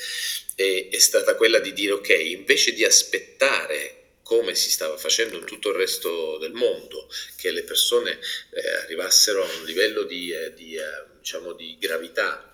è, 0.54 0.88
è 0.90 0.98
stata 0.98 1.34
quella 1.34 1.58
di 1.58 1.74
dire 1.74 1.92
ok, 1.92 2.08
invece 2.08 2.72
di 2.72 2.84
aspettare 2.84 4.01
come 4.22 4.54
si 4.54 4.70
stava 4.70 4.96
facendo 4.96 5.36
in 5.36 5.44
tutto 5.44 5.70
il 5.70 5.76
resto 5.76 6.38
del 6.38 6.52
mondo, 6.52 7.08
che 7.36 7.50
le 7.50 7.64
persone 7.64 8.18
eh, 8.50 8.68
arrivassero 8.82 9.44
a 9.44 9.52
un 9.58 9.64
livello 9.64 10.04
di, 10.04 10.30
eh, 10.30 10.54
di, 10.54 10.74
eh, 10.74 10.82
diciamo 11.18 11.52
di 11.52 11.76
gravità 11.78 12.48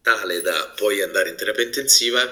tale 0.00 0.40
da 0.40 0.72
poi 0.76 1.02
andare 1.02 1.30
in 1.30 1.36
terapia 1.36 1.64
intensiva, 1.64 2.30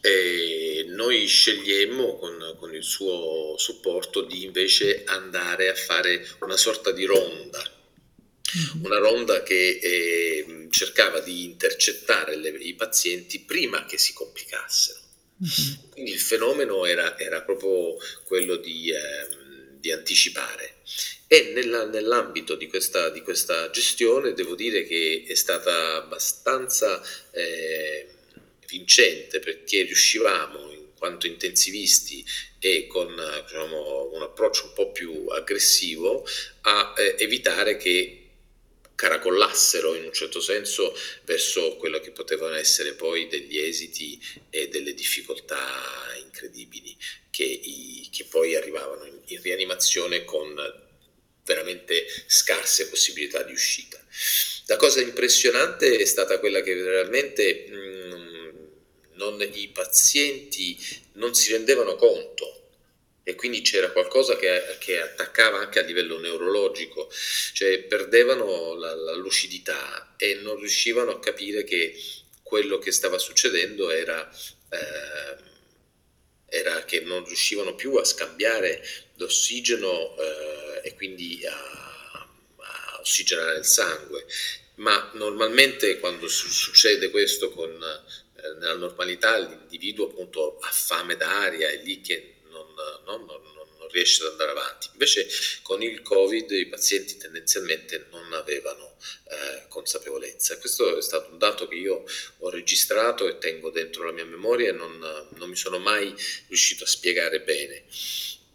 e 0.00 0.84
noi 0.88 1.26
scegliemmo 1.26 2.16
con, 2.16 2.56
con, 2.60 2.74
il 2.74 2.84
suo 2.84 3.56
supporto 3.58 4.22
di 4.22 4.44
invece 4.44 5.02
andare 5.04 5.68
a 5.68 5.74
fare 5.74 6.24
una 6.40 6.56
sorta 6.56 6.92
di 6.92 7.04
ronda, 7.04 7.60
mm-hmm. 7.60 8.84
una 8.84 8.98
ronda 8.98 9.42
che 9.42 9.80
eh, 9.82 10.68
cercava 10.70 11.18
di 11.18 11.42
intercettare 11.42 12.36
le, 12.36 12.50
i 12.50 12.74
pazienti 12.74 13.40
prima 13.40 13.84
che 13.84 13.98
si 13.98 14.12
complicassero. 14.12 15.00
Mm-hmm. 15.42 15.90
Quindi 15.90 16.12
il 16.12 16.20
fenomeno 16.20 16.84
era, 16.84 17.18
era 17.18 17.42
proprio 17.42 17.96
quello 18.24 18.56
di, 18.56 18.90
eh, 18.90 19.26
di 19.78 19.92
anticipare. 19.92 20.76
E 21.26 21.52
nella, 21.54 21.84
nell'ambito 21.84 22.54
di 22.54 22.66
questa, 22.66 23.10
di 23.10 23.20
questa, 23.20 23.70
gestione 23.70 24.32
devo 24.32 24.54
dire 24.54 24.84
che 24.84 25.24
è 25.28 25.34
stata 25.34 25.96
abbastanza 25.96 27.02
eh, 27.32 28.08
vincente 28.66 29.38
perché 29.38 29.82
riuscivamo 29.82 30.70
in 30.72 30.84
quanto 30.96 31.26
intensivisti 31.26 32.24
e 32.58 32.86
con 32.86 33.14
diciamo, 33.44 34.10
un 34.12 34.22
approccio 34.22 34.66
un 34.66 34.72
po' 34.72 34.90
più 34.90 35.26
aggressivo 35.28 36.26
a 36.62 36.94
eh, 36.96 37.16
evitare 37.18 37.76
che 37.76 38.17
caracollassero 38.98 39.94
in 39.94 40.06
un 40.06 40.12
certo 40.12 40.40
senso 40.40 40.92
verso 41.22 41.76
quello 41.76 42.00
che 42.00 42.10
potevano 42.10 42.56
essere 42.56 42.94
poi 42.94 43.28
degli 43.28 43.56
esiti 43.56 44.20
e 44.50 44.66
delle 44.66 44.92
difficoltà 44.92 45.56
incredibili 46.20 46.96
che, 47.30 47.44
i, 47.44 48.08
che 48.10 48.24
poi 48.24 48.56
arrivavano 48.56 49.04
in, 49.04 49.20
in, 49.26 49.40
rianimazione 49.40 50.24
con 50.24 50.52
veramente 51.44 52.08
scarse 52.26 52.88
possibilità 52.88 53.44
di 53.44 53.52
uscita. 53.52 54.04
La 54.66 54.74
cosa 54.74 55.00
impressionante 55.00 55.96
è 55.96 56.04
stata 56.04 56.40
quella 56.40 56.60
che 56.62 56.74
veramente 56.74 57.68
mh, 57.68 59.12
non, 59.12 59.40
i 59.40 59.68
pazienti 59.68 60.76
non 61.12 61.36
si 61.36 61.52
rendevano 61.52 61.94
conto 61.94 62.67
e 63.28 63.34
quindi 63.34 63.60
c'era 63.60 63.90
qualcosa 63.90 64.38
che, 64.38 64.78
che, 64.78 65.02
attaccava 65.02 65.58
anche 65.58 65.78
a 65.78 65.82
livello 65.82 66.18
neurologico, 66.18 67.10
cioè 67.52 67.82
perdevano 67.82 68.72
la, 68.72 68.94
la, 68.94 69.14
lucidità 69.16 70.14
e 70.16 70.36
non 70.36 70.56
riuscivano 70.56 71.10
a 71.10 71.20
capire 71.20 71.62
che 71.62 71.94
quello 72.42 72.78
che 72.78 72.90
stava 72.90 73.18
succedendo 73.18 73.90
era, 73.90 74.26
eh, 74.70 75.36
era 76.46 76.84
che 76.86 77.00
non 77.00 77.22
riuscivano 77.26 77.74
più 77.74 77.96
a 77.96 78.04
scambiare 78.04 78.82
l'ossigeno 79.16 80.16
eh, 80.16 80.88
e 80.88 80.94
quindi 80.94 81.44
a, 81.44 81.52
a, 81.52 82.98
ossigenare 82.98 83.58
il 83.58 83.66
sangue. 83.66 84.24
Ma 84.76 85.10
normalmente 85.16 85.98
quando 85.98 86.28
su- 86.28 86.48
succede 86.48 87.10
questo 87.10 87.50
con, 87.50 87.72
eh, 87.72 88.54
nella 88.58 88.76
normalità 88.76 89.36
l'individuo 89.36 90.06
appunto 90.06 90.56
ha 90.60 90.70
fame 90.70 91.14
d'aria, 91.14 91.68
è 91.68 91.82
lì 91.82 92.00
che 92.00 92.36
non, 93.04 93.24
non, 93.24 93.26
non, 93.26 93.66
riesce 93.90 94.22
ad 94.22 94.32
andare 94.32 94.50
avanti. 94.50 94.88
Invece 94.92 95.26
con 95.62 95.82
il 95.82 96.02
Covid 96.02 96.50
i 96.50 96.66
pazienti 96.66 97.16
tendenzialmente 97.16 98.06
non 98.10 98.32
avevano 98.34 98.96
eh, 99.30 99.66
consapevolezza. 99.68 100.58
Questo 100.58 100.96
è 100.96 101.02
stato 101.02 101.30
un 101.30 101.38
dato 101.38 101.66
che 101.66 101.76
io 101.76 102.04
ho 102.38 102.50
registrato 102.50 103.26
e 103.26 103.38
tengo 103.38 103.70
dentro 103.70 104.04
la 104.04 104.12
mia 104.12 104.26
memoria 104.26 104.68
e 104.68 104.72
non, 104.72 105.26
non 105.36 105.48
mi 105.48 105.56
sono 105.56 105.78
mai 105.78 106.14
riuscito 106.48 106.84
a 106.84 106.86
spiegare 106.86 107.40
bene. 107.40 107.84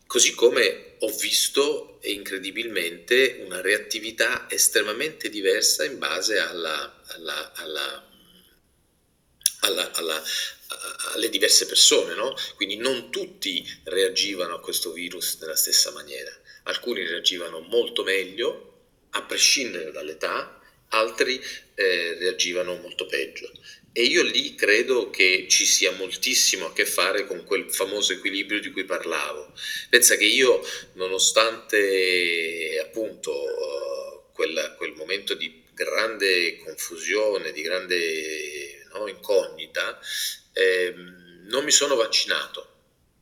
Così 0.06 0.36
come 0.36 0.98
ho 1.00 1.10
visto 1.10 1.98
incredibilmente 2.04 3.38
una 3.40 3.62
reattività 3.62 4.46
estremamente 4.50 5.30
diversa 5.30 5.84
in 5.84 5.98
base 5.98 6.38
alla, 6.38 7.02
alla, 7.08 7.52
alla, 7.56 8.10
alla 9.94 10.24
alle 11.14 11.30
diverse 11.30 11.66
persone, 11.66 12.16
no? 12.16 12.36
quindi 12.56 12.78
non 12.78 13.12
tutti 13.12 13.66
reagivano 13.84 14.56
a 14.56 14.60
questo 14.60 14.92
virus 14.92 15.38
nella 15.42 15.56
stessa 15.56 15.92
maniera. 15.92 16.32
Alcuni 16.64 17.06
reagivano 17.06 17.60
molto 17.60 18.04
meglio, 18.04 18.72
a 19.12 19.24
prescindere 19.24 19.92
dall'età, 19.92 20.60
altri 20.90 21.42
eh, 21.76 22.16
reagivano 22.20 22.76
molto 22.76 23.06
peggio. 23.06 23.52
E 23.96 24.04
io 24.04 24.24
lì 24.24 24.56
credo 24.56 25.12
che 25.12 25.46
ci 25.48 25.66
sia 25.66 25.92
moltissimo 25.92 26.66
a 26.66 26.74
che 26.74 26.86
fare 26.86 27.28
con 27.28 27.44
quel 27.44 27.72
famoso 27.72 28.14
equilibrio 28.14 28.60
di 28.60 28.72
cui 28.72 28.86
parlavo. 28.86 29.54
Pensa 29.90 30.16
che 30.16 30.26
io, 30.26 30.66
nonostante 30.94 32.80
appunto 32.82 33.32
uh, 33.32 34.34
quel, 34.34 34.74
quel 34.78 34.94
momento 34.94 35.36
di 35.36 35.62
grande 35.76 36.58
confusione, 36.58 37.52
di 37.52 37.62
grande 37.62 38.88
no, 38.94 39.08
incognita, 39.08 40.00
ehm, 40.54 41.46
non 41.50 41.64
mi 41.64 41.72
sono 41.72 41.96
vaccinato. 41.96 42.70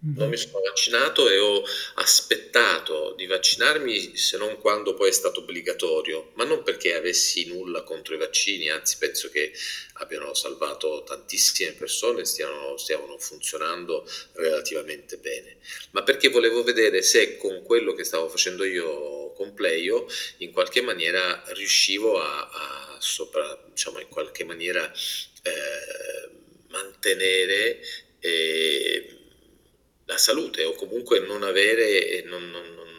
Non 0.04 0.30
mi 0.30 0.38
sono 0.38 0.62
vaccinato 0.62 1.30
e 1.30 1.38
ho 1.38 1.64
aspettato 1.96 3.14
di 3.16 3.28
vaccinarmi 3.28 4.18
se 4.18 4.36
non 4.38 4.58
quando 4.58 4.96
poi 4.96 5.10
è 5.10 5.12
stato 5.12 5.42
obbligatorio, 5.42 6.32
ma 6.34 6.44
non 6.44 6.64
perché 6.64 6.96
avessi 6.96 7.46
nulla 7.46 7.84
contro 7.84 8.16
i 8.16 8.18
vaccini, 8.18 8.72
anzi 8.72 8.98
penso 8.98 9.30
che 9.30 9.54
abbiano 9.94 10.34
salvato 10.34 11.04
tantissime 11.06 11.74
persone 11.74 12.22
e 12.22 12.26
stiano, 12.26 12.78
stiano 12.78 13.16
funzionando 13.20 14.04
relativamente 14.32 15.18
bene, 15.18 15.58
ma 15.92 16.02
perché 16.02 16.30
volevo 16.30 16.64
vedere 16.64 17.04
se 17.04 17.38
con 17.38 17.62
quello 17.62 17.94
che 17.94 18.04
stavo 18.04 18.28
facendo 18.28 18.64
io 18.64 19.34
con 19.34 19.54
Playo 19.54 20.08
in 20.38 20.52
qualche 20.52 20.82
maniera 20.82 21.44
riuscivo 21.50 22.20
a, 22.20 22.50
a 22.50 22.98
sopra, 23.00 23.56
diciamo 23.70 24.00
in 24.00 24.08
qualche 24.08 24.46
maniera 24.46 24.92
eh, 25.44 26.41
mantenere... 26.72 27.82
Eh, 28.20 29.16
la 30.12 30.18
salute 30.18 30.66
o 30.66 30.74
comunque 30.74 31.20
non 31.20 31.42
avere, 31.42 32.22
non, 32.24 32.52
non, 32.52 32.74
non, 32.74 32.90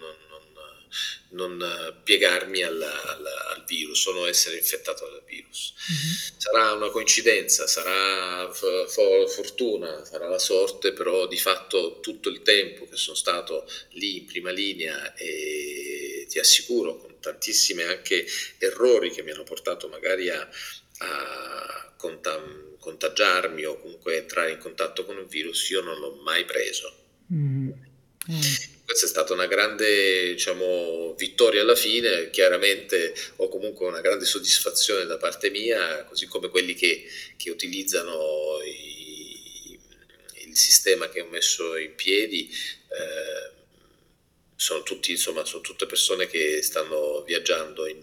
non 1.33 2.01
piegarmi 2.05 2.63
alla, 2.63 3.03
alla, 3.05 3.49
al 3.55 3.65
virus 3.65 4.07
o 4.07 4.13
non 4.13 4.29
essere 4.29 4.57
infettato 4.57 5.09
dal 5.09 5.23
virus. 5.27 5.75
Mm-hmm. 5.91 6.39
Sarà 6.39 6.73
una 6.73 6.91
coincidenza, 6.91 7.67
sarà 7.67 8.51
f- 8.51 8.91
fortuna, 9.29 10.05
sarà 10.05 10.29
la 10.29 10.39
sorte, 10.39 10.93
però 10.93 11.27
di 11.27 11.39
fatto 11.39 12.01
tutto 12.01 12.29
il 12.29 12.43
tempo 12.43 12.89
che 12.89 12.97
sono 12.97 13.17
stato 13.17 13.69
lì 13.91 14.19
in 14.19 14.27
prima 14.27 14.51
linea 14.51 15.15
e 15.15 16.27
ti 16.29 16.39
assicuro 16.39 16.97
con 16.97 17.21
tantissimi 17.21 17.83
anche 17.83 18.27
errori 18.59 19.11
che 19.11 19.23
mi 19.23 19.31
hanno 19.31 19.45
portato 19.45 19.89
magari 19.89 20.31
a, 20.31 20.49
a 21.03 21.95
contam- 21.97 22.77
contagiarmi 22.79 23.65
o 23.65 23.81
comunque 23.81 24.17
entrare 24.17 24.53
in 24.53 24.59
contatto 24.59 25.05
con 25.05 25.17
un 25.17 25.27
virus, 25.27 25.69
io 25.71 25.81
non 25.83 25.99
l'ho 25.99 26.21
mai 26.23 26.45
preso. 26.45 26.95
Mm. 27.33 27.71
Eh. 28.29 28.71
Questa 28.85 29.07
è 29.07 29.09
stata 29.09 29.33
una 29.33 29.47
grande 29.47 30.33
diciamo, 30.33 31.15
vittoria 31.15 31.63
alla 31.63 31.75
fine, 31.75 32.31
chiaramente 32.31 33.15
ho 33.37 33.49
comunque 33.49 33.87
una 33.87 34.01
grande 34.01 34.25
soddisfazione 34.25 35.07
da 35.07 35.17
parte 35.17 35.51
mia, 35.51 36.05
così 36.05 36.27
come 36.27 36.49
quelli 36.51 36.75
che, 36.75 37.07
che 37.37 37.51
utilizzano 37.51 38.59
i, 38.65 39.79
il 40.47 40.57
sistema 40.57 41.09
che 41.09 41.21
ho 41.23 41.27
messo 41.27 41.77
in 41.77 41.95
piedi. 41.95 42.51
Eh, 42.51 43.61
sono, 44.57 44.83
tutti, 44.83 45.13
insomma, 45.13 45.45
sono 45.45 45.63
tutte 45.63 45.87
persone 45.87 46.27
che 46.27 46.61
stanno 46.63 47.23
viaggiando 47.23 47.87
in, 47.87 48.01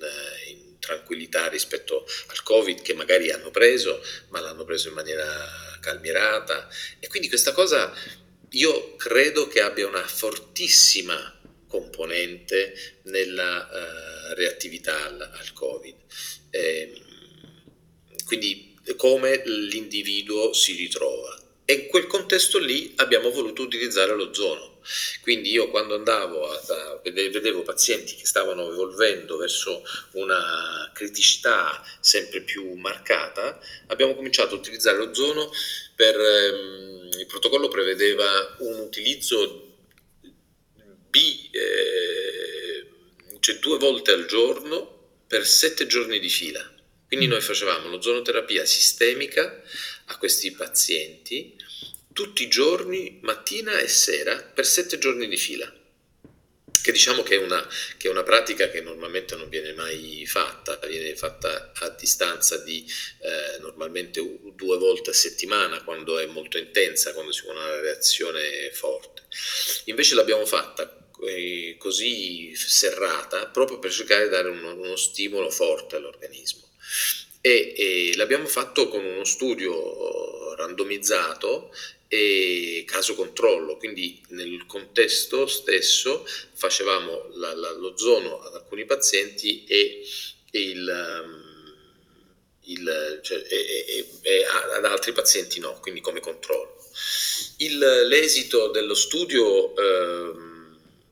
in 0.47 0.68
tranquillità 0.80 1.47
rispetto 1.47 2.05
al 2.27 2.41
Covid 2.43 2.82
che 2.82 2.93
magari 2.93 3.32
hanno 3.32 3.51
preso, 3.51 4.03
ma 4.30 4.39
l'hanno 4.39 4.65
preso 4.65 4.88
in 4.88 4.95
maniera 4.95 5.77
calmierata. 5.80 6.67
E 6.99 7.07
quindi 7.07 7.27
questa 7.27 7.51
cosa 7.51 7.93
io 8.51 8.95
credo 8.95 9.47
che 9.47 9.61
abbia 9.61 9.88
una 9.88 10.05
fortissima 10.05 11.39
componente 11.67 12.97
nella 13.03 13.69
uh, 13.71 14.34
reattività 14.34 15.05
al, 15.05 15.21
al 15.21 15.53
Covid. 15.53 15.95
Eh, 16.49 17.01
quindi 18.25 18.75
come 18.95 19.43
l'individuo 19.45 20.53
si 20.53 20.73
ritrova. 20.73 21.38
E 21.70 21.74
in 21.74 21.88
quel 21.88 22.07
contesto 22.07 22.57
lì 22.57 22.93
abbiamo 22.95 23.30
voluto 23.30 23.61
utilizzare 23.61 24.15
l'ozono. 24.15 24.80
Quindi 25.22 25.51
io 25.51 25.70
quando 25.70 25.93
andavo 25.93 26.49
a, 26.49 26.99
vedevo 27.03 27.61
pazienti 27.61 28.15
che 28.15 28.26
stavano 28.26 28.72
evolvendo 28.72 29.38
verso 29.38 29.84
una 30.13 30.89
criticità 30.95 31.80
sempre 31.99 32.41
più 32.41 32.74
marcata, 32.74 33.59
abbiamo 33.86 34.15
cominciato 34.15 34.55
a 34.55 34.57
utilizzare 34.57 34.97
l'ozono 34.97 35.51
per... 35.95 36.20
Ehm, 36.20 37.09
il 37.20 37.28
protocollo 37.28 37.67
prevedeva 37.67 38.55
un 38.61 38.80
utilizzo 38.80 39.78
B, 41.07 41.17
eh, 41.51 42.88
cioè 43.39 43.59
due 43.59 43.78
volte 43.78 44.09
al 44.09 44.26
giorno 44.26 45.20
per 45.28 45.45
sette 45.45 45.86
giorni 45.86 46.17
di 46.20 46.30
fila. 46.30 46.78
Quindi 47.09 47.28
mm. 47.28 47.30
noi 47.32 47.41
facevamo 47.41 47.89
l'ozonoterapia 47.89 48.65
sistemica 48.65 49.61
a 50.10 50.18
questi 50.18 50.51
pazienti 50.51 51.55
tutti 52.14 52.43
i 52.43 52.49
giorni, 52.49 53.20
mattina 53.22 53.80
e 53.80 53.88
sera, 53.88 54.41
per 54.41 54.66
sette 54.66 54.97
giorni 54.97 55.28
di 55.28 55.38
fila 55.38 55.74
che 56.82 56.91
diciamo 56.91 57.24
che 57.24 57.36
è, 57.36 57.38
una, 57.38 57.68
che 57.97 58.07
è, 58.07 58.12
una, 58.12 58.24
pratica 58.24 58.70
che 58.70 58.82
normalmente 58.82 59.36
non 59.36 59.49
viene 59.49 59.74
mai 59.74 60.26
fatta, 60.26 60.80
viene 60.88 61.16
fatta 61.16 61.72
a 61.74 61.89
distanza 61.89 62.57
di 62.57 62.86
eh, 63.22 63.60
normalmente 63.60 64.22
due 64.55 64.78
volte 64.78 65.10
a 65.10 65.14
settimana 65.14 65.84
quando 65.84 66.20
è 66.20 66.26
molto 66.26 66.57
intensa, 66.57 67.14
quando 67.14 67.32
si 67.32 67.43
vuole 67.43 67.60
una 67.60 67.80
reazione 67.82 68.72
forte. 68.72 69.24
Invece 69.86 70.16
l'abbiamo 70.16 70.45
fatta 70.45 71.10
eh, 71.26 71.76
così 71.78 72.55
serrata 72.55 73.47
proprio 73.47 73.80
per 73.80 73.91
cercare 73.91 74.24
di 74.24 74.30
dare 74.30 74.49
uno, 74.49 74.74
uno 74.74 74.95
stimolo 74.95 75.49
forte 75.49 75.97
all'organismo. 75.97 76.68
E, 77.41 77.73
e 77.75 78.17
l'abbiamo 78.17 78.45
fatto 78.47 78.89
con 78.89 79.03
uno 79.03 79.23
studio 79.23 80.55
randomizzato 80.55 81.71
e 82.11 82.83
caso 82.87 83.13
controllo, 83.13 83.77
quindi 83.77 84.19
nel 84.29 84.65
contesto 84.65 85.45
stesso 85.45 86.25
facevamo 86.53 87.29
la, 87.35 87.53
la, 87.53 87.71
l'ozono 87.73 88.41
ad 88.41 88.55
alcuni 88.55 88.83
pazienti 88.85 89.63
e, 89.65 90.03
il, 90.51 91.21
um, 91.23 91.73
il, 92.63 93.19
cioè, 93.21 93.45
e, 93.47 94.07
e, 94.21 94.45
ad 94.75 94.85
altri 94.85 95.11
pazienti 95.11 95.59
no, 95.59 95.79
quindi 95.81 96.01
come 96.01 96.19
controllo. 96.19 96.77
Il, 97.57 97.77
l'esito 98.07 98.69
dello 98.69 98.95
studio 98.95 99.75
eh, 99.75 100.33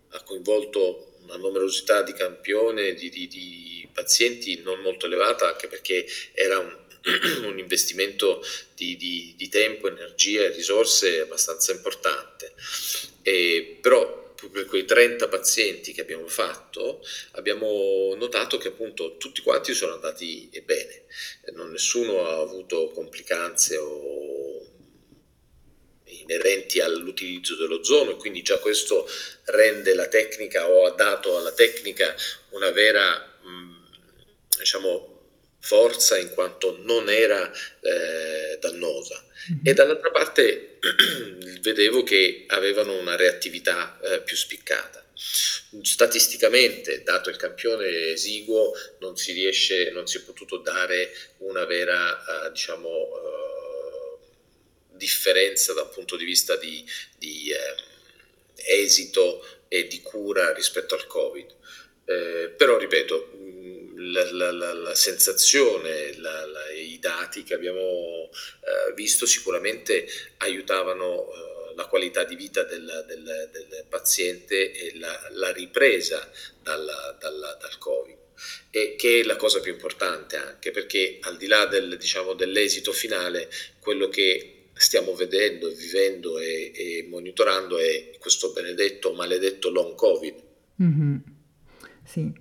ha 0.09 0.23
coinvolto 0.23 1.17
una 1.23 1.38
numerosità 1.38 2.01
di 2.01 2.13
campione 2.13 2.93
di, 2.95 3.09
di, 3.09 3.28
di 3.28 3.76
pazienti 3.98 4.62
non 4.62 4.80
molto 4.82 5.08
elevata, 5.08 5.48
anche 5.48 5.68
perché 5.68 6.06
era 6.34 6.60
un 6.60 6.86
un 7.43 7.58
investimento 7.58 8.43
di, 8.76 8.98
di, 8.98 9.34
di, 9.38 9.50
tempo, 9.50 9.88
energia 9.88 10.43
e 10.43 10.52
risorse 10.52 11.22
abbastanza 11.22 11.72
importante. 11.72 12.54
E, 13.22 13.78
però 13.82 14.26
per 14.52 14.66
quei 14.66 14.86
30 14.86 15.28
pazienti 15.30 15.93
che 15.93 16.02
abbiamo 16.02 16.28
fatto 16.28 17.04
abbiamo 17.32 18.14
notato 18.16 18.60
che 18.60 18.68
appunto 18.68 19.18
tutti 19.18 19.41
quanti 19.41 19.74
sono 19.74 19.93
andati 19.93 20.48
bene, 20.64 21.06
non 21.54 21.72
nessuno 21.72 22.28
ha 22.28 22.39
avuto 22.39 22.89
complicanze 22.89 23.78
o 23.78 24.66
inerenti 26.04 26.80
all'utilizzo 26.80 27.56
dell'ozono 27.56 28.12
e 28.12 28.16
quindi 28.16 28.41
già 28.43 28.60
questo 28.60 29.10
rende 29.45 29.95
la 29.95 30.08
tecnica 30.08 30.70
o 30.70 30.86
ha 30.86 30.91
dato 30.91 31.38
alla 31.38 31.54
tecnica 31.54 32.16
una 32.52 32.70
vera 32.70 33.36
diciamo 34.58 35.16
forza 35.60 36.18
in 36.18 36.30
quanto 36.30 36.78
non 36.84 37.10
era 37.10 37.51
eh, 37.51 38.58
dannosa 38.60 39.24
mm-hmm. 39.51 39.62
e 39.64 39.74
dall'altra 39.74 40.12
parte 40.12 40.80
vedevo 41.62 42.03
che 42.03 42.45
avevano 42.47 42.97
una 42.97 43.16
reattività 43.16 43.99
eh, 44.01 44.22
più 44.22 44.36
spiccata. 44.36 45.03
Statisticamente, 45.82 47.01
dato 47.03 47.30
il 47.30 47.38
campione 47.38 48.12
esiguo, 48.12 48.72
non 48.99 49.18
si 49.18 49.34
riesce, 49.34 49.89
non 49.89 50.08
si 50.08 50.18
è 50.18 50.22
potuto 50.22 50.58
dare 50.58 51.12
una 51.39 51.66
vera, 51.66 52.45
eh, 52.45 52.51
diciamo, 52.51 52.89
eh, 52.89 54.18
differenza 54.91 55.74
dal 55.74 55.89
punto 55.89 56.16
di 56.16 56.24
vista 56.24 56.55
di, 56.55 56.86
di 57.18 57.51
eh, 57.51 58.76
esito 58.82 59.45
e 59.68 59.88
di 59.88 60.01
cura 60.01 60.53
rispetto 60.53 60.95
al 60.95 61.08
Covid. 61.08 61.55
Eh, 62.05 62.53
però, 62.55 62.78
ripeto, 62.78 63.32
la, 63.98 64.32
la, 64.32 64.52
la, 64.52 64.74
la 64.74 64.95
sensazione, 64.95 66.16
i 66.76 67.00
dati 67.00 67.43
che 67.43 67.54
abbiamo 67.54 68.30
eh, 68.30 68.93
visto 68.93 69.26
sicuramente 69.26 70.08
aiutavano 70.38 71.32
eh, 71.32 71.74
la 71.76 71.86
qualità 71.86 72.24
di 72.24 72.36
vita 72.36 72.64
del, 72.64 73.06
del, 73.08 73.50
del 73.52 73.86
paziente 73.89 74.72
e 74.72 74.98
la, 74.98 75.52
ripresa 75.52 76.30
dalla, 76.62 77.18
dalla, 77.20 77.58
dal 77.60 77.78
Covid. 77.78 78.16
E 78.70 78.95
che 78.95 79.22
è 79.22 79.24
la 79.24 79.36
cosa 79.36 79.60
più 79.60 79.74
importante 79.74 80.36
anche 80.38 80.70
perché 80.70 81.18
al 81.22 81.38
di 81.38 81.48
là 81.48 81.66
del, 81.66 81.98
diciamo, 81.98 82.34
dell'esito 82.34 82.91
finale, 82.91 83.50
quello 83.80 84.10
che 84.10 84.70
stiamo 84.74 85.16
vedendo, 85.16 85.70
vivendo 85.70 86.38
e, 86.38 86.72
e, 86.74 87.06
monitorando 87.10 87.80
è 87.80 88.12
questo 88.20 88.52
benedetto, 88.52 89.14
maledetto 89.14 89.72
long 89.72 89.95
Covid. 89.95 90.36
Mm-hmm. 90.82 91.18
Sì. 92.06 92.32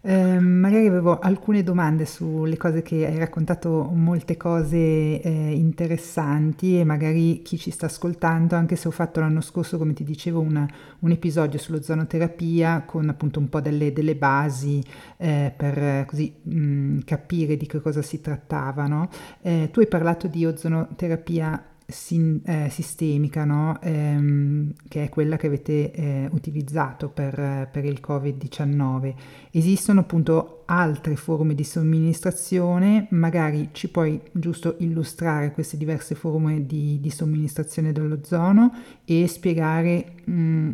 Eh, 0.00 0.38
magari 0.38 0.86
avevo 0.86 1.18
alcune 1.18 1.64
domande 1.64 2.06
sulle 2.06 2.56
cose 2.56 2.82
che 2.82 3.04
hai 3.04 3.18
raccontato, 3.18 3.90
molte 3.92 4.36
cose 4.36 4.76
eh, 5.20 5.52
interessanti 5.52 6.78
e 6.78 6.84
magari 6.84 7.42
chi 7.42 7.58
ci 7.58 7.72
sta 7.72 7.86
ascoltando, 7.86 8.54
anche 8.54 8.76
se 8.76 8.86
ho 8.86 8.92
fatto 8.92 9.18
l'anno 9.18 9.40
scorso, 9.40 9.76
come 9.76 9.94
ti 9.94 10.04
dicevo, 10.04 10.40
una, 10.40 10.66
un 11.00 11.10
episodio 11.10 11.58
sullozonoterapia 11.58 12.84
con 12.86 13.08
appunto 13.08 13.40
un 13.40 13.48
po' 13.48 13.60
delle, 13.60 13.92
delle 13.92 14.14
basi 14.14 14.82
eh, 15.16 15.52
per 15.54 16.04
così 16.06 16.32
mh, 16.42 17.00
capire 17.00 17.56
di 17.56 17.66
che 17.66 17.80
cosa 17.80 18.00
si 18.00 18.20
trattava. 18.20 18.86
No? 18.86 19.08
Eh, 19.42 19.68
tu 19.72 19.80
hai 19.80 19.88
parlato 19.88 20.28
di 20.28 20.46
ozonoterapia 20.46 21.60
sin, 21.90 22.42
eh, 22.44 22.68
sistemica, 22.70 23.46
no? 23.46 23.80
ehm, 23.80 24.74
che 24.88 25.04
è 25.04 25.08
quella 25.08 25.36
che 25.36 25.46
avete 25.46 25.90
eh, 25.90 26.28
utilizzato 26.32 27.08
per, 27.08 27.68
per, 27.72 27.86
il 27.86 28.00
Covid-19. 28.06 29.14
Esistono 29.50 30.00
appunto 30.00 30.64
altre 30.66 31.16
forme 31.16 31.54
di 31.54 31.64
somministrazione, 31.64 33.06
magari 33.12 33.70
ci 33.72 33.88
puoi 33.88 34.20
giusto 34.32 34.76
illustrare 34.80 35.52
queste 35.52 35.78
diverse 35.78 36.14
forme 36.14 36.66
di, 36.66 37.00
di 37.00 37.08
somministrazione 37.08 37.92
dell'ozono 37.92 38.70
e 39.06 39.26
spiegare 39.26 40.12
mh, 40.24 40.32
mm, 40.32 40.72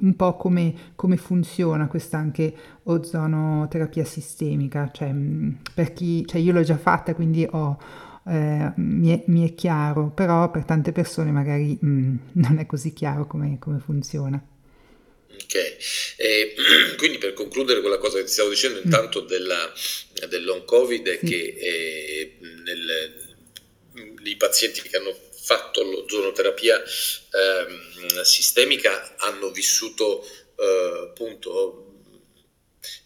un 0.00 0.16
po' 0.16 0.36
come, 0.36 0.74
come, 0.96 1.16
funziona 1.18 1.86
questa 1.86 2.18
anche 2.18 2.52
ozonoterapia 2.82 4.04
sistemica, 4.04 4.90
cioè, 4.92 5.12
mh, 5.12 5.18
mm, 5.18 5.50
per 5.72 5.92
chi, 5.92 6.26
cioè 6.26 6.40
io 6.40 6.52
l'ho 6.52 6.62
già 6.62 6.76
fatta 6.76 7.14
quindi 7.14 7.46
ho 7.48 8.06
eh, 8.26 8.72
mi, 8.76 9.12
è, 9.12 9.22
mi, 9.26 9.48
è, 9.48 9.54
chiaro, 9.54 10.10
però 10.10 10.50
per 10.50 10.64
tante 10.64 10.92
persone 10.92 11.30
magari 11.30 11.76
mh, 11.80 11.88
mm, 11.88 12.16
non 12.44 12.58
è 12.58 12.66
così 12.66 12.92
chiaro 12.92 13.26
come, 13.26 13.58
come 13.58 13.78
funziona. 13.78 14.42
Ok, 15.30 15.76
eh, 16.16 16.54
quindi 16.98 17.18
per 17.18 17.32
concludere 17.32 17.80
quella 17.80 17.98
cosa 17.98 18.18
che 18.18 18.24
ti 18.24 18.30
stavo 18.32 18.48
dicendo, 18.50 18.80
mm. 18.80 18.84
intanto 18.84 19.20
della, 19.20 19.72
dell'on 20.28 20.64
covid 20.64 21.06
è 21.08 21.18
sì. 21.20 21.26
che 21.26 21.56
eh, 21.58 22.36
nel, 22.64 23.26
i 24.24 24.36
pazienti 24.36 24.82
che 24.82 24.96
hanno 24.96 25.16
fatto 25.48 25.82
l'ozonoterapia 25.82 26.82
eh, 26.82 28.24
sistemica 28.24 29.14
hanno 29.18 29.50
vissuto 29.50 30.22
eh, 30.56 31.08
appunto 31.08 31.87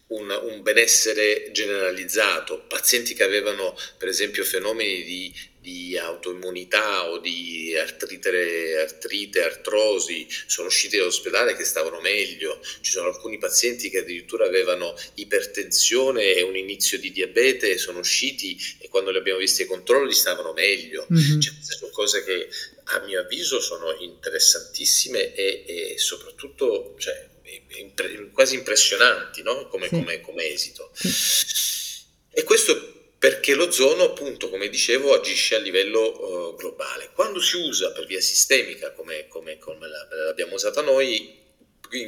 un, 0.07 0.29
un, 0.29 0.61
benessere 0.61 1.49
generalizzato, 1.51 2.65
pazienti 2.67 3.13
che 3.13 3.23
avevano 3.23 3.75
per 3.97 4.07
esempio 4.07 4.43
fenomeni 4.43 5.03
di, 5.03 5.33
di 5.59 5.97
autoimmunità 5.97 7.09
o 7.09 7.19
di 7.19 7.75
artrite, 7.75 8.77
artrite, 8.79 9.43
artrosi, 9.43 10.27
sono 10.45 10.67
usciti 10.67 10.97
dall'ospedale 10.97 11.55
che 11.55 11.63
stavano 11.63 11.99
meglio, 12.01 12.59
ci 12.81 12.91
sono 12.91 13.07
alcuni 13.07 13.37
pazienti 13.37 13.89
che 13.89 13.99
addirittura 13.99 14.45
avevano 14.45 14.93
ipertensione 15.15 16.33
e 16.33 16.41
un 16.43 16.57
inizio 16.57 16.99
di 16.99 17.11
diabete, 17.11 17.77
sono 17.77 17.99
usciti 17.99 18.57
e 18.79 18.89
quando 18.89 19.09
li 19.09 19.17
abbiamo 19.17 19.39
visti 19.39 19.63
ai 19.63 19.67
controlli 19.67 20.13
stavano 20.13 20.53
meglio, 20.53 21.07
mm-hmm. 21.11 21.39
cioè, 21.39 21.53
sono 21.61 21.91
cose 21.91 22.23
che 22.23 22.49
a 22.85 22.99
mio 23.05 23.21
avviso 23.21 23.61
sono 23.61 23.95
interessantissime 23.99 25.33
e, 25.33 25.63
e 25.65 25.97
soprattutto 25.97 26.95
cioè, 26.97 27.31
impre- 27.77 28.29
quasi 28.31 28.55
impressionanti 28.55 29.41
no? 29.41 29.67
come, 29.67 29.87
sì. 29.87 29.95
come, 29.95 30.21
come, 30.21 30.45
esito. 30.45 30.91
Sì. 30.93 32.01
E 32.31 32.43
questo 32.43 33.11
perché 33.23 33.53
l'ozono, 33.53 34.03
appunto, 34.03 34.49
come 34.49 34.67
dicevo, 34.67 35.13
agisce 35.13 35.55
a 35.55 35.59
livello 35.59 36.49
uh, 36.49 36.55
globale. 36.57 37.11
Quando 37.13 37.39
si 37.39 37.55
usa 37.55 37.93
per 37.93 38.05
via 38.05 38.19
sistemica, 38.19 38.91
come, 38.91 39.27
come, 39.29 39.57
come 39.59 39.87
l'abbiamo 39.87 40.55
usata 40.55 40.81
noi, 40.81 41.39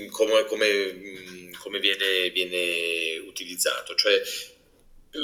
come, 0.10 0.46
come 0.46 1.80
viene, 1.80 2.30
viene, 2.32 3.18
utilizzato? 3.20 3.96
Cioè, 3.96 4.22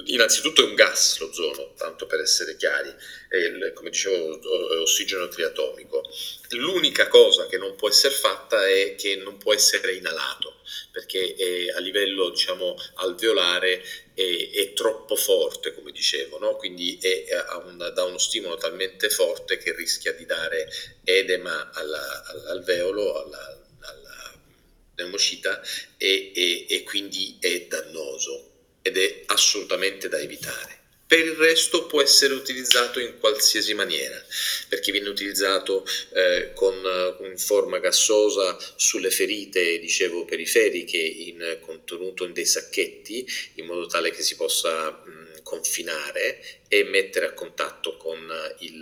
Innanzitutto 0.06 0.62
è 0.62 0.66
un 0.66 0.76
gas 0.76 1.20
l'ozono, 1.20 1.74
tanto 1.76 2.06
per 2.06 2.22
essere 2.22 2.56
chiari, 2.56 2.94
è, 3.28 3.74
come 3.74 3.89
dicevo 3.89 4.39
è 4.74 4.78
ossigeno 4.78 5.28
triatomico. 5.28 6.10
L'unica 6.52 7.08
cosa 7.08 7.46
che 7.48 7.58
non 7.58 7.76
può 7.76 7.89
essere 7.89 8.14
fatta 8.14 8.66
è 8.68 8.96
che 8.96 9.18
non 9.18 9.38
può 9.38 9.54
essere 9.54 9.94
inalato, 9.94 10.62
perché 10.92 11.36
è, 11.36 11.70
a 11.76 11.80
livello 11.80 12.30
diciamo, 12.30 12.76
alveolare 12.96 13.84
è, 14.14 14.50
è, 14.54 14.74
troppo 14.74 15.16
forte, 15.16 15.74
come 15.74 15.92
dicevo, 15.92 16.39
no? 16.39 16.56
quindi 16.56 16.98
un, 17.66 17.92
dà 17.94 18.04
uno 18.04 18.18
stimolo 18.18 18.56
talmente 18.56 19.10
forte 19.10 19.58
che 19.58 19.76
rischia 19.76 20.14
di 20.14 20.26
dare 20.26 20.70
edema 21.04 21.70
alla, 21.74 22.24
all'alveolo, 22.28 23.24
alla, 23.24 23.60
alla 23.82 24.39
pneumocita 24.96 25.62
e, 25.98 26.32
e, 26.34 26.66
e 26.70 26.84
quindi 26.84 27.38
è 27.39 27.66
dannoso 27.68 28.51
ed 28.82 28.98
è 28.98 29.24
assolutamente 29.28 30.10
da 30.10 30.20
evitare. 30.20 30.80
Per 31.12 31.20
il 31.20 31.34
resto 31.34 31.88
può 31.88 32.02
essere 32.02 32.34
utilizzato 32.34 33.02
in 33.02 33.20
qualsiasi 33.20 33.74
maniera, 33.74 34.16
perché 34.70 34.94
viene 34.94 35.10
utilizzato 35.10 35.86
eh, 36.14 36.52
con, 36.54 36.74
in 37.26 37.38
forma 37.38 37.80
gassosa 37.80 38.58
sulle 38.78 39.12
ferite, 39.12 39.78
dicevo, 39.80 40.24
periferiche, 40.24 40.96
in, 40.96 41.58
contenuto 41.60 42.24
in 42.24 42.32
dei 42.32 42.46
sacchetti, 42.46 43.28
in 43.56 43.66
modo 43.66 43.88
tale 43.88 44.12
che 44.12 44.22
si 44.22 44.38
possa 44.38 44.90
mh, 44.90 45.44
confinare 45.44 46.62
e 46.70 46.86
mettere 46.86 47.26
a 47.26 47.34
contatto 47.34 47.98
con 47.98 48.26
il 48.60 48.82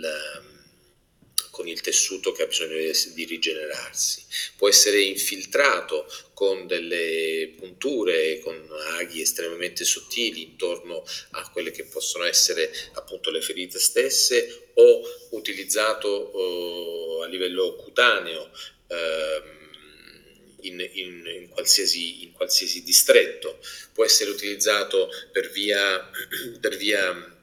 con 1.50 1.66
il 1.66 1.80
tessuto 1.80 2.32
che 2.32 2.42
ha 2.42 2.46
bisogno 2.46 2.76
di 2.76 3.24
rigenerarsi. 3.24 4.24
Può 4.56 4.68
essere 4.68 5.00
infiltrato 5.00 6.06
con 6.34 6.66
delle 6.66 7.52
punture, 7.56 8.38
con 8.40 8.68
aghi 8.98 9.20
estremamente 9.20 9.84
sottili 9.84 10.42
intorno 10.42 11.04
a 11.32 11.50
quelle 11.50 11.70
che 11.70 11.84
possono 11.84 12.24
essere 12.24 12.70
appunto 12.94 13.30
le 13.30 13.40
ferite 13.40 13.78
stesse 13.78 14.70
o 14.74 15.02
utilizzato 15.30 16.08
oh, 16.08 17.22
a 17.22 17.26
livello 17.26 17.74
cutaneo. 17.76 18.50
Ehm, 18.88 19.58
in, 20.62 20.78
in, 20.92 21.26
in, 21.26 21.48
qualsiasi, 21.48 22.24
in, 22.24 22.32
qualsiasi, 22.32 22.82
distretto, 22.82 23.58
può 23.92 24.04
essere 24.04 24.30
utilizzato 24.30 25.08
per 25.32 25.50
via, 25.50 26.10
per 26.60 26.76
via 26.76 27.38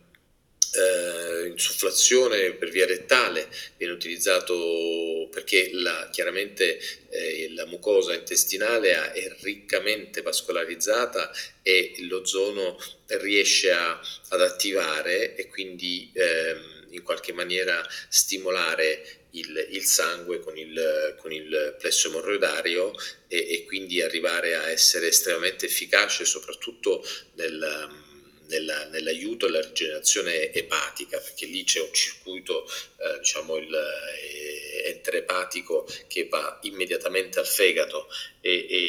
eh, 0.74 1.47
insufflazione 1.47 2.53
per 2.53 2.70
via 2.70 2.86
rettale 2.86 3.49
viene 3.78 3.93
utilizzato 3.93 5.28
perché 5.32 5.70
la, 5.74 6.09
chiaramente 6.11 6.80
eh, 7.09 7.51
la 7.53 7.65
mucosa 7.65 8.13
intestinale 8.13 9.13
è 9.13 9.36
riccamente 9.41 10.22
vascolarizzata 10.22 11.32
e 11.61 11.95
l'ozono 12.01 12.78
riesce 13.07 13.72
a, 13.72 13.99
ad 14.30 14.41
attivare 14.41 15.36
e 15.36 15.47
quindi 15.47 16.11
eh, 16.13 16.55
in 16.89 17.03
qualche 17.03 17.34
maniera 17.34 17.86
stimolare 18.09 19.26
il, 19.32 19.68
il 19.72 19.84
sangue 19.84 20.39
con 20.39 20.57
il, 20.57 21.15
con 21.20 21.32
il, 21.32 21.76
plesso 21.78 22.07
emorroidario 22.07 22.93
e, 23.28 23.38
e 23.38 23.63
quindi 23.65 24.01
arrivare 24.01 24.55
a 24.55 24.70
essere 24.70 25.07
estremamente 25.07 25.65
efficace 25.65 26.26
soprattutto 26.26 27.05
nel 27.36 28.05
nella, 28.47 28.85
nell'aiuto 28.85 29.45
alla 29.45 29.61
rigenerazione 29.61 30.51
epatica, 30.51 31.19
perché 31.19 31.45
lì 31.45 31.63
c'è 31.63 31.81
un 31.81 31.93
circuito, 31.93 32.65
eh, 32.65 33.19
diciamo, 33.19 33.55
il, 33.57 33.73
eh, 33.73 34.57
enterepatico 34.89 35.87
che 36.07 36.27
va 36.27 36.59
immediatamente 36.63 37.39
al 37.39 37.47
fegato 37.47 38.07
e, 38.41 38.65
e, 38.69 38.86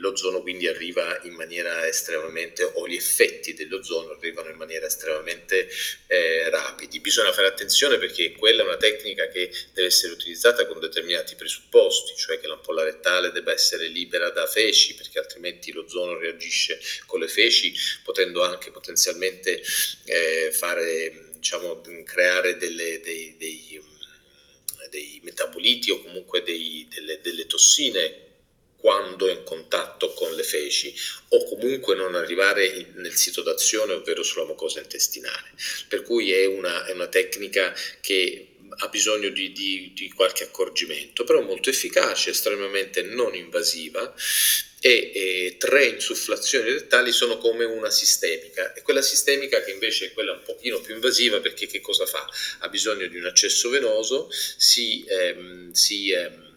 l'ozono 0.00 0.40
quindi 0.42 0.66
arriva 0.66 1.20
in 1.24 1.34
maniera 1.34 1.86
estremamente, 1.86 2.64
o 2.64 2.88
gli 2.88 2.96
effetti 2.96 3.54
dell'ozono 3.54 4.10
arrivano 4.12 4.50
in 4.50 4.56
maniera 4.56 4.86
estremamente 4.86 5.68
eh, 6.06 6.48
rapidi. 6.50 7.00
Bisogna 7.00 7.32
fare 7.32 7.46
attenzione 7.46 7.98
perché 7.98 8.32
quella 8.32 8.62
è 8.62 8.66
una 8.66 8.76
tecnica 8.76 9.28
che 9.28 9.50
deve 9.72 9.88
essere 9.88 10.12
utilizzata 10.12 10.66
con 10.66 10.80
determinati 10.80 11.36
presupposti, 11.36 12.16
cioè 12.16 12.40
che 12.40 12.46
l'ampolla 12.46 12.82
rettale 12.82 13.30
debba 13.30 13.52
essere 13.52 13.86
libera 13.86 14.30
da 14.30 14.46
feci 14.46 14.94
perché 14.94 15.18
altrimenti 15.18 15.72
l'ozono 15.72 16.18
reagisce 16.18 16.80
con 17.06 17.20
le 17.20 17.28
feci, 17.28 17.72
potendo 18.02 18.42
anche 18.42 18.70
potenzialmente 18.70 19.62
eh, 20.04 20.50
fare 20.52 21.28
diciamo, 21.34 21.80
creare 22.04 22.56
delle, 22.56 23.00
dei, 23.00 23.36
dei, 23.38 23.82
dei, 24.90 25.20
metaboliti 25.22 25.90
o 25.90 26.02
comunque 26.02 26.42
dei, 26.42 26.86
delle, 26.90 27.20
delle 27.20 27.46
tossine 27.46 28.28
quando 28.80 29.28
è 29.28 29.32
in 29.32 29.44
contatto 29.44 30.12
con 30.14 30.34
le 30.34 30.42
feci 30.42 30.94
o 31.28 31.44
comunque 31.44 31.94
non 31.94 32.14
arrivare 32.14 32.92
nel 32.94 33.14
sito 33.14 33.42
d'azione, 33.42 33.92
ovvero 33.92 34.22
sulla 34.22 34.46
mucosa 34.46 34.80
intestinale. 34.80 35.52
Per 35.88 36.02
cui 36.02 36.32
è 36.32 36.46
una, 36.46 36.86
è 36.86 36.92
una 36.92 37.08
tecnica 37.08 37.74
che 38.00 38.46
ha 38.82 38.88
bisogno 38.88 39.28
di, 39.28 39.52
di, 39.52 39.92
di, 39.94 40.10
qualche 40.12 40.44
accorgimento, 40.44 41.24
però 41.24 41.42
molto 41.42 41.70
efficace, 41.70 42.30
estremamente 42.30 43.02
non 43.02 43.34
invasiva 43.34 44.14
e, 44.80 45.10
e, 45.14 45.56
tre 45.58 45.86
insufflazioni 45.86 46.70
rettali 46.70 47.12
sono 47.12 47.36
come 47.36 47.64
una 47.64 47.90
sistemica 47.90 48.72
e 48.72 48.82
quella 48.82 49.02
sistemica 49.02 49.62
che 49.62 49.72
invece 49.72 50.06
è 50.06 50.12
quella 50.12 50.32
un 50.32 50.42
pochino 50.42 50.80
più 50.80 50.94
invasiva 50.94 51.40
perché 51.40 51.66
che 51.66 51.80
cosa 51.80 52.06
fa? 52.06 52.26
Ha 52.60 52.68
bisogno 52.68 53.06
di 53.06 53.18
un 53.18 53.26
accesso 53.26 53.68
venoso, 53.68 54.30
si, 54.30 55.04
ehm, 55.06 55.72
si 55.72 56.12
ehm, 56.12 56.32
eh, 56.32 56.49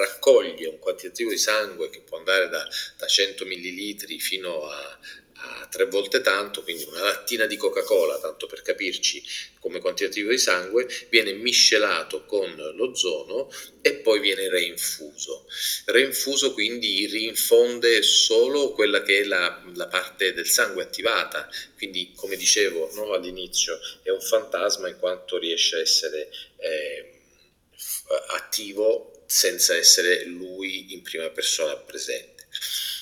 raccoglie 0.00 0.66
un 0.66 0.78
quantitativo 0.78 1.30
di 1.30 1.38
sangue 1.38 1.90
che 1.90 2.00
può 2.00 2.18
andare 2.18 2.48
da, 2.48 2.66
da 2.96 3.06
100 3.06 3.44
ml 3.44 4.18
fino 4.18 4.66
a, 4.68 4.98
a 5.42 5.66
tre 5.70 5.86
volte 5.86 6.20
tanto, 6.20 6.62
quindi 6.62 6.84
una 6.84 7.02
lattina 7.02 7.46
di 7.46 7.56
Coca-Cola, 7.56 8.18
tanto 8.18 8.46
per 8.46 8.62
capirci 8.62 9.22
come 9.58 9.80
quantitativo 9.80 10.30
di 10.30 10.38
sangue, 10.38 10.86
viene 11.08 11.32
miscelato 11.32 12.24
con 12.24 12.54
l'ozono 12.74 13.50
e 13.80 13.94
poi 13.94 14.20
viene 14.20 14.48
reinfuso. 14.48 15.46
Reinfuso 15.86 16.52
quindi 16.52 17.06
rinfonde 17.06 18.02
solo 18.02 18.72
quella 18.72 19.02
che 19.02 19.20
è 19.20 19.24
la, 19.24 19.62
la 19.74 19.86
parte 19.86 20.34
del 20.34 20.46
sangue 20.46 20.82
attivata, 20.82 21.48
quindi 21.76 22.12
come 22.14 22.36
dicevo 22.36 22.90
no, 22.94 23.12
all'inizio 23.12 23.78
è 24.02 24.10
un 24.10 24.20
fantasma 24.20 24.88
in 24.88 24.98
quanto 24.98 25.38
riesce 25.38 25.76
a 25.76 25.80
essere 25.80 26.30
eh, 26.58 27.20
attivo 28.28 29.19
senza 29.30 29.76
essere 29.76 30.24
lui 30.24 30.92
in 30.92 31.02
prima 31.02 31.30
persona 31.30 31.76
presente. 31.76 32.48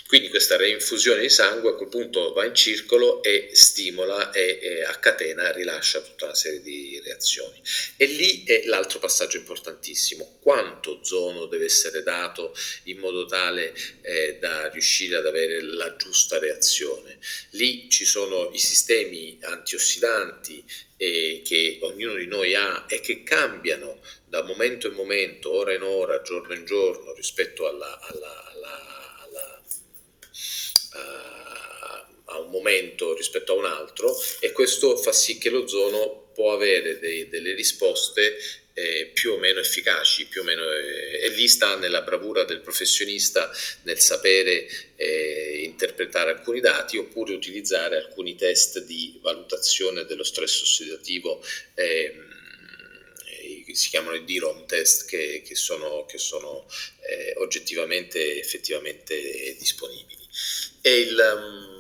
Quindi 0.06 0.28
questa 0.28 0.56
reinfusione 0.56 1.20
di 1.20 1.28
sangue 1.28 1.70
a 1.70 1.74
quel 1.74 1.88
punto 1.88 2.32
va 2.32 2.44
in 2.44 2.54
circolo 2.54 3.22
e 3.22 3.50
stimola 3.52 4.30
e, 4.30 4.58
e 4.60 4.82
a 4.82 4.94
catena 4.98 5.50
rilascia 5.52 6.00
tutta 6.00 6.26
una 6.26 6.34
serie 6.34 6.62
di 6.62 7.00
reazioni. 7.04 7.60
E 7.96 8.06
lì 8.06 8.42
è 8.44 8.62
l'altro 8.64 8.98
passaggio 9.00 9.36
importantissimo, 9.36 10.38
quanto 10.40 11.00
ozono 11.00 11.44
deve 11.44 11.66
essere 11.66 12.02
dato 12.02 12.54
in 12.84 12.98
modo 12.98 13.26
tale 13.26 13.74
eh, 14.00 14.38
da 14.40 14.68
riuscire 14.68 15.16
ad 15.16 15.26
avere 15.26 15.62
la 15.62 15.94
giusta 15.96 16.38
reazione. 16.38 17.18
Lì 17.50 17.90
ci 17.90 18.06
sono 18.06 18.50
i 18.52 18.58
sistemi 18.58 19.38
antiossidanti 19.42 20.64
eh, 20.96 21.42
che 21.44 21.78
ognuno 21.82 22.14
di 22.14 22.26
noi 22.26 22.54
ha 22.54 22.86
e 22.88 23.00
che 23.00 23.22
cambiano 23.22 24.00
da 24.28 24.42
momento 24.42 24.88
in 24.88 24.94
momento, 24.94 25.52
ora 25.52 25.72
in 25.74 25.82
ora, 25.82 26.20
giorno 26.22 26.54
in 26.54 26.64
giorno 26.64 27.12
rispetto 27.14 27.66
alla, 27.66 27.98
alla, 28.00 28.44
alla 28.52 28.82
a 32.30 32.38
un 32.40 32.50
momento 32.50 33.14
rispetto 33.14 33.52
a 33.52 33.56
un 33.56 33.64
altro 33.64 34.14
e 34.40 34.52
questo 34.52 34.96
fa 34.96 35.12
sì 35.12 35.38
che 35.38 35.50
l'ozono 35.50 36.30
può 36.34 36.52
avere 36.52 36.98
dei, 36.98 37.28
delle 37.28 37.54
risposte 37.54 38.36
eh, 38.74 39.10
più 39.12 39.32
o 39.32 39.38
meno 39.38 39.58
efficaci, 39.58 40.26
più 40.26 40.42
o 40.42 40.44
meno, 40.44 40.62
eh, 40.70 41.24
e 41.24 41.28
lì 41.30 41.48
sta 41.48 41.76
nella 41.76 42.02
bravura 42.02 42.44
del 42.44 42.60
professionista 42.60 43.50
nel 43.82 43.98
sapere 43.98 44.68
eh, 44.94 45.62
interpretare 45.64 46.30
alcuni 46.30 46.60
dati 46.60 46.96
oppure 46.96 47.34
utilizzare 47.34 47.96
alcuni 47.96 48.36
test 48.36 48.84
di 48.84 49.18
valutazione 49.20 50.04
dello 50.04 50.22
stress 50.22 50.62
ossidativo 50.62 51.42
ehm, 51.74 52.27
si 53.74 53.88
chiamano 53.88 54.16
i 54.16 54.24
DROM 54.24 54.66
test 54.66 55.06
che, 55.06 55.42
che 55.44 55.54
sono, 55.54 56.04
che 56.06 56.18
sono 56.18 56.66
eh, 57.08 57.34
oggettivamente 57.38 58.38
effettivamente 58.38 59.56
disponibili. 59.58 60.26
E 60.80 61.00
il, 61.00 61.18
um, 61.18 61.78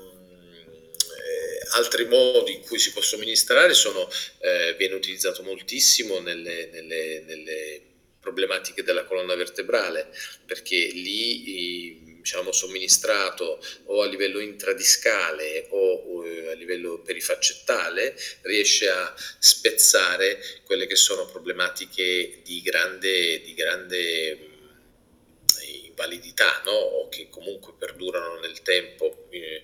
altri 1.72 2.06
modi 2.06 2.54
in 2.54 2.60
cui 2.62 2.78
si 2.78 2.92
può 2.92 3.02
somministrare 3.02 3.74
sono, 3.74 4.08
eh, 4.40 4.74
viene 4.78 4.94
utilizzato 4.94 5.42
moltissimo 5.42 6.20
nelle, 6.20 6.68
nelle, 6.72 7.22
nelle, 7.26 7.82
problematiche 8.20 8.82
della 8.82 9.04
colonna 9.04 9.34
vertebrale, 9.36 10.10
perché 10.44 10.76
lì 10.76 12.16
diciamo, 12.16 12.52
somministrato 12.52 13.58
o 13.86 14.02
a 14.02 14.06
livello 14.06 14.40
intradiscale 14.40 15.68
o 15.70 16.17
a 16.50 16.54
livello 16.54 17.00
perifaccettale 17.00 18.14
riesce 18.42 18.88
a 18.88 19.14
spezzare 19.38 20.40
quelle 20.64 20.86
che 20.86 20.96
sono 20.96 21.26
problematiche 21.26 22.40
di 22.42 22.62
grande, 22.62 23.40
di 23.42 23.54
grande 23.54 24.48
validità 25.98 26.62
no? 26.64 26.70
o 26.70 27.08
che 27.08 27.28
comunque 27.28 27.74
perdurano 27.76 28.38
nel 28.38 28.62
tempo 28.62 29.26
eh, 29.30 29.62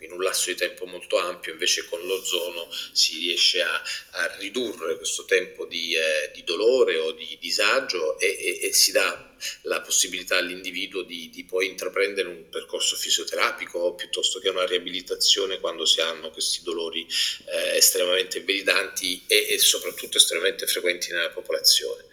in 0.00 0.12
un 0.12 0.22
lasso 0.22 0.50
di 0.50 0.56
tempo 0.56 0.86
molto 0.86 1.18
ampio, 1.18 1.52
invece 1.52 1.86
con 1.86 2.04
l'ozono 2.06 2.68
si 2.92 3.18
riesce 3.18 3.62
a, 3.62 3.82
a 4.10 4.36
ridurre 4.38 4.96
questo 4.96 5.24
tempo 5.24 5.64
di, 5.66 5.94
eh, 5.94 6.30
di, 6.34 6.44
dolore 6.44 6.98
o 6.98 7.12
di 7.12 7.36
disagio 7.40 8.18
e, 8.18 8.26
e, 8.26 8.66
e, 8.68 8.72
si 8.72 8.92
dà 8.92 9.34
la 9.62 9.80
possibilità 9.80 10.36
all'individuo 10.36 11.02
di, 11.02 11.30
di, 11.30 11.44
poi 11.44 11.68
intraprendere 11.68 12.28
un 12.28 12.48
percorso 12.48 12.96
fisioterapico 12.96 13.94
piuttosto 13.94 14.38
che 14.38 14.48
una 14.48 14.66
riabilitazione 14.66 15.60
quando 15.60 15.84
si 15.84 16.00
hanno 16.00 16.30
questi 16.30 16.62
dolori 16.62 17.06
eh, 17.46 17.76
estremamente 17.76 18.38
invalidanti 18.38 19.24
e, 19.26 19.46
e 19.50 19.58
soprattutto 19.58 20.16
estremamente 20.16 20.66
frequenti 20.66 21.12
nella 21.12 21.30
popolazione. 21.30 22.04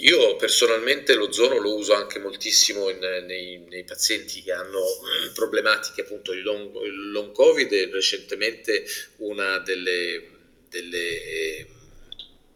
Io 0.00 0.36
personalmente 0.36 1.14
l'ozono 1.14 1.58
lo 1.58 1.74
uso 1.74 1.92
anche 1.92 2.20
moltissimo 2.20 2.88
in, 2.88 2.98
nei, 2.98 3.58
nei, 3.58 3.82
pazienti 3.82 4.42
che 4.42 4.52
hanno 4.52 4.80
mm, 4.80 5.32
problematiche 5.34 6.02
appunto 6.02 6.32
di 6.32 6.40
long, 6.40 6.72
long 7.10 7.32
covid 7.32 7.72
e 7.72 7.90
recentemente 7.90 8.84
una 9.16 9.58
delle, 9.58 10.28
delle 10.68 11.22
eh, 11.24 11.66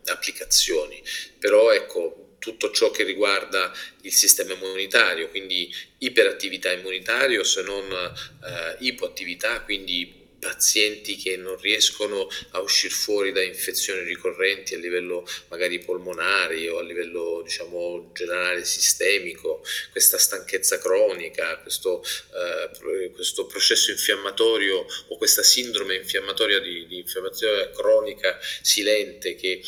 applicazioni. 0.04 1.02
Però 1.40 1.72
ecco, 1.72 2.36
tutto 2.38 2.70
ciò 2.70 2.92
che 2.92 3.02
riguarda 3.02 3.72
il 4.02 4.12
sistema 4.12 4.52
immunitario, 4.52 5.28
quindi 5.28 5.68
iperattività 5.98 6.70
immunitaria 6.70 7.42
se 7.42 7.62
non 7.62 7.90
eh, 7.90 8.76
ipoattività, 8.80 9.62
quindi 9.62 10.21
pazienti 10.42 11.14
che 11.14 11.36
non 11.36 11.56
riescono 11.60 12.28
a 12.50 12.58
uscire 12.58 12.92
fuori 12.92 13.30
da 13.30 13.40
infezioni 13.40 14.02
ricorrenti 14.02 14.74
a 14.74 14.78
livello 14.78 15.24
magari 15.46 15.78
polmonare 15.78 16.68
o 16.68 16.78
a 16.78 16.82
livello 16.82 17.42
diciamo 17.44 18.10
generale 18.12 18.64
sistemico, 18.64 19.64
questa 19.92 20.18
stanchezza 20.18 20.78
cronica, 20.78 21.58
questo, 21.58 22.02
eh, 22.34 23.10
questo 23.12 23.46
processo 23.46 23.92
infiammatorio 23.92 24.84
o 25.08 25.16
questa 25.16 25.44
sindrome 25.44 25.94
infiammatoria 25.94 26.58
di, 26.58 26.88
di 26.88 26.98
infiammazione 26.98 27.70
cronica 27.70 28.36
silente 28.62 29.36
che 29.36 29.62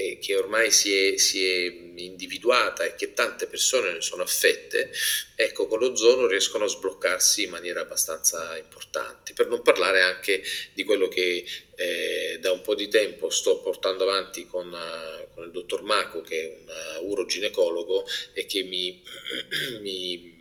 eh, 0.00 0.18
che 0.18 0.34
ormai 0.36 0.70
si 0.70 0.94
è, 0.94 1.16
si 1.18 1.44
è, 1.44 1.88
individuata 2.00 2.84
e 2.84 2.94
che 2.94 3.12
tante 3.12 3.46
persone 3.46 3.92
ne 3.92 4.00
sono 4.00 4.22
affette, 4.22 4.90
ecco, 5.34 5.66
con 5.66 5.80
l'ozono 5.80 6.26
riescono 6.26 6.64
a 6.64 6.68
sbloccarsi 6.68 7.42
in 7.42 7.50
maniera 7.50 7.82
abbastanza 7.82 8.56
importante. 8.56 9.34
Per 9.34 9.48
non 9.48 9.60
parlare 9.60 10.00
anche 10.00 10.42
di 10.72 10.82
quello 10.84 11.08
che 11.08 11.44
eh, 11.74 12.38
da 12.40 12.52
un 12.52 12.62
po' 12.62 12.74
di 12.74 12.88
tempo 12.88 13.28
sto 13.28 13.60
portando 13.60 14.04
avanti 14.04 14.46
con, 14.46 14.72
uh, 14.72 15.34
con 15.34 15.44
il 15.44 15.50
dottor 15.50 15.82
Maco, 15.82 16.22
che 16.22 16.40
è 16.40 16.46
un 16.46 17.02
uh, 17.04 17.10
uroginecologo 17.10 18.06
e 18.32 18.46
che 18.46 18.62
mi, 18.62 19.02
mi 19.80 20.38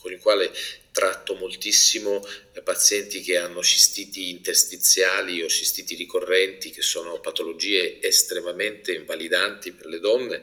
con 0.00 0.12
il 0.12 0.18
quale 0.18 0.50
tratto 0.92 1.34
moltissimo 1.34 2.26
eh, 2.52 2.62
pazienti 2.62 3.20
che 3.20 3.38
hanno 3.38 3.62
cistiti 3.62 4.30
interstiziali 4.30 5.42
o 5.42 5.48
cistiti 5.48 5.94
ricorrenti, 5.94 6.70
che 6.70 6.82
sono 6.82 7.20
patologie 7.20 8.00
estremamente 8.00 8.92
invalidanti 8.92 9.72
per 9.72 9.86
le 9.86 10.00
donne 10.00 10.42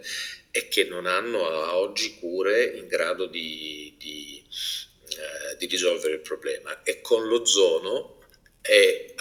e 0.52 0.68
che 0.68 0.86
non 0.86 1.06
hanno 1.06 1.48
a 1.48 1.78
oggi 1.78 2.18
cure 2.18 2.64
in 2.64 2.88
grado 2.88 3.26
di, 3.26 3.94
di, 3.98 4.44
eh, 5.10 5.58
di 5.58 5.66
risolvere 5.66 6.16
il 6.16 6.22
problema. 6.22 6.84
E 6.84 7.02
con 7.02 7.28
l'ozono 7.28 8.16
è 8.62 9.14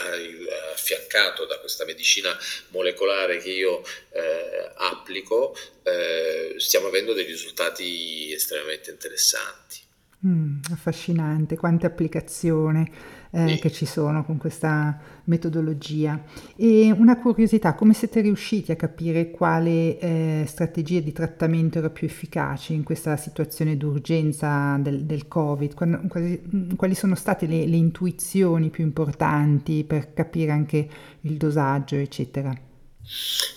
affiancato 0.72 1.44
da 1.46 1.58
questa 1.60 1.84
medicina 1.84 2.36
molecolare 2.68 3.38
che 3.38 3.50
io 3.50 3.82
eh, 4.10 4.70
applico, 4.74 5.56
eh, 5.84 6.54
stiamo 6.58 6.88
avendo 6.88 7.12
dei 7.12 7.24
risultati 7.24 8.32
estremamente 8.32 8.90
interessanti. 8.90 9.85
Mm, 10.24 10.60
affascinante, 10.72 11.58
quante 11.58 11.84
applicazioni 11.84 12.90
eh, 13.30 13.48
sì. 13.48 13.58
che 13.58 13.70
ci 13.70 13.84
sono 13.84 14.24
con 14.24 14.38
questa 14.38 14.98
metodologia. 15.24 16.24
E 16.56 16.90
una 16.90 17.18
curiosità, 17.18 17.74
come 17.74 17.92
siete 17.92 18.22
riusciti 18.22 18.72
a 18.72 18.76
capire 18.76 19.30
quale 19.30 19.98
eh, 19.98 20.44
strategia 20.46 21.00
di 21.00 21.12
trattamento 21.12 21.78
era 21.78 21.90
più 21.90 22.06
efficace 22.06 22.72
in 22.72 22.82
questa 22.82 23.18
situazione 23.18 23.76
d'urgenza 23.76 24.78
del, 24.80 25.04
del 25.04 25.28
Covid? 25.28 25.74
Quali, 25.74 26.74
quali, 26.76 26.94
sono 26.94 27.14
state 27.14 27.46
le, 27.46 27.66
le 27.66 27.76
intuizioni 27.76 28.70
più 28.70 28.84
importanti 28.84 29.84
per 29.84 30.14
capire 30.14 30.50
anche 30.50 30.88
il 31.20 31.36
dosaggio, 31.36 31.96
eccetera? 31.96 32.48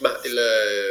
Ma 0.01 0.09
il 0.23 0.37
ehm, 0.37 0.88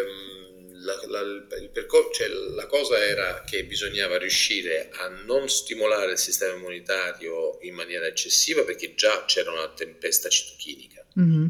la, 1.08 1.20
il 1.20 1.70
percor- 1.72 2.14
cioè, 2.14 2.28
la 2.28 2.66
cosa 2.66 2.98
era 2.98 3.44
che 3.44 3.64
bisognava 3.64 4.18
riuscire 4.18 4.90
a 4.92 5.08
non 5.08 5.48
stimolare 5.48 6.12
il 6.12 6.18
sistema 6.18 6.54
immunitario 6.54 7.58
in 7.62 7.74
maniera 7.74 8.06
eccessiva 8.06 8.64
perché 8.64 8.94
già 8.94 9.24
c'era 9.24 9.50
una 9.50 9.68
tempesta 9.70 10.28
citochinica. 10.28 11.06
Mm-hmm. 11.18 11.46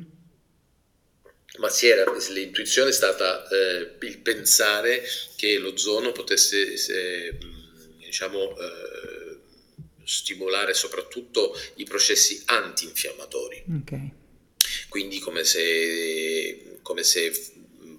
Ma 1.59 1.71
era, 1.81 2.05
l'intuizione 2.31 2.91
è 2.91 2.93
stata 2.93 3.49
eh, 3.49 3.97
il 4.01 4.19
pensare 4.19 5.03
che 5.37 5.59
l'ozono 5.59 6.13
potesse, 6.13 6.77
se, 6.77 7.37
diciamo, 7.99 8.57
eh, 8.57 9.39
stimolare 10.05 10.73
soprattutto 10.73 11.59
i 11.77 11.85
processi 11.85 12.43
antinfiammatori. 12.47 13.65
Okay. 13.83 14.13
Quindi 14.89 15.19
come 15.19 15.45
se, 15.45 16.79
come 16.83 17.03
se 17.03 17.33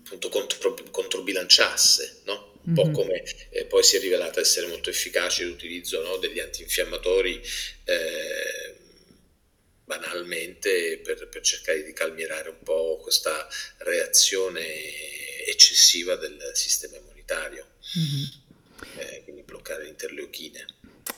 appunto 0.09 0.29
contro, 0.29 0.75
controbilanciasse, 0.89 2.21
no? 2.25 2.57
un 2.63 2.73
po' 2.73 2.85
mm-hmm. 2.85 2.93
come 2.93 3.23
eh, 3.51 3.65
poi 3.65 3.83
si 3.83 3.95
è 3.95 3.99
rivelata 3.99 4.39
essere 4.39 4.67
molto 4.67 4.89
efficace 4.89 5.43
l'utilizzo 5.43 6.01
no, 6.01 6.17
degli 6.17 6.39
antinfiammatori 6.39 7.41
eh, 7.85 8.75
banalmente 9.85 10.99
per, 11.03 11.29
per, 11.29 11.41
cercare 11.41 11.83
di 11.83 11.93
calmierare 11.93 12.49
un 12.49 12.61
po' 12.63 12.99
questa 13.01 13.47
reazione 13.77 14.65
eccessiva 15.45 16.15
del 16.15 16.51
sistema 16.53 16.97
immunitario, 16.97 17.65
mm-hmm. 17.97 18.99
eh, 18.99 19.21
quindi 19.23 19.43
bloccare 19.43 19.83
le 19.83 19.89
interleuchine. 19.89 20.65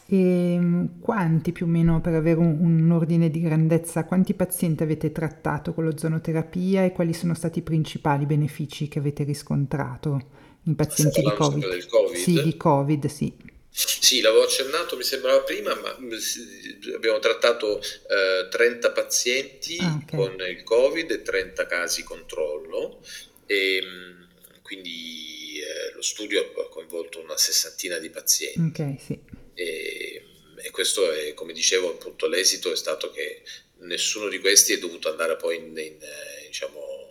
E 0.08 0.54
ehm, 0.54 1.00
quanti 1.00 1.52
più 1.52 1.66
o 1.66 1.70
meno, 1.70 2.02
per 2.02 2.14
avere 2.14 2.40
un, 2.40 2.58
un, 2.60 2.92
ordine 2.92 3.30
di 3.30 3.42
grandezza, 3.42 4.04
quanti 4.06 4.34
pazienti 4.34 4.84
avete 4.84 5.12
trattato 5.12 5.74
con 5.74 5.86
l'ozonoterapia 5.86 6.84
e 6.84 6.92
quali 6.92 7.14
sono 7.14 7.34
stati 7.34 7.60
i 7.60 7.64
principali 7.64 8.26
benefici 8.26 8.88
che 8.88 9.00
avete 9.00 9.24
riscontrato 9.24 10.40
in 10.64 10.76
pazienti 10.76 11.22
di 11.22 11.32
COVID? 11.34 11.88
COVID? 11.88 12.16
Sì, 12.16 12.42
di 12.44 12.58
COVID, 12.58 13.06
sì. 13.06 13.34
Sì, 13.74 14.20
l'avevo 14.20 14.44
accennato, 14.44 14.98
mi 14.98 15.04
sembrava 15.04 15.42
prima, 15.44 15.74
ma 15.76 15.96
abbiamo 16.94 17.20
trattato 17.20 17.80
eh, 17.80 18.50
30 18.50 18.92
pazienti 18.92 19.78
ah, 19.80 19.98
okay. 20.04 20.20
con 20.20 20.36
il 20.46 20.64
Covid 20.64 21.10
e 21.10 21.22
30 21.22 21.66
casi 21.68 22.04
controllo 22.04 23.00
e 23.46 23.82
quindi 24.62 25.60
eh, 25.60 25.96
lo 25.96 26.02
studio 26.02 26.42
ha 26.42 26.70
coinvolto 26.70 27.22
una 27.22 27.38
sessantina 27.38 27.98
di 27.98 28.10
pazienti. 28.10 28.82
Ok, 28.82 29.00
sì. 29.00 29.20
E, 29.54 30.26
e 30.58 30.70
questo 30.72 31.12
è, 31.12 31.34
come 31.34 31.54
dicevo, 31.54 31.90
appunto 31.90 32.28
l'esito 32.28 32.72
è 32.72 32.76
stato 32.76 33.12
che 33.12 33.44
nessuno 33.80 34.28
di 34.28 34.40
questi 34.40 34.74
è 34.74 34.80
dovuto 34.80 35.10
andare 35.10 35.36
poi 35.36 35.58
in, 35.58 35.78
in 35.78 35.98
diciamo, 36.48 37.02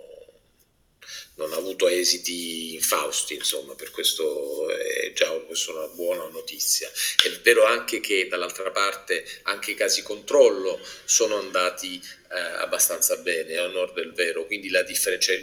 non 1.41 1.53
ha 1.55 1.57
avuto 1.57 1.89
esiti 1.89 2.75
infausti, 2.75 3.35
insomma, 3.35 3.75
per 3.75 3.91
questo 3.91 4.69
è 4.71 5.13
già 5.15 5.33
una 5.33 5.87
buona 5.95 6.29
notizia. 6.29 6.91
È 7.23 7.31
vero 7.41 7.65
anche 7.65 8.01
che 8.01 8.29
dall'altra 8.29 8.71
parte 8.71 9.25
anche 9.45 9.71
i 9.71 9.75
casi 9.75 10.03
controllo 10.03 10.79
sono 11.05 11.37
andati 11.37 12.01
eh, 12.31 12.39
abbastanza 12.39 13.17
bene, 13.17 13.57
a 13.57 13.65
onore 13.65 13.93
del 13.95 14.13
vero, 14.13 14.45
quindi 14.45 14.69
la 14.69 14.83
differenza, 14.83 15.33
cioè 15.33 15.43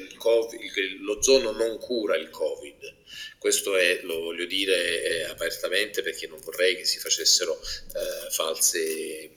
l'ozono 0.99 1.51
non 1.51 1.79
cura 1.79 2.15
il 2.15 2.29
Covid, 2.29 2.96
questo 3.37 3.75
è, 3.75 4.01
lo 4.03 4.19
voglio 4.19 4.45
dire 4.45 5.03
eh, 5.03 5.23
apertamente 5.23 6.01
perché 6.01 6.27
non 6.27 6.39
vorrei 6.41 6.75
che 6.75 6.85
si 6.85 6.99
facessero 6.99 7.59
eh, 7.61 8.31
false, 8.31 9.29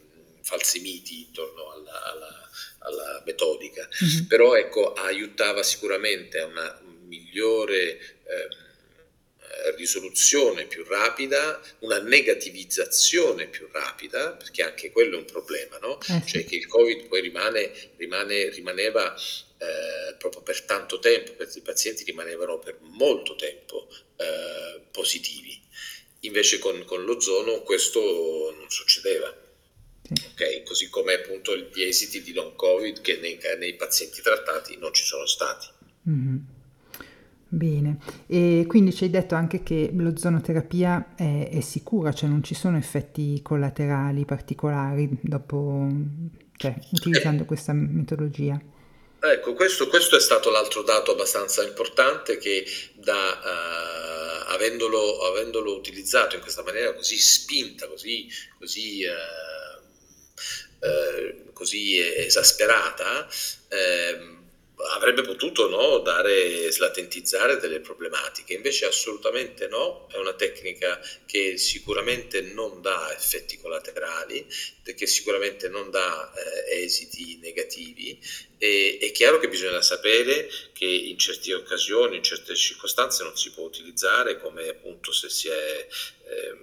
falsi 0.42 0.80
miti 0.80 1.26
intorno 1.26 1.72
alla, 1.72 2.02
alla, 2.04 2.50
alla 2.78 3.22
metodica. 3.26 3.88
Mm-hmm. 4.04 4.26
Però 4.26 4.56
ecco, 4.56 4.92
aiutava 4.92 5.62
sicuramente 5.62 6.38
a 6.38 6.46
una 6.46 6.80
migliore 7.06 7.98
eh, 8.24 8.48
risoluzione 9.76 10.66
più 10.66 10.84
rapida, 10.84 11.60
una 11.80 11.98
negativizzazione 11.98 13.46
più 13.46 13.68
rapida, 13.70 14.32
perché 14.32 14.62
anche 14.62 14.90
quello 14.90 15.16
è 15.16 15.18
un 15.18 15.24
problema, 15.24 15.78
no? 15.78 16.00
Eh 16.00 16.22
sì. 16.24 16.26
Cioè 16.26 16.44
che 16.44 16.56
il 16.56 16.66
Covid 16.66 17.06
poi 17.06 17.20
rimane, 17.20 17.72
rimane, 17.96 18.48
rimaneva 18.50 19.14
eh, 19.14 20.14
proprio 20.16 20.42
per 20.42 20.62
tanto 20.62 20.98
tempo, 20.98 21.32
perché 21.32 21.58
i 21.58 21.62
pazienti 21.62 22.04
rimanevano 22.04 22.58
per 22.58 22.78
molto 22.80 23.34
tempo 23.36 23.88
eh, 24.16 24.80
positivi. 24.90 25.60
Invece 26.20 26.58
con, 26.58 26.84
con 26.84 27.04
l'ozono 27.04 27.62
questo 27.62 28.54
non 28.56 28.70
succedeva. 28.70 29.34
Okay? 30.32 30.62
Così 30.64 30.88
come 30.88 31.14
appunto 31.14 31.56
gli 31.56 31.82
esiti 31.82 32.22
di 32.22 32.32
long 32.32 32.54
covid 32.56 33.00
che 33.00 33.16
nei, 33.18 33.38
nei 33.58 33.74
pazienti 33.74 34.20
trattati 34.20 34.76
non 34.76 34.92
ci 34.92 35.04
sono 35.04 35.26
stati. 35.26 35.66
Mm-hmm. 36.08 36.36
Bene, 37.52 37.98
e 38.28 38.64
quindi 38.68 38.94
ci 38.94 39.02
hai 39.02 39.10
detto 39.10 39.34
anche 39.34 39.64
che 39.64 39.90
l'ozonoterapia 39.92 41.14
è, 41.16 41.48
è, 41.50 41.60
sicura, 41.60 42.12
cioè 42.12 42.28
non 42.28 42.44
ci 42.44 42.54
sono 42.54 42.76
effetti 42.76 43.42
collaterali 43.42 44.24
particolari 44.24 45.08
dopo, 45.20 45.88
cioè, 46.56 46.76
utilizzando 46.92 47.42
eh. 47.42 47.46
questa 47.46 47.72
metodologia. 47.72 48.56
Ecco, 49.18 49.54
questo, 49.54 49.88
questo, 49.88 50.16
è 50.16 50.20
stato 50.20 50.48
l'altro 50.50 50.82
dato 50.82 51.10
abbastanza 51.10 51.64
importante 51.64 52.38
che 52.38 52.64
da, 52.94 53.40
uh, 53.42 54.52
avendolo, 54.52 55.26
avendolo, 55.26 55.74
utilizzato 55.74 56.36
in 56.36 56.42
questa 56.42 56.62
maniera 56.62 56.94
così 56.94 57.18
spinta, 57.18 57.88
così, 57.88 58.28
così 58.60 59.02
uh, 59.04 60.86
uh, 60.86 61.52
così 61.52 61.98
esasperata, 61.98 63.28
eh, 63.68 64.38
avrebbe 64.94 65.22
potuto 65.22 65.68
no, 65.68 65.98
dare, 65.98 66.70
slatentizzare 66.70 67.58
delle 67.58 67.80
problematiche, 67.80 68.54
invece 68.54 68.86
assolutamente 68.86 69.68
no, 69.68 70.06
è 70.10 70.16
una 70.16 70.34
tecnica 70.34 71.00
che 71.26 71.56
sicuramente 71.58 72.40
non 72.40 72.80
dà 72.80 73.12
effetti 73.14 73.58
collaterali, 73.58 74.46
che 74.94 75.06
sicuramente 75.06 75.68
non 75.68 75.90
dà 75.90 76.32
eh, 76.32 76.82
esiti 76.82 77.38
negativi 77.40 78.18
e 78.58 78.98
è 79.00 79.10
chiaro 79.12 79.38
che 79.38 79.48
bisogna 79.48 79.80
sapere 79.82 80.48
che 80.72 80.84
in 80.84 81.16
certe 81.16 81.54
occasioni, 81.54 82.16
in 82.16 82.22
certe 82.22 82.54
circostanze 82.56 83.22
non 83.22 83.36
si 83.36 83.52
può 83.52 83.64
utilizzare 83.64 84.38
come 84.40 84.68
appunto 84.68 85.12
se 85.12 85.28
si 85.28 85.48
è, 85.48 85.86
eh, 86.28 86.56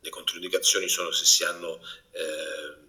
le 0.00 0.10
controindicazioni 0.10 0.88
sono 0.88 1.10
se 1.10 1.24
si 1.24 1.44
hanno... 1.44 1.80
Eh, 2.12 2.82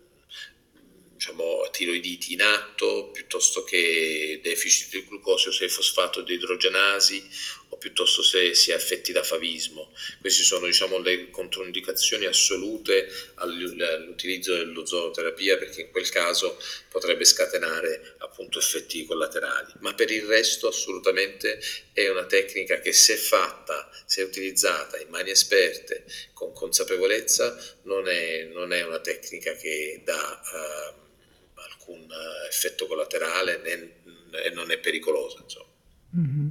diciamo, 1.26 1.68
tiroiditi 1.72 2.34
in 2.34 2.44
atto, 2.44 3.10
piuttosto 3.12 3.64
che 3.64 4.40
deficit 4.44 4.92
di 4.92 5.06
glucosio 5.06 5.52
se 5.52 5.68
fosfato 5.68 6.22
di 6.22 6.36
idrogenasi 6.36 7.28
o 7.70 7.78
piuttosto 7.78 8.22
se 8.22 8.54
si 8.54 8.70
è 8.70 8.76
affetti 8.76 9.12
da 9.12 9.24
favismo. 9.24 9.92
Queste 10.22 10.44
sono 10.44 10.68
diciamo, 10.68 11.00
le 11.00 11.32
controindicazioni 11.32 12.26
assolute 12.26 13.10
all'utilizzo 13.36 14.56
dell'ozonoterapia 14.56 15.58
perché 15.58 15.82
in 15.82 15.92
quel 15.92 16.08
caso 16.10 16.62
potrebbe 16.90 17.26
scatenare 17.26 18.16
appunto 18.20 18.60
effetti 18.60 19.04
collaterali. 19.06 19.74
Ma 19.80 19.96
per 19.96 20.12
il 20.12 20.26
resto 20.26 20.68
assolutamente 20.68 21.60
è 21.92 22.08
una 22.08 22.26
tecnica 22.26 22.80
che 22.80 22.94
se 22.94 23.16
fatta, 23.16 23.90
se 24.06 24.22
utilizzata 24.22 25.00
in 25.00 25.10
mani 25.10 25.32
esperte, 25.32 26.06
con 26.34 26.54
consapevolezza, 26.54 27.58
non 27.84 28.08
è, 28.08 28.44
non 28.54 28.74
è 28.74 28.84
una 28.84 29.00
tecnica 29.00 29.56
che 29.56 30.02
dà... 30.04 30.42
Uh, 30.54 31.05
alcun 31.86 32.02
eh, 32.02 32.48
effetto 32.50 32.88
collaterale 32.88 33.62
e 33.64 34.54
non 34.54 34.72
è 34.72 34.78
pericolosa. 34.80 35.44
Mm-hmm. 36.18 36.48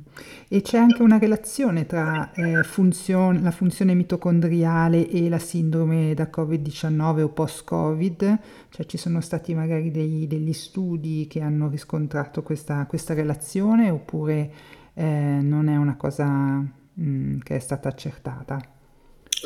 E 0.49 0.61
c'è 0.61 0.77
anche 0.77 1.01
una 1.01 1.19
relazione 1.19 1.87
tra 1.87 2.33
eh, 2.35 2.63
funzione, 2.65 3.41
la 3.41 3.51
funzione 3.51 3.95
mitocondriale 3.95 5.09
e 5.09 5.29
la 5.31 5.39
sindrome 5.39 6.13
da 6.13 6.31
Covid-19 6.31 7.23
o 7.23 7.29
post-Covid? 7.31 8.39
Cioè 8.71 8.87
ci 8.87 8.99
sono 8.99 9.23
stati 9.23 9.55
magari 9.55 9.91
dei, 9.91 10.27
degli 10.27 10.53
studi 10.53 11.27
che 11.31 11.41
hanno 11.41 11.69
riscontrato 11.71 12.43
questa, 12.43 12.85
questa 12.87 13.15
relazione 13.15 13.89
oppure 13.89 14.53
eh, 14.95 15.03
non 15.03 15.69
è 15.69 15.77
una 15.77 15.97
cosa 15.97 16.27
mh, 16.27 16.71
mm, 17.01 17.39
che 17.41 17.57
è 17.57 17.61
stata 17.61 17.89
accertata? 17.89 18.61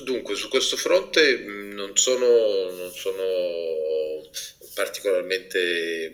Dunque, 0.05 0.35
su 0.35 0.49
questo 0.49 0.77
fronte 0.77 1.45
mh, 1.47 1.51
mm, 1.51 1.73
non 1.75 1.91
sono, 1.95 2.27
non 2.77 2.91
sono 2.91 3.23
particolarmente 4.79 6.13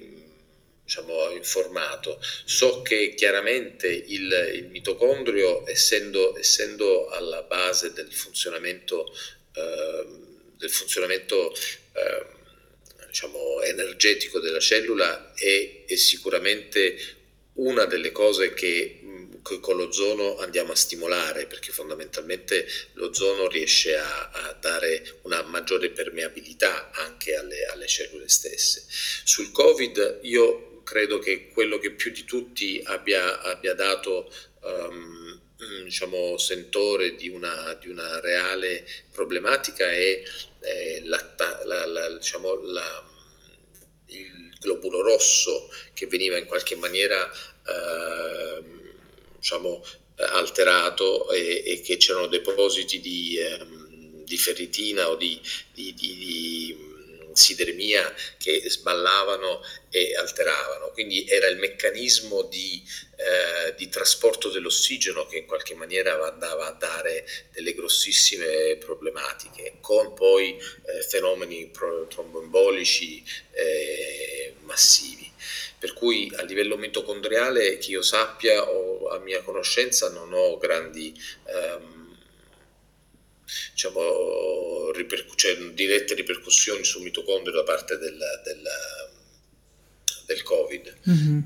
diciamo, 0.84 1.28
informato. 1.32 2.18
So 2.46 2.80
che 2.80 3.12
chiaramente 3.14 3.88
il, 3.88 4.52
il 4.54 4.68
mitocondrio, 4.68 5.68
essendo, 5.68 6.34
essendo, 6.38 7.08
alla 7.10 7.42
base 7.42 7.92
del 7.92 8.10
funzionamento, 8.10 9.12
eh, 9.52 10.06
del 10.56 10.70
funzionamento 10.70 11.52
eh, 11.52 12.26
diciamo, 13.06 13.60
energetico 13.60 14.40
della 14.40 14.60
cellula, 14.60 15.34
è, 15.34 15.84
è 15.86 15.96
sicuramente 15.96 16.96
una 17.56 17.84
delle 17.84 18.12
cose 18.12 18.54
che 18.54 19.00
con 19.60 19.76
l'ozono 19.76 20.38
andiamo 20.38 20.72
a 20.72 20.76
stimolare 20.76 21.46
perché 21.46 21.70
fondamentalmente 21.70 22.66
l'ozono 22.94 23.46
riesce 23.46 23.94
a, 23.94 24.30
a 24.30 24.56
dare 24.58 25.18
una 25.22 25.42
maggiore 25.42 25.90
permeabilità 25.90 26.90
anche 26.92 27.36
alle, 27.36 27.66
alle, 27.66 27.86
cellule 27.86 28.28
stesse. 28.28 28.86
Sul 28.88 29.52
Covid 29.52 30.20
io 30.22 30.82
credo 30.82 31.18
che 31.18 31.48
quello 31.48 31.78
che 31.78 31.92
più 31.92 32.10
di 32.10 32.24
tutti 32.24 32.80
abbia, 32.84 33.42
abbia 33.42 33.74
dato 33.74 34.32
um, 34.62 35.40
diciamo, 35.84 36.38
sentore 36.38 37.14
di 37.14 37.28
una, 37.28 37.76
di 37.78 37.88
una, 37.88 38.20
reale 38.20 38.86
problematica 39.12 39.90
è, 39.90 40.22
è 40.60 41.00
la, 41.04 41.34
la, 41.64 41.86
la, 41.86 42.16
diciamo, 42.16 42.60
il 44.06 44.56
globulo 44.58 45.02
rosso 45.02 45.70
che 45.92 46.06
veniva 46.06 46.38
in 46.38 46.46
qualche 46.46 46.76
maniera 46.76 47.30
uh, 47.66 48.83
diciamo, 49.44 49.84
alterato 50.16 51.30
e, 51.30 51.62
e, 51.66 51.80
che 51.82 51.98
c'erano 51.98 52.28
depositi 52.28 52.98
di, 52.98 53.36
ehm, 53.38 54.24
di 54.24 54.38
ferritina 54.38 55.10
o 55.10 55.16
di, 55.16 55.38
di, 55.70 55.92
di 55.92 56.92
sideremia 57.34 58.14
che 58.38 58.62
sballavano 58.70 59.60
e 59.90 60.14
alteravano. 60.16 60.92
Quindi 60.92 61.26
era 61.28 61.46
il 61.48 61.58
meccanismo 61.58 62.42
di, 62.44 62.82
eh, 63.16 63.74
di, 63.74 63.90
trasporto 63.90 64.48
dell'ossigeno 64.48 65.26
che 65.26 65.36
in 65.36 65.46
qualche 65.46 65.74
maniera 65.74 66.14
andava 66.26 66.68
a 66.68 66.72
dare 66.72 67.26
delle 67.52 67.74
grossissime 67.74 68.76
problematiche, 68.76 69.76
con 69.80 70.14
poi 70.14 70.56
eh, 70.56 71.02
fenomeni 71.02 71.70
tromboembolici 71.70 73.22
eh, 73.50 74.54
massivi. 74.60 75.30
Per 75.84 75.92
cui 75.92 76.32
a 76.34 76.42
livello 76.44 76.78
mitocondriale, 76.78 77.76
che 77.76 77.90
io 77.90 78.00
sappia 78.00 78.66
o 78.66 79.08
a 79.08 79.18
mia 79.18 79.42
conoscenza, 79.42 80.08
non 80.08 80.32
ho 80.32 80.56
grandi... 80.56 81.14
Ehm, 81.44 82.16
diciamo, 83.72 84.90
ripercu- 84.92 85.36
cioè, 85.36 85.54
dirette 85.74 86.14
ripercussioni 86.14 86.82
sul 86.84 87.02
mitocondrio 87.02 87.54
da 87.54 87.64
parte 87.64 87.98
del, 87.98 88.18
del, 88.44 88.62
del 90.24 90.42
Covid. 90.42 91.00
Mm-hmm. 91.06 91.40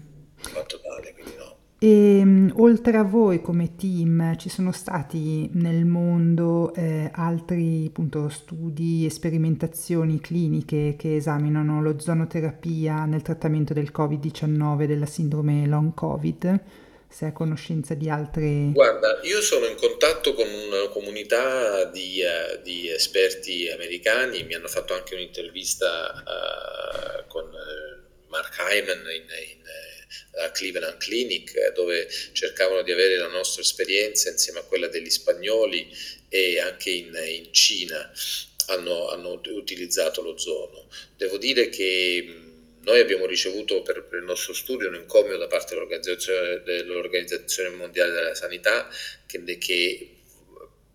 Quanto 0.52 0.80
tale, 0.82 1.12
quindi 1.14 1.34
no. 1.34 1.57
E 1.80 2.18
ehm, 2.18 2.54
oltre 2.56 2.96
a 2.96 3.04
voi 3.04 3.40
come 3.40 3.76
team 3.76 4.36
ci 4.36 4.48
sono 4.48 4.72
stati 4.72 5.48
nel 5.52 5.84
mondo 5.84 6.74
eh, 6.74 7.08
altri 7.12 7.86
appunto, 7.86 8.28
studi 8.28 9.08
sperimentazioni 9.08 10.18
cliniche 10.20 10.96
che 10.98 11.14
esaminano 11.14 11.80
l'ozonoterapia 11.80 13.04
nel 13.04 13.22
trattamento 13.22 13.74
del 13.74 13.92
Covid-19 13.96 14.86
della 14.86 15.06
sindrome 15.06 15.66
long 15.66 15.94
Covid? 15.94 16.60
se 17.10 17.24
ha 17.24 17.32
conoscenza 17.32 17.94
di 17.94 18.10
altre... 18.10 18.68
Guarda, 18.70 19.20
io 19.22 19.40
sono 19.40 19.64
in 19.64 19.76
contatto 19.76 20.34
con 20.34 20.46
una 20.46 20.88
comunità 20.88 21.84
di, 21.86 22.20
uh, 22.20 22.60
di 22.62 22.90
esperti 22.90 23.66
americani, 23.70 24.44
mi 24.44 24.54
hanno 24.54 24.68
fatto 24.68 24.92
anche 24.92 25.14
un'intervista 25.14 26.12
uh, 26.12 27.26
con 27.28 27.44
uh, 27.44 28.28
Mark 28.28 28.54
Hyman 28.58 28.98
in, 28.98 29.22
in, 29.22 29.62
a 30.42 30.50
Cleveland 30.50 30.98
Clinic 30.98 31.72
dove 31.72 32.08
cercavano 32.32 32.82
di 32.82 32.92
avere 32.92 33.16
la 33.16 33.28
nostra 33.28 33.62
esperienza 33.62 34.30
insieme 34.30 34.60
a 34.60 34.64
quella 34.64 34.88
degli 34.88 35.10
spagnoli 35.10 35.88
e 36.28 36.60
anche 36.60 36.90
in, 36.90 37.18
in 37.26 37.52
Cina 37.52 38.10
hanno, 38.66 39.08
hanno 39.08 39.40
utilizzato 39.46 40.22
l'ozono. 40.22 40.88
Devo 41.16 41.38
dire 41.38 41.68
che 41.68 42.46
noi 42.82 43.00
abbiamo 43.00 43.26
ricevuto 43.26 43.82
per, 43.82 44.04
per, 44.04 44.20
il 44.20 44.24
nostro 44.24 44.52
studio 44.52 44.88
un 44.88 44.94
encomio 44.94 45.36
da 45.36 45.46
parte 45.46 45.74
dell'Organizzazione, 45.74 46.62
dell'Organizzazione 46.62 47.70
Mondiale 47.70 48.12
della 48.12 48.34
Sanità 48.34 48.88
che, 49.26 49.42
che, 49.58 50.12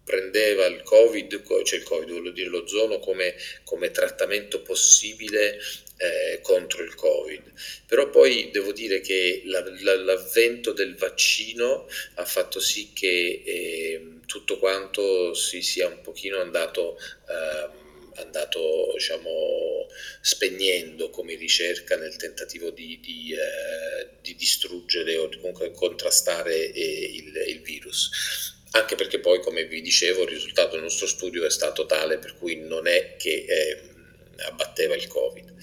prendeva 0.04 0.66
il 0.66 0.84
Covid, 0.84 1.64
cioè 1.64 1.80
il 1.80 1.86
Covid, 1.86 2.12
voglio 2.12 2.32
dire 2.32 2.50
l'ozono, 2.50 3.00
come, 3.00 3.36
come 3.64 3.90
trattamento 3.92 4.62
possibile 4.62 5.58
eh, 5.98 6.40
contro 6.42 6.84
il 6.84 6.96
Covid. 6.96 7.52
Però 7.88 8.10
poi 8.10 8.50
devo 8.52 8.72
dire 8.72 9.02
che 9.02 9.44
la, 9.46 9.64
la, 9.82 9.96
l'avvento 9.96 10.72
del 10.72 10.96
vaccino 10.96 11.88
ha 12.16 12.26
fatto 12.26 12.60
sì 12.60 12.92
che 12.94 13.42
eh, 13.46 14.08
tutto 14.26 14.58
quanto 14.58 15.34
si 15.34 15.62
sia 15.62 15.88
un 15.88 16.02
pochino 16.02 16.40
andato... 16.40 16.98
Eh, 16.98 17.82
andato 18.16 18.92
diciamo, 18.94 19.88
spegnendo 20.22 21.10
come 21.10 21.34
ricerca 21.36 21.96
nel 21.96 22.16
tentativo 22.16 22.70
di, 22.70 23.00
di, 23.02 23.34
eh, 23.34 24.10
di 24.22 24.36
distruggere 24.36 25.18
o 25.18 25.30
comunque 25.30 25.72
contrastare 25.72 26.72
eh, 26.72 27.12
il, 27.12 27.44
il 27.48 27.62
virus 27.62 28.52
anche 28.76 28.96
perché 28.96 29.20
poi, 29.20 29.40
come 29.40 29.66
vi 29.66 29.82
dicevo, 29.82 30.24
il 30.24 30.30
risultato 30.30 30.72
del 30.72 30.82
nostro 30.82 31.06
studio 31.06 31.46
è 31.46 31.52
stato 31.52 31.86
tale 31.86 32.18
per 32.18 32.36
cui 32.38 32.56
non 32.56 32.88
è 32.88 33.16
che 33.18 33.46
eh, 33.48 33.93
abbatteva 34.38 34.96
il 34.96 35.08
Covid. 35.08 35.54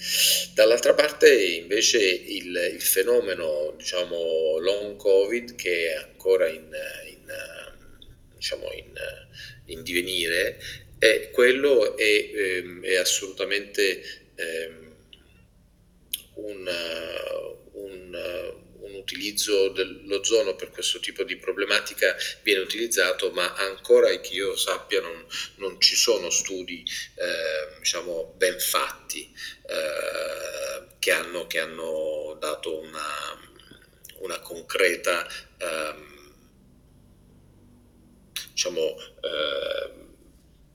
Dall'altra 0.53 0.93
parte 0.93 1.33
invece 1.33 1.99
il, 1.99 2.71
il, 2.73 2.81
fenomeno 2.81 3.73
diciamo, 3.77 4.57
long 4.59 4.95
Covid 4.95 5.55
che 5.55 5.91
è 5.91 5.95
ancora 5.95 6.47
in, 6.47 6.69
in, 7.07 7.33
diciamo, 8.35 8.71
in, 8.73 8.93
in 9.65 9.83
divenire 9.83 10.59
e 10.99 11.31
quello 11.31 11.97
è, 11.97 12.31
ehm, 12.33 12.83
è 12.83 12.95
assolutamente 12.95 14.03
ehm, 14.35 14.95
un, 16.35 16.69
un, 17.71 18.53
un, 18.70 18.70
utilizzo 19.01 19.69
dell'ozono 19.69 20.55
per 20.55 20.69
questo 20.69 20.99
tipo 20.99 21.23
di 21.23 21.35
problematica 21.37 22.15
viene 22.43 22.61
utilizzato, 22.61 23.31
ma 23.31 23.53
ancora 23.55 24.07
che 24.19 24.33
io 24.33 24.55
sappia 24.55 25.01
non, 25.01 25.25
non 25.55 25.79
ci 25.81 25.95
sono 25.95 26.29
studi 26.29 26.83
eh, 27.15 27.77
diciamo, 27.79 28.33
ben 28.37 28.59
fatti 28.59 29.33
eh, 29.67 30.95
che, 30.99 31.11
hanno, 31.11 31.47
che, 31.47 31.59
hanno, 31.59 32.37
dato 32.39 32.79
una, 32.79 33.39
una 34.19 34.39
concreta 34.39 35.27
ehm, 35.57 36.33
diciamo, 38.51 38.97
eh, 39.21 39.91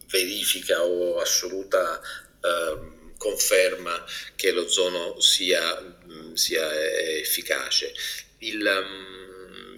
verifica 0.08 0.82
o 0.82 1.18
assoluta 1.20 2.00
eh, 2.40 2.95
conferma 3.16 4.04
che 4.34 4.50
l'ozono 4.52 5.20
sia, 5.20 5.96
sia 6.34 6.68
efficace. 7.18 7.94
Il, 8.38 8.68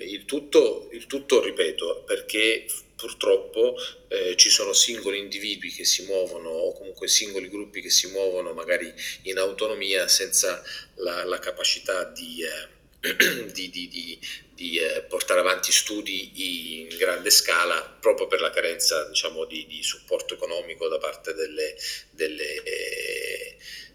il, 0.01 0.25
tutto, 0.25 0.89
il, 0.93 1.07
tutto, 1.07 1.43
ripeto, 1.43 2.05
perché 2.07 2.67
purtroppo 2.97 3.77
eh, 4.09 4.35
ci 4.37 4.51
sono 4.51 4.73
singoli 4.73 5.19
individui 5.19 5.71
che 5.71 5.85
si 5.85 6.05
muovono 6.05 6.49
o 6.49 6.73
comunque 6.73 7.07
singoli 7.07 7.49
gruppi 7.49 7.81
che 7.81 7.91
si 7.91 8.09
muovono 8.09 8.53
magari 8.53 8.93
in 9.23 9.39
autonomia 9.39 10.09
senza 10.09 10.63
la, 10.97 11.25
la 11.25 11.39
capacità 11.39 12.05
di... 12.05 12.43
Eh, 12.43 12.77
di, 13.53 13.71
di, 13.71 13.89
di, 13.89 14.19
di 14.55 14.79
eh, 14.79 15.03
portare 15.03 15.41
avanti 15.41 15.71
studi 15.71 16.81
in 16.83 16.97
grande 16.97 17.31
scala 17.31 17.81
proprio 18.01 18.27
per 18.27 18.41
la 18.41 18.51
carenza 18.51 19.05
diciamo, 19.09 19.45
di, 19.45 19.67
supporto 19.83 20.35
economico 20.35 20.89
da 20.89 20.99
parte 20.99 21.33
delle, 21.33 21.77
delle, 22.11 22.63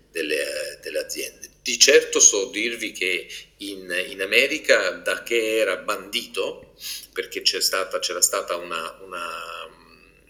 delle, 0.10 0.42
eh, 0.42 0.80
delle, 0.82 1.00
aziende. 1.00 1.50
Di 1.62 1.78
certo 1.78 2.20
so 2.20 2.50
dirvi 2.50 2.92
che 2.92 3.28
in, 3.58 3.94
in, 4.08 4.22
America 4.22 4.92
da 4.92 5.22
che 5.24 5.58
era 5.58 5.78
bandito, 5.78 6.76
perché 7.12 7.42
stata, 7.62 8.00
c'era 8.00 8.22
stata 8.22 8.56
una, 8.56 9.00
una, 9.02 9.30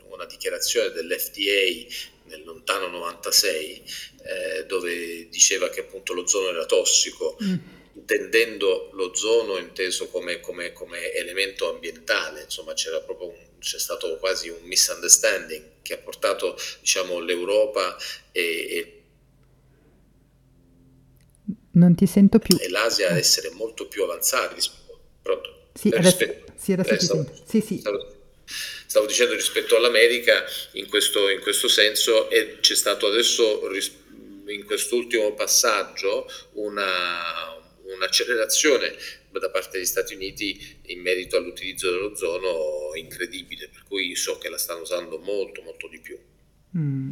una 0.10 0.26
dichiarazione 0.26 0.92
dell'FDA 0.92 1.96
nel 2.26 2.44
lontano 2.44 2.88
96 2.88 3.84
eh, 4.24 4.66
dove 4.66 5.28
diceva 5.30 5.70
che 5.70 5.82
appunto 5.82 6.14
l'ozono 6.14 6.50
era 6.50 6.66
tossico. 6.66 7.38
Mm 7.44 7.82
intendendo 7.94 8.90
l'ozono 8.94 9.58
inteso 9.58 10.08
come, 10.08 10.40
come, 10.40 10.74
come 10.74 11.12
elemento 11.12 11.70
ambientale, 11.70 12.44
insomma 12.44 12.74
c'era 12.74 13.00
proprio 13.02 13.30
un, 13.30 13.36
c'è 13.60 13.80
stato 13.80 14.18
quasi 14.18 14.50
un 14.50 14.62
misunderstanding 14.64 15.82
che 15.82 15.94
ha 15.94 15.98
portato 15.98 16.58
diciamo, 16.80 17.20
l'Europa 17.20 17.98
e, 18.32 18.42
e 18.42 19.04
non 21.74 21.96
ti 21.96 22.06
sento 22.06 22.40
più. 22.40 22.58
E 22.60 22.70
l'Asia 22.70 23.10
ad 23.10 23.18
essere 23.18 23.50
molto 23.52 23.88
più 23.88 24.04
avanzati. 24.04 24.62
Sì, 25.74 25.90
eh, 25.90 25.98
rispetto, 26.02 26.54
sì, 26.56 26.74
adesso 26.74 26.94
eh, 26.94 26.98
ti 26.98 27.06
stavo. 27.06 27.44
Sì, 27.48 27.62
sì. 27.62 27.80
Stavo, 27.80 28.16
stavo, 28.86 29.06
dicendo 29.08 29.34
rispetto 29.34 29.76
all'America 29.76 30.44
in 30.74 30.88
questo, 30.88 31.30
in 31.30 31.40
questo 31.42 31.68
senso 31.68 32.30
e 32.30 32.60
c'è 32.60 32.76
stato 32.76 33.08
adesso 33.08 33.62
in 34.48 34.66
quest'ultimo 34.66 35.34
passaggio 35.34 36.30
una, 36.54 37.56
un'accelerazione 37.96 38.94
da 39.32 39.50
parte 39.50 39.78
degli 39.78 39.86
Stati 39.86 40.14
Uniti 40.14 40.60
in 40.88 41.02
merito 41.02 41.38
all'utilizzo 41.38 41.90
dell'ozono 41.90 42.92
incredibile, 42.96 43.70
per 43.70 43.84
cui 43.84 44.16
so 44.16 44.38
che 44.38 44.50
la 44.50 44.58
stanno 44.58 44.82
usando 44.82 45.20
molto 45.20 45.62
molto 45.64 45.88
di 45.88 46.00
più. 46.00 46.18
Mm. 46.78 47.12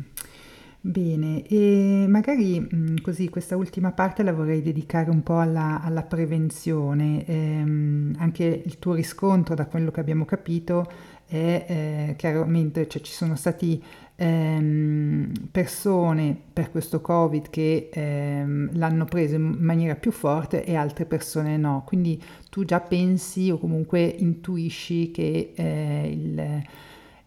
Bene, 0.83 1.47
e 1.47 2.05
magari 2.07 2.59
mm, 2.59 2.97
così 3.03 3.29
questa 3.29 3.55
ultima 3.55 3.91
parte 3.91 4.23
la 4.23 4.33
vorrei 4.33 4.63
dedicare 4.63 5.11
un 5.11 5.21
po' 5.21 5.37
alla, 5.37 5.79
alla 5.83 6.01
prevenzione. 6.01 7.23
Ehm, 7.27 8.15
anche 8.17 8.63
il 8.65 8.79
tuo 8.79 8.95
riscontro, 8.95 9.53
da 9.53 9.67
quello 9.67 9.91
che 9.91 9.99
abbiamo 9.99 10.25
capito, 10.25 10.91
è 11.27 11.65
eh, 11.67 12.15
chiaramente, 12.17 12.87
cioè 12.87 13.01
ci 13.01 13.13
sono 13.13 13.35
stati 13.35 13.81
ehm, 14.15 15.31
persone 15.51 16.37
per 16.53 16.71
questo 16.71 17.01
Covid 17.01 17.49
che 17.49 17.89
ehm, 17.91 18.71
l'hanno 18.73 19.05
preso 19.05 19.35
in 19.35 19.57
maniera 19.59 19.95
più 19.95 20.11
forte 20.11 20.63
e 20.63 20.75
altre 20.75 21.05
persone 21.05 21.57
no. 21.57 21.83
Quindi 21.85 22.21
tu 22.49 22.65
già 22.65 22.79
pensi 22.79 23.49
o 23.49 23.57
comunque 23.57 24.01
intuisci 24.01 25.11
che 25.11 25.53
eh, 25.55 26.09
il 26.11 26.63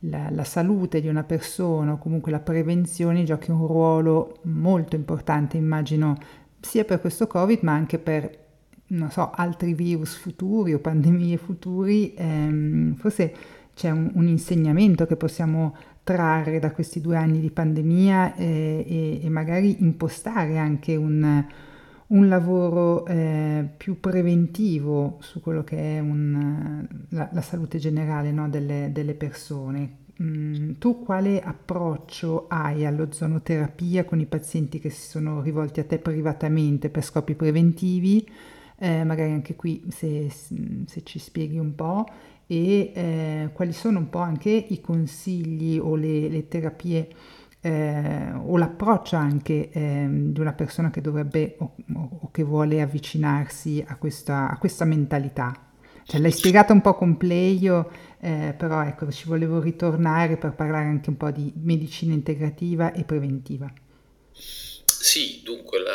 la, 0.08 0.28
la, 0.30 0.44
salute 0.44 1.00
di 1.00 1.08
una 1.08 1.24
persona 1.24 1.92
o 1.92 1.98
comunque 1.98 2.30
la 2.30 2.40
prevenzione 2.40 3.24
giochi 3.24 3.50
un 3.50 3.66
ruolo 3.66 4.38
molto 4.42 4.96
importante, 4.96 5.56
immagino, 5.56 6.16
sia 6.60 6.84
per 6.84 7.00
questo 7.00 7.26
Covid 7.26 7.60
ma 7.62 7.72
anche 7.72 7.98
per, 7.98 8.38
non 8.88 9.10
so, 9.10 9.30
altri 9.30 9.74
virus 9.74 10.14
futuri 10.14 10.74
o 10.74 10.78
pandemie 10.78 11.36
futuri. 11.36 12.14
Ehm, 12.14 12.94
forse 12.94 13.34
c'è 13.74 13.90
un, 13.90 14.10
un, 14.14 14.28
insegnamento 14.28 15.06
che 15.06 15.16
possiamo 15.16 15.74
trarre 16.04 16.60
da 16.60 16.70
questi 16.70 17.00
due 17.00 17.16
anni 17.16 17.40
di 17.40 17.50
pandemia 17.50 18.34
eh, 18.36 18.84
e, 18.86 19.20
e, 19.24 19.28
magari 19.30 19.82
impostare 19.82 20.58
anche 20.58 20.94
un, 20.96 21.44
un 22.06 22.28
lavoro 22.28 23.06
eh, 23.06 23.66
più 23.74 23.98
preventivo 23.98 25.16
su 25.20 25.40
quello 25.40 25.64
che 25.64 25.96
è 25.96 26.00
un, 26.00 26.86
la, 27.08 27.30
la, 27.32 27.40
salute 27.40 27.78
generale 27.78 28.30
no, 28.32 28.50
delle, 28.50 28.90
delle, 28.92 29.14
persone. 29.14 30.02
Mm, 30.22 30.72
tu 30.72 31.02
quale 31.02 31.40
approccio 31.40 32.46
hai 32.48 32.84
all'ozonoterapia 32.84 34.04
con 34.04 34.20
i 34.20 34.26
pazienti 34.26 34.78
che 34.78 34.90
si 34.90 35.08
sono 35.08 35.40
rivolti 35.40 35.80
a 35.80 35.84
te 35.84 35.98
privatamente 35.98 36.90
per 36.90 37.02
scopi 37.02 37.34
preventivi? 37.34 38.28
Eh, 38.76 39.04
magari 39.04 39.32
anche 39.32 39.54
qui 39.56 39.84
se, 39.88 40.28
se, 40.28 41.02
ci 41.04 41.18
spieghi 41.18 41.58
un 41.58 41.74
po' 41.74 42.04
e 42.46 42.92
eh, 42.94 43.50
quali 43.52 43.72
sono 43.72 43.98
un 43.98 44.10
po' 44.10 44.18
anche 44.18 44.50
i 44.50 44.80
consigli 44.80 45.78
o 45.78 45.94
le, 45.96 46.28
le 46.28 46.46
terapie 46.48 47.08
eh, 47.60 48.32
o 48.32 48.58
l'approccio 48.58 49.16
anche 49.16 49.70
eh, 49.70 50.06
di 50.08 50.38
una 50.38 50.52
persona 50.52 50.90
che 50.90 51.00
dovrebbe 51.00 51.56
o, 51.58 51.74
o 52.20 52.30
che 52.30 52.42
vuole 52.42 52.82
avvicinarsi 52.82 53.82
a 53.86 53.96
questa, 53.96 54.50
a 54.50 54.58
questa 54.58 54.84
mentalità. 54.84 55.70
Cioè, 56.06 56.20
l'hai 56.20 56.32
spiegata 56.32 56.74
un 56.74 56.82
po' 56.82 56.94
con 56.94 57.16
Pleio, 57.16 57.90
eh, 58.20 58.54
però 58.54 58.82
ecco, 58.84 59.10
ci 59.10 59.26
volevo 59.26 59.58
ritornare 59.60 60.36
per 60.36 60.52
parlare 60.52 60.84
anche 60.84 61.08
un 61.08 61.16
po' 61.16 61.30
di 61.30 61.50
medicina 61.56 62.12
integrativa 62.12 62.92
e 62.92 63.04
preventiva. 63.04 63.72
Sì, 64.34 65.40
dunque 65.42 65.78
la, 65.80 65.92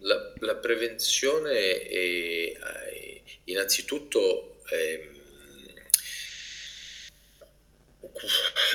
la, 0.00 0.32
la 0.40 0.54
prevenzione 0.56 1.52
è, 1.82 2.52
è 2.58 3.22
innanzitutto... 3.44 4.56
È, 4.68 5.18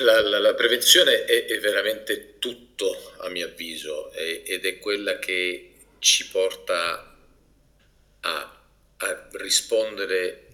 La, 0.00 0.20
la, 0.20 0.38
la, 0.38 0.54
prevenzione 0.54 1.24
è, 1.24 1.46
è, 1.46 1.58
veramente 1.58 2.38
tutto, 2.38 3.14
a 3.18 3.28
mio 3.28 3.46
avviso, 3.46 4.10
è, 4.12 4.42
ed 4.44 4.64
è 4.64 4.78
quella 4.78 5.18
che 5.18 5.72
ci 5.98 6.28
porta 6.28 7.16
a, 8.20 8.64
a, 8.96 9.28
rispondere 9.32 10.46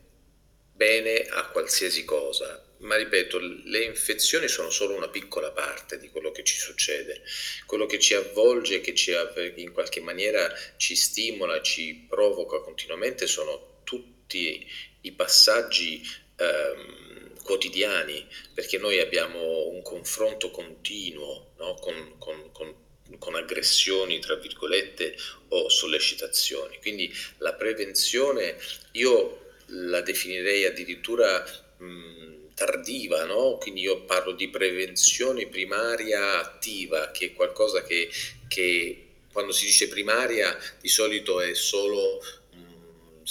bene 0.75 1.27
a 1.29 1.49
qualsiasi 1.49 2.05
cosa. 2.05 2.65
Ma 2.79 2.97
ripeto, 2.97 3.39
le 3.39 3.85
infezioni 3.85 4.49
sono 4.49 4.71
solo 4.71 4.97
una 4.97 5.09
piccola 5.09 5.53
parte 5.53 5.99
di 5.99 6.09
quello 6.09 6.33
che 6.33 6.43
ci 6.43 6.57
succede. 6.57 7.23
Quello 7.67 7.87
che 7.87 8.01
ci 8.01 8.15
avvolge, 8.15 8.81
che 8.81 8.95
ci, 8.95 9.13
in 9.57 9.73
qualche 9.73 10.01
maniera 10.01 10.53
ci 10.79 10.97
stimola, 10.97 11.63
ci 11.63 12.07
provoca 12.09 12.59
continuamente 12.61 13.27
sono 13.29 13.83
tutti 13.85 14.67
i 15.03 15.13
passaggi. 15.13 16.03
Ehm, 16.37 17.02
quotidiani, 17.43 18.27
perché 18.55 18.79
noi 18.79 18.99
abbiamo 19.01 19.69
un 19.69 19.83
confronto 19.83 20.51
continuo 20.51 21.53
no? 21.59 21.75
con, 21.75 22.15
con, 22.19 22.51
con, 22.53 22.75
con, 23.19 23.35
aggressioni, 23.35 24.19
tra 24.21 24.37
virgolette, 24.37 25.17
o 25.49 25.69
sollecitazioni. 25.69 26.79
Quindi 26.81 27.13
la 27.39 27.55
prevenzione 27.55 28.57
io 28.93 29.55
la 29.67 30.01
definirei 30.01 30.65
addirittura 30.65 31.45
mh, 31.79 32.55
tardiva, 32.55 33.25
no? 33.25 33.59
quindi 33.59 33.83
io 33.83 34.05
parlo 34.05 34.33
di 34.33 34.49
prevenzione 34.49 35.49
primaria 35.49 36.39
attiva, 36.41 37.11
che 37.11 37.27
è 37.27 37.33
qualcosa 37.33 37.83
che, 37.83 38.11
che 38.49 39.07
quando 39.33 39.53
si 39.53 39.65
dice 39.65 39.89
primaria 39.89 40.57
di 40.81 40.89
solito 40.89 41.41
è 41.41 41.55
solo 41.55 42.21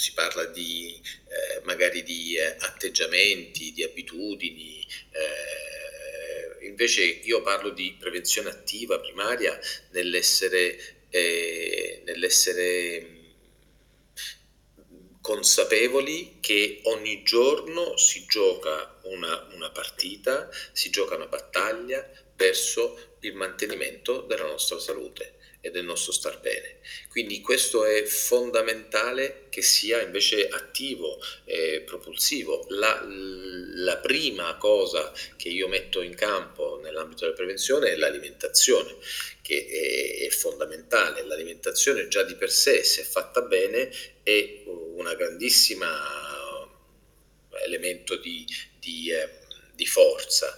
si 0.02 0.14
parla 0.14 0.46
di 0.46 1.00
eh, 1.28 1.60
magari 1.62 2.02
di 2.02 2.34
eh, 2.36 2.56
atteggiamenti, 2.58 3.72
di 3.72 3.84
abitudini, 3.84 4.84
eh, 5.12 6.66
invece 6.66 7.04
io 7.04 7.40
parlo 7.42 7.70
di 7.70 7.94
prevenzione 7.96 8.50
attiva 8.50 8.98
primaria 8.98 9.56
nell'essere, 9.90 11.06
eh, 11.08 12.02
nell'essere 12.04 13.00
mm, 14.90 15.20
consapevoli 15.20 16.38
che 16.40 16.80
ogni 16.82 17.22
giorno 17.22 17.96
si 17.96 18.26
gioca 18.26 18.98
una, 19.04 19.46
una 19.52 19.70
partita, 19.70 20.50
si 20.72 20.90
gioca 20.90 21.14
una 21.14 21.26
battaglia 21.26 22.10
verso 22.34 23.18
il 23.20 23.34
mantenimento 23.34 24.22
della 24.22 24.46
nostra 24.46 24.80
salute 24.80 25.41
e 25.62 25.70
del 25.70 25.84
nostro 25.84 26.12
star 26.12 26.40
bene. 26.40 26.80
Quindi 27.08 27.40
questo 27.40 27.84
è 27.84 28.02
fondamentale 28.02 29.46
che 29.48 29.62
sia 29.62 30.02
invece 30.02 30.48
attivo 30.48 31.22
e 31.44 31.82
propulsivo. 31.86 32.66
La, 32.70 33.00
la 33.06 33.96
prima 33.98 34.56
cosa 34.56 35.12
che 35.36 35.48
io 35.48 35.68
metto 35.68 36.02
in 36.02 36.14
campo 36.14 36.80
nell'ambito 36.82 37.24
della 37.24 37.36
prevenzione 37.36 37.92
è 37.92 37.96
l'alimentazione, 37.96 38.96
che 39.40 39.66
è, 39.66 40.26
è 40.26 40.30
fondamentale. 40.30 41.22
L'alimentazione 41.22 42.08
già 42.08 42.24
di 42.24 42.34
per 42.34 42.50
sé, 42.50 42.82
se 42.82 43.04
fatta 43.04 43.42
bene, 43.42 43.90
è 44.24 44.62
un 44.66 45.14
grandissimo 45.16 45.86
elemento 47.64 48.16
di, 48.16 48.44
di, 48.80 49.12
eh, 49.12 49.41
di 49.74 49.86
forza. 49.86 50.54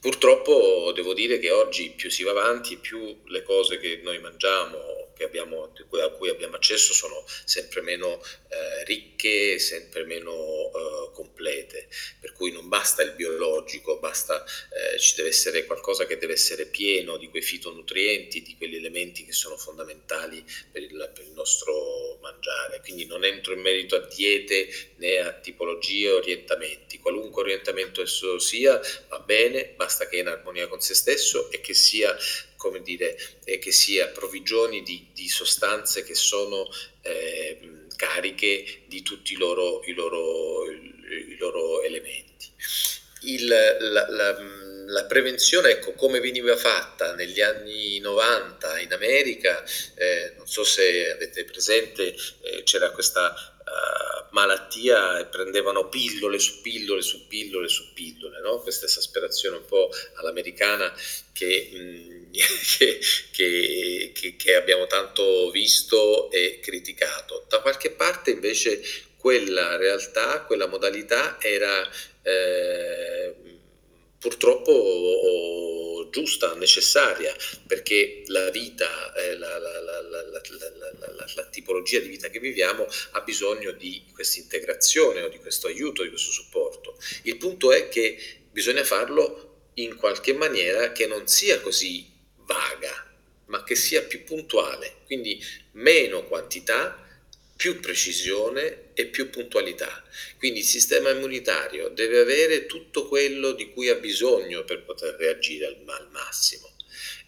Purtroppo 0.00 0.92
devo 0.94 1.14
dire 1.14 1.38
che 1.38 1.50
oggi 1.50 1.90
più 1.90 2.10
si 2.10 2.24
va 2.24 2.32
avanti, 2.32 2.76
più 2.76 3.22
le 3.26 3.42
cose 3.42 3.78
che 3.78 4.00
noi 4.02 4.18
mangiamo 4.18 5.11
abbiamo, 5.22 5.72
a 5.72 6.10
cui 6.10 6.28
abbiamo 6.28 6.56
accesso 6.56 6.92
sono 6.92 7.24
sempre 7.44 7.80
meno 7.80 8.22
eh, 8.48 8.84
ricche, 8.84 9.58
sempre 9.58 10.04
meno 10.04 10.32
eh, 10.32 11.10
complete, 11.12 11.88
per 12.20 12.32
cui 12.32 12.52
non 12.52 12.68
basta 12.68 13.02
il 13.02 13.12
biologico, 13.12 13.98
basta, 13.98 14.44
eh, 14.44 14.98
ci 14.98 15.14
deve 15.16 15.28
essere 15.28 15.64
qualcosa 15.66 16.06
che 16.06 16.18
deve 16.18 16.34
essere 16.34 16.66
pieno 16.66 17.16
di 17.16 17.28
quei 17.28 17.42
fitonutrienti, 17.42 18.42
di 18.42 18.56
quegli 18.56 18.76
elementi 18.76 19.24
che 19.24 19.32
sono 19.32 19.56
fondamentali 19.56 20.44
per 20.70 20.82
il, 20.82 21.10
per 21.14 21.24
il 21.24 21.32
nostro 21.32 22.18
mangiare. 22.20 22.80
Quindi 22.80 23.06
non 23.06 23.24
entro 23.24 23.52
in 23.52 23.60
merito 23.60 23.96
a 23.96 24.00
diete 24.00 24.68
né 24.96 25.18
a 25.18 25.32
tipologie 25.32 26.10
o 26.10 26.16
orientamenti, 26.16 26.98
qualunque 26.98 27.42
orientamento 27.42 28.02
esso 28.02 28.38
sia 28.38 28.80
va 29.08 29.18
bene, 29.20 29.72
basta 29.76 30.06
che 30.06 30.16
è 30.16 30.20
in 30.20 30.28
armonia 30.28 30.68
con 30.68 30.80
se 30.80 30.94
stesso 30.94 31.50
e 31.50 31.60
che 31.60 31.74
sia 31.74 32.16
come 32.62 32.80
dire, 32.80 33.18
eh, 33.42 33.58
che 33.58 33.72
sia 33.72 34.06
provvigioni 34.06 34.84
di, 34.84 35.08
di, 35.12 35.28
sostanze 35.28 36.04
che 36.04 36.14
sono 36.14 36.64
eh, 37.02 37.58
cariche 37.96 38.82
di 38.86 39.02
tutti 39.02 39.32
i 39.32 39.36
loro, 39.36 39.82
i 39.84 39.92
loro, 39.92 40.70
i 40.70 41.36
loro 41.40 41.82
elementi. 41.82 42.48
Il, 43.22 43.48
la, 43.48 44.08
la, 44.08 44.38
la, 44.86 45.04
prevenzione, 45.06 45.70
ecco, 45.70 45.94
come 45.94 46.20
veniva 46.20 46.56
fatta 46.56 47.14
negli 47.14 47.40
anni 47.40 47.98
90 47.98 48.78
in 48.78 48.92
America, 48.92 49.64
eh, 49.96 50.34
non 50.36 50.46
so 50.46 50.62
se 50.62 51.10
avete 51.10 51.44
presente, 51.44 52.14
eh, 52.42 52.62
c'era 52.62 52.92
questa 52.92 53.51
uh, 53.72 54.26
malattia 54.30 55.18
e 55.18 55.26
prendevano 55.26 55.88
pillole 55.88 56.38
su 56.38 56.60
pillole 56.60 57.02
su 57.02 57.26
pillole 57.26 57.68
su 57.68 57.92
pillole, 57.92 58.40
no? 58.40 58.60
questa 58.60 58.86
esasperazione 58.86 59.56
un 59.56 59.64
po' 59.64 59.90
all'americana 60.14 60.92
che... 61.32 61.70
Che, 62.32 62.98
che, 63.30 64.12
che, 64.14 64.36
che, 64.36 64.54
abbiamo 64.54 64.86
tanto 64.86 65.50
visto 65.50 66.30
e 66.30 66.60
criticato. 66.62 67.44
Da 67.46 67.60
qualche 67.60 67.90
parte 67.90 68.30
invece 68.30 68.80
quella 69.18 69.76
realtà, 69.76 70.40
quella 70.40 70.66
modalità 70.66 71.36
era 71.38 71.86
eh, 72.22 73.34
purtroppo 74.22 76.06
giusta, 76.10 76.54
necessaria, 76.54 77.34
perché 77.66 78.22
la 78.26 78.50
vita, 78.50 79.12
eh, 79.14 79.36
la, 79.36 79.58
la, 79.58 79.80
la, 79.80 80.00
la, 81.34 81.44
tipologia 81.50 81.98
di 81.98 82.08
vita 82.08 82.28
che 82.28 82.38
viviamo 82.38 82.86
ha 83.12 83.20
bisogno 83.22 83.72
di 83.72 84.04
questa 84.14 84.38
integrazione 84.38 85.28
di 85.28 85.38
questo 85.38 85.66
aiuto, 85.66 86.04
di 86.04 86.10
questo 86.10 86.30
supporto. 86.30 86.96
Il 87.22 87.36
punto 87.36 87.72
è 87.72 87.88
che 87.88 88.16
bisogna 88.50 88.84
farlo 88.84 89.70
in 89.74 89.96
qualche 89.96 90.34
maniera 90.34 90.92
che 90.92 91.06
non 91.06 91.26
sia 91.26 91.60
così 91.60 92.08
vaga, 92.44 93.10
ma 93.46 93.64
che 93.64 93.74
sia 93.74 94.02
più 94.02 94.22
puntuale, 94.22 94.98
quindi 95.06 95.42
meno 95.72 96.24
quantità, 96.26 97.01
più 97.62 97.78
precisione 97.78 98.90
e 98.92 99.06
più 99.06 99.30
puntualità. 99.30 100.02
Quindi 100.36 100.58
il 100.58 100.64
sistema 100.64 101.10
immunitario 101.10 101.90
deve 101.90 102.18
avere 102.18 102.66
tutto 102.66 103.06
quello 103.06 103.52
di 103.52 103.70
cui 103.70 103.88
ha 103.88 103.94
bisogno 103.94 104.64
per 104.64 104.82
poter 104.82 105.14
reagire 105.14 105.66
al, 105.66 105.76
al 105.86 106.08
massimo 106.10 106.68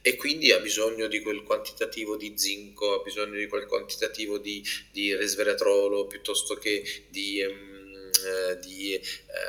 e 0.02 0.16
quindi 0.16 0.50
ha 0.50 0.58
bisogno 0.58 1.06
di 1.06 1.20
quel 1.20 1.44
quantitativo 1.44 2.16
di 2.16 2.32
zinco, 2.34 2.98
ha 2.98 3.02
bisogno 3.04 3.38
di 3.38 3.46
quel 3.46 3.66
quantitativo 3.66 4.38
di, 4.38 4.60
di 4.90 5.14
resveratrolo 5.14 6.08
piuttosto 6.08 6.56
che 6.56 6.82
di... 7.10 7.40
Um, 7.40 7.72
di 8.60 8.94
eh, 8.94 9.02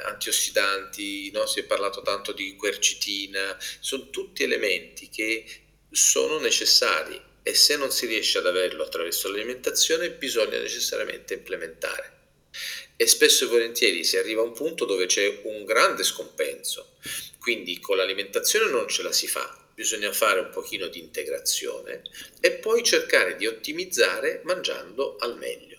antiossidanti, 0.07 1.31
no? 1.31 1.45
si 1.45 1.61
è 1.61 1.63
parlato 1.63 2.01
tanto 2.01 2.33
di 2.33 2.55
quercitina, 2.57 3.57
sono 3.79 4.09
tutti 4.09 4.43
elementi 4.43 5.07
che 5.07 5.45
sono 5.91 6.39
necessari 6.39 7.21
e 7.47 7.53
se 7.53 7.77
non 7.77 7.91
si 7.91 8.07
riesce 8.07 8.39
ad 8.39 8.47
averlo 8.47 8.81
attraverso 8.81 9.29
l'alimentazione 9.29 10.09
bisogna 10.09 10.57
necessariamente 10.57 11.35
implementare. 11.35 12.13
E 12.97 13.05
spesso 13.05 13.45
e 13.45 13.47
volentieri 13.47 14.03
si 14.03 14.17
arriva 14.17 14.41
a 14.41 14.45
un 14.45 14.53
punto 14.53 14.83
dove 14.85 15.05
c'è 15.05 15.41
un 15.43 15.63
grande 15.63 16.03
scompenso, 16.03 16.95
quindi 17.37 17.79
con 17.79 17.97
l'alimentazione 17.97 18.71
non 18.71 18.87
ce 18.87 19.03
la 19.03 19.11
si 19.11 19.27
fa, 19.27 19.69
bisogna 19.75 20.11
fare 20.11 20.39
un 20.39 20.49
pochino 20.49 20.87
di 20.87 20.97
integrazione 20.97 22.01
e 22.39 22.53
poi 22.53 22.81
cercare 22.81 23.35
di 23.35 23.45
ottimizzare 23.45 24.41
mangiando 24.43 25.17
al 25.19 25.37
meglio. 25.37 25.77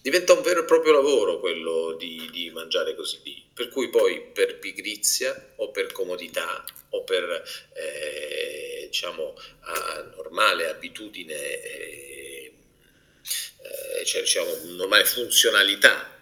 Diventa 0.00 0.32
un 0.32 0.42
vero 0.42 0.60
e 0.60 0.64
proprio 0.64 0.92
lavoro 0.92 1.40
quello 1.40 1.96
di, 1.98 2.28
di 2.30 2.50
mangiare 2.50 2.94
così, 2.94 3.20
per 3.52 3.68
cui 3.68 3.90
poi 3.90 4.22
per 4.32 4.60
pigrizia 4.60 5.54
o 5.56 5.72
per 5.72 5.90
comodità 5.90 6.64
o 6.90 7.02
per 7.02 7.42
eh, 7.74 8.67
diciamo 8.88 9.34
normale 10.16 10.68
abitudine, 10.68 11.62
eh, 11.62 12.52
eh, 13.62 14.04
cioè 14.04 14.22
diciamo 14.22 14.54
normale 14.76 15.04
funzionalità, 15.04 16.16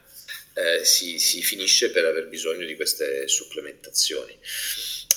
eh, 0.54 0.84
si, 0.84 1.18
si 1.18 1.42
finisce 1.42 1.90
per 1.90 2.04
aver 2.04 2.28
bisogno 2.28 2.66
di 2.66 2.76
queste 2.76 3.28
supplementazioni. 3.28 4.38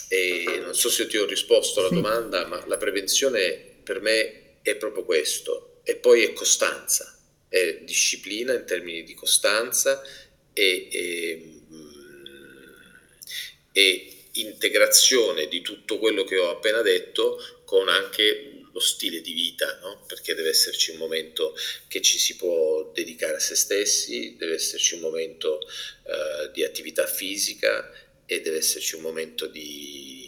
E 0.09 0.59
non 0.63 0.73
so 0.73 0.89
se 0.89 1.07
ti 1.07 1.17
ho 1.17 1.25
risposto 1.25 1.79
alla 1.79 1.89
sì. 1.89 1.95
domanda, 1.95 2.45
ma 2.47 2.65
la 2.67 2.77
prevenzione 2.77 3.79
per 3.83 4.01
me 4.01 4.57
è 4.61 4.75
proprio 4.75 5.05
questo, 5.05 5.81
e 5.83 5.95
poi 5.95 6.23
è 6.23 6.33
costanza, 6.33 7.17
è 7.47 7.79
disciplina 7.83 8.53
in 8.53 8.65
termini 8.65 9.03
di 9.03 9.13
costanza 9.13 10.01
e, 10.53 10.87
e, 10.91 11.61
e 13.71 14.18
integrazione 14.33 15.47
di 15.47 15.61
tutto 15.61 15.97
quello 15.97 16.23
che 16.23 16.37
ho 16.37 16.49
appena 16.49 16.81
detto 16.81 17.61
con 17.65 17.89
anche 17.89 18.59
lo 18.71 18.79
stile 18.79 19.21
di 19.21 19.33
vita, 19.33 19.79
no? 19.81 20.03
perché 20.07 20.35
deve 20.35 20.49
esserci 20.49 20.91
un 20.91 20.97
momento 20.97 21.55
che 21.87 22.01
ci 22.01 22.17
si 22.17 22.35
può 22.35 22.91
dedicare 22.93 23.35
a 23.35 23.39
se 23.39 23.55
stessi, 23.55 24.35
deve 24.37 24.55
esserci 24.55 24.93
un 24.93 25.01
momento 25.01 25.57
uh, 25.57 26.51
di 26.51 26.63
attività 26.63 27.05
fisica 27.07 27.91
e 28.25 28.41
deve 28.41 28.57
esserci 28.57 28.95
un 28.95 29.01
momento 29.01 29.47
di 29.47 30.18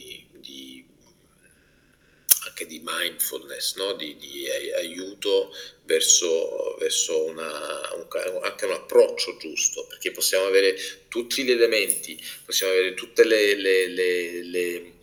anche 2.45 2.65
di 2.65 2.81
mindfulness, 2.83 3.75
no? 3.75 3.93
di, 3.93 4.17
di, 4.17 4.49
aiuto 4.75 5.53
verso, 5.83 6.75
verso 6.79 7.25
una, 7.25 7.93
un, 7.93 8.07
anche 8.41 8.65
un 8.65 8.71
approccio 8.71 9.37
giusto, 9.37 9.85
perché 9.87 10.11
possiamo 10.11 10.45
avere 10.45 10.75
tutti 11.07 11.43
gli 11.43 11.51
elementi, 11.51 12.19
possiamo 12.43 12.73
avere 12.73 12.93
tutte 12.93 13.23
le, 13.25 13.55
le, 13.55 13.87
le, 13.87 14.93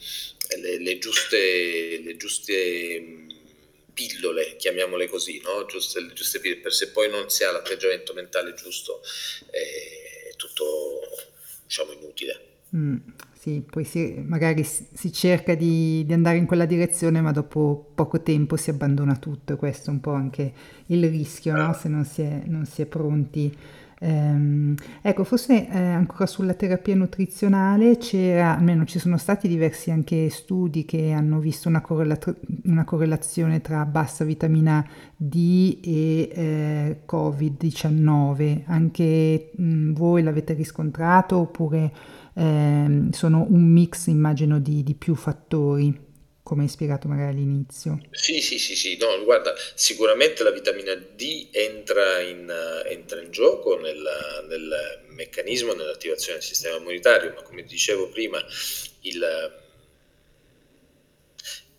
le 0.78 0.98
giuste, 0.98 2.16
giuste 2.16 3.26
pillole, 3.92 4.56
chiamiamole 4.56 5.08
così, 5.08 5.40
no? 5.40 5.64
giuste, 5.66 6.12
giuste 6.14 6.40
pillole, 6.40 6.70
se 6.70 6.90
poi 6.90 7.08
non 7.08 7.30
si 7.30 7.44
ha 7.44 7.52
l'atteggiamento 7.52 8.12
mentale 8.14 8.54
giusto 8.54 9.02
è 9.50 10.34
tutto 10.36 11.00
diciamo 11.64 11.92
inutile. 11.92 12.46
Mm, 12.74 12.96
sì, 13.38 13.64
poi 13.64 13.84
si, 13.84 14.20
magari 14.26 14.64
si 14.64 15.12
cerca 15.12 15.54
di, 15.54 16.02
di, 16.04 16.12
andare 16.12 16.38
in 16.38 16.46
quella 16.46 16.64
direzione, 16.64 17.20
ma 17.20 17.30
dopo 17.30 17.92
poco 17.94 18.20
tempo 18.20 18.56
si 18.56 18.70
abbandona 18.70 19.14
tutto, 19.14 19.52
e 19.52 19.56
questo 19.56 19.90
è 19.90 19.92
un 19.92 20.00
po' 20.00 20.10
anche 20.10 20.52
il 20.86 21.08
rischio, 21.08 21.54
no? 21.54 21.72
se 21.72 21.88
non 21.88 22.04
si 22.04 22.22
è, 22.22 22.42
non 22.46 22.66
si 22.66 22.82
è 22.82 22.86
pronti. 22.86 23.56
Ehm, 24.00 24.74
ecco, 25.02 25.22
forse 25.22 25.68
eh, 25.68 25.78
ancora 25.78 26.26
sulla 26.26 26.54
terapia 26.54 26.96
nutrizionale 26.96 27.96
c'era, 27.98 28.56
almeno 28.56 28.84
ci 28.84 28.98
sono 28.98 29.16
stati 29.18 29.46
diversi 29.46 29.92
anche 29.92 30.30
studi 30.30 30.84
che 30.84 31.12
hanno 31.12 31.38
visto 31.38 31.68
una, 31.68 31.80
correlat- 31.80 32.40
una 32.64 32.84
correlazione 32.84 33.60
tra 33.60 33.84
bassa 33.84 34.24
vitamina 34.24 34.84
D 35.16 35.78
e 35.80 36.30
eh, 36.32 37.00
Covid-19. 37.08 38.62
Anche 38.66 39.52
mh, 39.54 39.92
voi 39.92 40.24
l'avete 40.24 40.54
riscontrato 40.54 41.38
oppure 41.38 41.92
eh, 42.38 43.08
sono 43.10 43.46
un 43.48 43.64
mix, 43.72 44.06
immagino, 44.06 44.60
di, 44.60 44.84
di 44.84 44.94
più 44.94 45.16
fattori 45.16 46.06
come 46.48 46.62
hai 46.62 46.68
spiegato 46.68 47.08
magari 47.08 47.32
all'inizio. 47.32 48.00
Sì, 48.10 48.40
sì, 48.40 48.58
sì, 48.58 48.74
sì, 48.74 48.96
no, 48.96 49.22
guarda, 49.24 49.54
sicuramente 49.74 50.42
la 50.44 50.50
vitamina 50.50 50.94
D 50.94 51.48
entra 51.50 52.20
in, 52.20 52.50
entra 52.86 53.20
in 53.20 53.30
gioco 53.30 53.78
nel, 53.78 54.02
nel, 54.48 55.04
meccanismo, 55.08 55.74
nell'attivazione 55.74 56.38
del 56.38 56.46
sistema 56.46 56.76
immunitario, 56.76 57.34
ma 57.34 57.42
come 57.42 57.64
dicevo 57.64 58.08
prima, 58.08 58.42
il, 59.00 59.52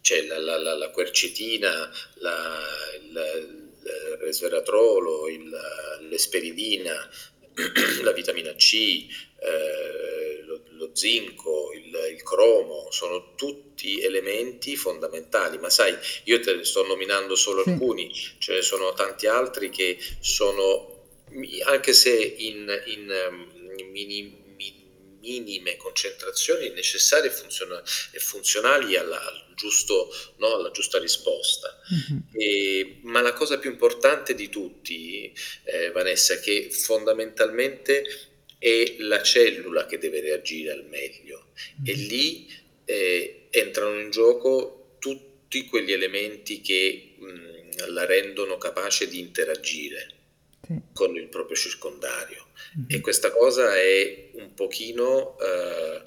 c'è 0.02 0.26
la, 0.28 0.38
la, 0.38 0.58
la, 0.58 0.76
la 0.76 0.90
quercetina, 0.92 1.90
il, 3.02 3.22
il 3.82 4.18
resveratrolo, 4.20 5.30
il, 5.30 5.50
l'esperidina, 6.10 7.10
la 8.04 8.12
vitamina 8.12 8.54
C, 8.54 9.08
eh, 9.42 10.44
lo, 10.44 10.62
lo, 10.72 10.90
zinco, 10.94 11.72
il, 11.74 12.14
il, 12.14 12.24
cromo, 12.24 12.88
sono 12.92 13.36
tutti 13.36 14.02
elementi 14.02 14.76
fondamentali, 14.76 15.58
ma 15.58 15.70
sai, 15.70 15.96
io 16.26 16.40
te 16.40 16.56
ne 16.56 16.64
sto 16.64 16.86
nominando 16.86 17.36
solo 17.36 17.64
sì. 17.64 17.70
alcuni, 17.70 18.12
ce 18.14 18.54
ne 18.54 18.62
sono 18.62 18.94
tanti 18.94 19.28
altri 19.28 19.70
che 19.70 19.98
sono, 20.20 21.08
anche 21.66 21.94
se 21.94 22.12
in, 22.12 22.82
in, 22.86 23.00
in 23.00 23.10
um, 23.30 23.92
mini, 23.92 24.40
minime 25.20 25.78
concentrazioni 25.78 26.70
necessarie 26.70 27.32
e 28.12 28.20
funzionali 28.20 28.96
alla, 28.96 29.22
al 29.22 29.54
giusto, 29.56 30.10
no, 30.38 30.56
alla 30.56 30.72
giusta 30.72 30.98
risposta. 30.98 31.78
Mm-hmm. 31.94 32.22
E, 32.34 33.00
ma 33.04 33.22
la 33.22 33.34
cosa 33.34 33.60
più 33.60 33.70
importante 33.70 34.34
di 34.34 34.50
tutti, 34.50 35.34
eh, 35.66 35.92
Vanessa, 35.92 36.34
è 36.34 36.40
che 36.40 36.70
fondamentalmente 36.72 38.04
è 38.60 38.96
la 39.00 39.24
cellula 39.24 39.86
che 39.86 39.98
deve 39.98 40.20
reagire 40.20 40.72
al 40.72 40.86
meglio 40.86 41.48
mm-hmm. 41.82 41.86
e 41.86 41.94
lì 41.94 42.48
eh, 42.86 43.48
entrano 43.50 44.00
in 44.00 44.12
gioco 44.12 44.98
tutti 45.00 45.66
quegli 45.66 45.94
elementi 45.94 46.62
che 46.62 47.16
mh, 47.18 47.92
la 47.94 48.06
rendono 48.06 48.58
capace 48.58 49.08
di 49.08 49.20
interagire 49.20 50.08
sì. 50.68 50.80
con 50.94 51.16
il 51.16 51.28
proprio 51.28 51.56
circondario. 51.56 52.48
Mm-hmm. 52.78 52.88
E 52.90 53.00
questa 53.00 53.32
cosa 53.32 53.76
è 53.76 54.30
un 54.34 54.54
pochino 54.54 55.38
eh, 55.40 56.02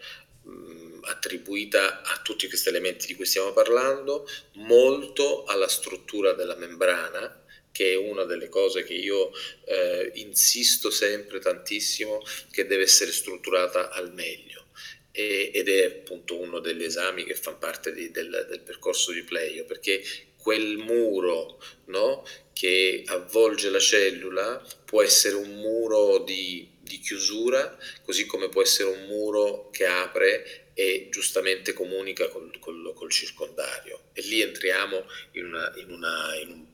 attribuita 1.03 2.03
a 2.03 2.20
tutti 2.23 2.49
questi 2.49 2.69
elementi 2.69 3.07
di 3.07 3.15
cui 3.15 3.27
stiamo 3.27 3.53
parlando, 3.53 4.29
molto 4.55 5.45
alla 5.45 5.69
struttura 5.69 6.33
della 6.33 6.57
membrana, 6.57 7.41
che 7.73 7.93
è 7.93 7.97
una 7.97 8.24
delle 8.24 8.49
cose 8.49 8.85
che 8.85 8.94
io 8.94 9.32
eh, 9.65 10.12
insisto 10.15 10.90
sempre 10.90 11.40
tantissimo, 11.40 12.23
che 12.51 12.66
deve 12.66 12.85
essere 12.85 13.11
strutturata 13.11 13.90
al 13.90 14.12
meglio. 14.12 14.66
E, 15.11 15.51
ed 15.53 15.69
è 15.69 15.85
appunto 15.85 16.39
uno 16.39 16.61
degli 16.61 16.85
esami 16.85 17.24
che 17.24 17.35
fanno 17.35 17.59
parte 17.59 17.93
di, 17.93 18.11
del, 18.11 18.47
del, 18.49 18.61
percorso 18.61 19.12
di 19.12 19.23
Pleio, 19.23 19.65
perché 19.65 20.03
quel 20.36 20.77
muro 20.77 21.62
no, 21.86 22.27
che 22.53 23.03
avvolge 23.07 23.70
la 23.70 23.78
cellula 23.78 24.65
può 24.85 25.03
essere 25.03 25.36
un 25.36 25.55
muro 25.57 26.19
di, 26.19 26.69
di 26.81 26.99
chiusura, 26.99 27.77
così 28.03 28.27
come 28.27 28.49
può 28.49 28.62
essere 28.62 28.90
un 28.90 29.07
muro 29.07 29.70
che 29.70 29.86
apre 29.86 30.70
e 30.74 31.09
giustamente 31.11 31.73
comunica 31.73 32.28
col, 32.28 32.59
col, 32.59 32.93
col 32.94 33.11
circondario. 33.11 34.05
E 34.12 34.23
lì 34.23 34.40
entriamo 34.40 35.05
in, 35.32 35.44
una, 35.47 35.73
in, 35.77 35.90
una, 35.90 36.36
in 36.40 36.49
un 36.51 36.66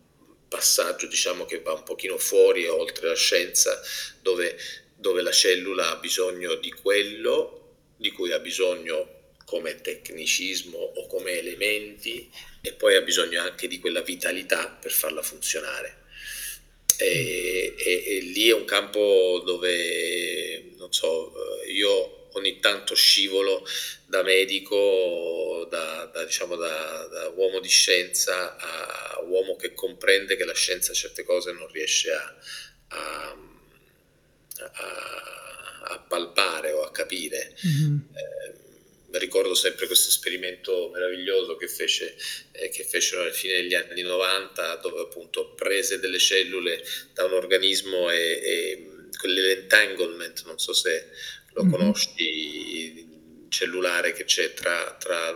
passaggio 0.48 1.06
diciamo, 1.06 1.44
che 1.44 1.60
va 1.60 1.72
un 1.72 1.82
pochino 1.82 2.18
fuori 2.18 2.64
e 2.64 2.68
oltre 2.68 3.08
la 3.08 3.14
scienza, 3.14 3.80
dove, 4.20 4.58
dove 4.94 5.22
la 5.22 5.32
cellula 5.32 5.90
ha 5.90 5.96
bisogno 5.96 6.54
di 6.54 6.72
quello 6.72 7.76
di 7.96 8.10
cui 8.12 8.32
ha 8.32 8.38
bisogno 8.38 9.16
come 9.44 9.80
tecnicismo 9.80 10.78
o 10.78 11.06
come 11.06 11.38
elementi 11.38 12.30
e 12.60 12.72
poi 12.74 12.96
ha 12.96 13.00
bisogno 13.00 13.40
anche 13.40 13.66
di 13.66 13.78
quella 13.78 14.02
vitalità 14.02 14.68
per 14.68 14.92
farla 14.92 15.22
funzionare. 15.22 15.96
E, 16.98 17.74
e, 17.76 18.04
e 18.06 18.20
lì 18.20 18.48
è 18.48 18.54
un 18.54 18.64
campo 18.64 19.42
dove, 19.44 20.72
non 20.76 20.92
so, 20.92 21.32
io 21.66 22.17
ogni 22.38 22.60
tanto 22.60 22.94
scivolo 22.94 23.66
da 24.06 24.22
medico, 24.22 25.66
da, 25.70 26.10
da, 26.12 26.24
diciamo, 26.24 26.56
da, 26.56 27.08
da, 27.10 27.28
uomo 27.28 27.60
di 27.60 27.68
scienza 27.68 28.56
a 28.56 29.20
uomo 29.22 29.56
che 29.56 29.74
comprende 29.74 30.36
che 30.36 30.44
la 30.44 30.54
scienza 30.54 30.92
certe 30.92 31.24
cose 31.24 31.52
non 31.52 31.68
riesce 31.70 32.10
a, 32.12 32.36
a, 32.88 33.36
a, 34.72 35.80
a 35.82 35.98
palpare 36.08 36.72
o 36.72 36.82
a 36.82 36.90
capire. 36.90 37.54
Mm-hmm. 37.66 37.96
Eh, 38.14 38.66
ricordo 39.18 39.54
sempre 39.54 39.86
questo 39.86 40.08
esperimento 40.08 40.90
meraviglioso 40.92 41.56
che, 41.56 41.68
fece, 41.68 42.16
eh, 42.52 42.68
che 42.68 42.84
fecero 42.84 43.22
alla 43.22 43.32
fine 43.32 43.54
degli 43.54 43.74
anni 43.74 44.02
90, 44.02 44.76
dove 44.76 45.00
appunto 45.02 45.54
prese 45.54 45.98
delle 45.98 46.18
cellule 46.18 46.82
da 47.12 47.24
un 47.24 47.32
organismo 47.32 48.10
e, 48.10 48.40
e 48.42 48.88
quell'entanglement, 49.18 50.44
non 50.44 50.58
so 50.58 50.72
se 50.72 51.08
lo 51.58 51.64
mm-hmm. 51.64 51.72
conosci, 51.72 53.06
cellulare 53.48 54.12
che 54.12 54.24
c'è 54.24 54.54
tra, 54.54 54.96
tra 54.98 55.34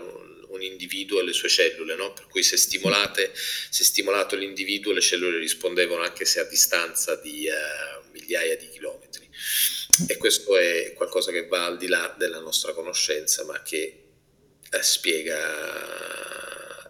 un 0.49 0.63
individuo 0.63 1.21
e 1.21 1.25
le 1.25 1.33
sue 1.33 1.49
cellule, 1.49 1.97
no? 1.97 2.13
per 2.13 2.29
cui 2.29 2.43
se, 2.43 2.57
stimolate, 2.57 3.33
se 3.35 3.83
stimolato 3.85 4.37
l'individuo 4.37 4.93
le 4.93 5.01
cellule 5.01 5.39
rispondevano 5.39 6.03
anche 6.03 6.25
se 6.25 6.41
a 6.41 6.45
distanza 6.45 7.17
di 7.17 7.49
uh, 7.49 8.11
migliaia 8.13 8.57
di 8.57 8.69
chilometri. 8.69 9.29
E 10.07 10.17
questo 10.17 10.57
è 10.57 10.93
qualcosa 10.95 11.33
che 11.33 11.47
va 11.47 11.65
al 11.67 11.79
di 11.79 11.89
là 11.89 12.15
della 12.17 12.39
nostra 12.39 12.73
conoscenza, 12.73 13.45
ma 13.45 13.61
che 13.63 14.05
eh, 14.71 14.83
spiega 14.83 15.37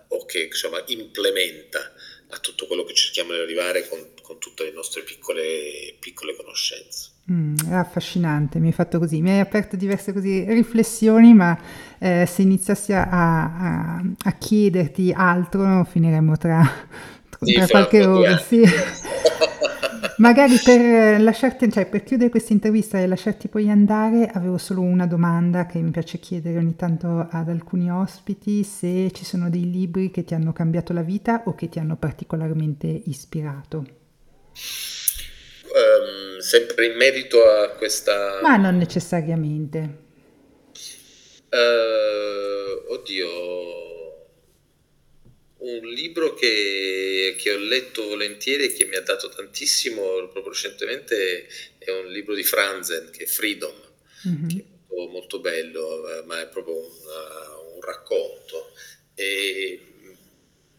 o 0.08 0.24
che 0.26 0.42
insomma, 0.42 0.82
implementa 0.88 1.94
a 2.32 2.38
tutto 2.38 2.66
quello 2.66 2.82
che 2.84 2.94
cerchiamo 2.94 3.32
di 3.32 3.40
arrivare 3.40 3.86
con, 3.88 3.98
con 4.22 4.38
tutte 4.38 4.64
le 4.64 4.72
nostre 4.72 5.02
piccole, 5.02 5.94
piccole 5.98 6.34
conoscenze. 6.34 7.10
Mm, 7.30 7.56
è 7.70 7.74
affascinante, 7.74 8.58
mi 8.58 8.68
hai 8.68 8.72
fatto 8.72 8.98
così, 8.98 9.20
mi 9.20 9.30
hai 9.30 9.40
aperto 9.40 9.76
diverse 9.76 10.12
così 10.12 10.44
riflessioni, 10.48 11.34
ma 11.34 11.56
eh, 11.98 12.26
se 12.26 12.42
iniziassi 12.42 12.92
a, 12.92 13.08
a, 13.08 14.02
a, 14.24 14.32
chiederti 14.32 15.12
altro 15.14 15.84
finiremmo 15.84 16.36
tra, 16.36 16.62
tra 17.28 17.66
qualche 17.68 18.04
ora. 18.04 18.38
Sì. 18.38 18.62
Magari 20.22 20.56
per 20.64 21.20
lasciarti, 21.20 21.68
cioè 21.68 21.86
per 21.86 22.04
chiudere 22.04 22.30
questa 22.30 22.52
intervista 22.52 22.96
e 22.96 23.08
lasciarti 23.08 23.48
poi 23.48 23.68
andare, 23.68 24.30
avevo 24.32 24.56
solo 24.56 24.80
una 24.80 25.04
domanda 25.04 25.66
che 25.66 25.80
mi 25.80 25.90
piace 25.90 26.20
chiedere 26.20 26.58
ogni 26.58 26.76
tanto 26.76 27.26
ad 27.28 27.48
alcuni 27.48 27.90
ospiti, 27.90 28.62
se 28.62 29.10
ci 29.12 29.24
sono 29.24 29.50
dei 29.50 29.68
libri 29.68 30.12
che 30.12 30.22
ti 30.22 30.34
hanno 30.34 30.52
cambiato 30.52 30.92
la 30.92 31.02
vita 31.02 31.42
o 31.46 31.56
che 31.56 31.68
ti 31.68 31.80
hanno 31.80 31.96
particolarmente 31.96 32.86
ispirato. 32.86 33.78
Um, 35.74 36.38
sempre 36.38 36.86
in 36.86 36.96
merito 36.96 37.38
a 37.44 37.70
questa... 37.70 38.38
Ma 38.42 38.56
non 38.56 38.76
necessariamente. 38.76 39.98
Uh, 41.50 42.92
oddio 42.92 43.91
un 45.62 45.88
libro 45.88 46.34
che, 46.34 47.36
che, 47.38 47.52
ho 47.52 47.58
letto 47.58 48.06
volentieri 48.06 48.64
e 48.64 48.72
che 48.72 48.84
mi 48.86 48.96
ha 48.96 49.00
dato 49.00 49.28
tantissimo 49.28 50.28
proprio 50.28 50.52
recentemente 50.52 51.46
è 51.78 51.90
un 51.90 52.10
libro 52.10 52.34
di 52.34 52.42
Franzen 52.42 53.10
che 53.10 53.24
è 53.24 53.26
Freedom, 53.26 53.74
mm-hmm. 54.28 54.48
che 54.48 54.56
è 54.56 54.64
molto, 54.88 55.12
molto, 55.12 55.40
bello, 55.40 56.18
eh, 56.18 56.22
ma 56.24 56.40
è 56.40 56.48
proprio 56.48 56.78
un, 56.78 56.84
uh, 56.84 57.74
un 57.76 57.80
racconto. 57.80 58.72
E 59.14 59.80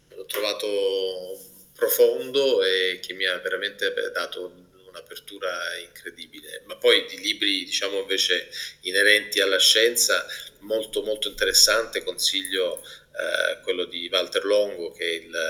l'ho 0.09 0.25
trovato 0.25 1.39
profondo 1.73 2.63
e 2.63 2.99
che 3.01 3.13
mi 3.13 3.25
ha 3.25 3.37
veramente 3.39 3.93
dato 4.11 4.63
un'apertura 4.87 5.77
incredibile. 5.79 6.63
Ma 6.65 6.75
poi 6.77 7.05
di 7.07 7.19
libri, 7.19 7.63
diciamo 7.63 7.99
invece 7.99 8.49
inerenti 8.81 9.39
alla 9.39 9.59
scienza, 9.59 10.25
molto 10.59 11.03
molto 11.03 11.29
interessante, 11.29 12.03
consiglio 12.03 12.81
eh, 13.13 13.61
quello 13.61 13.85
di 13.85 14.09
Walter 14.11 14.43
Longo 14.43 14.91
che 14.91 15.03
è 15.03 15.13
il, 15.13 15.29
la, 15.29 15.45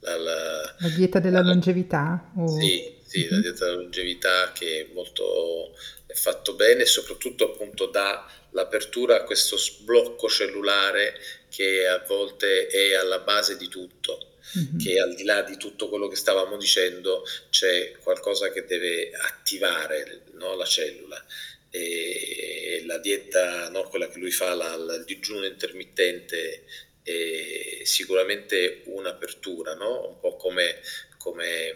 la, 0.00 0.16
la, 0.16 0.74
la, 0.78 0.88
dieta 0.88 1.18
della 1.20 1.42
longevità? 1.42 2.32
O... 2.36 2.48
Sì, 2.48 2.96
sì 3.04 3.20
uh-huh. 3.20 3.30
la 3.30 3.36
mhm. 3.36 3.42
dieta 3.42 3.64
della 3.66 3.76
longevità 3.76 4.52
che 4.52 4.80
è 4.80 4.92
molto 4.94 5.74
è 6.06 6.14
fatto 6.14 6.54
bene 6.54 6.82
e 6.82 6.86
soprattutto 6.86 7.52
appunto 7.52 7.86
dà 7.86 8.26
l'apertura 8.52 9.16
a 9.16 9.24
questo 9.24 9.58
sblocco 9.58 10.28
cellulare 10.28 11.20
che 11.50 11.86
a 11.86 12.02
volte 12.06 12.66
è 12.68 12.94
alla 12.94 13.18
base 13.18 13.58
di 13.58 13.68
tutto, 13.68 14.36
mm-hmm. 14.58 14.78
che 14.78 14.98
al 14.98 15.14
di 15.14 15.24
là 15.24 15.42
di 15.42 15.58
tutto 15.58 15.90
quello 15.90 16.08
che 16.08 16.16
stavamo 16.16 16.56
dicendo 16.56 17.24
c'è 17.50 17.92
qualcosa 18.02 18.50
che 18.50 18.64
deve 18.64 19.10
attivare 19.10 20.22
no, 20.32 20.56
la 20.56 20.64
cellula 20.64 21.22
e 21.70 22.82
la 22.86 22.98
dieta, 22.98 23.68
no, 23.68 23.82
quella 23.88 24.08
che 24.08 24.18
lui 24.18 24.30
fa, 24.30 24.54
la, 24.54 24.74
la, 24.76 24.94
il 24.94 25.04
digiuno 25.04 25.44
intermittente, 25.44 26.64
è 27.02 27.84
sicuramente 27.84 28.82
un'apertura, 28.86 29.74
no? 29.74 30.08
un 30.08 30.20
po' 30.20 30.36
come, 30.36 30.80
come, 31.16 31.74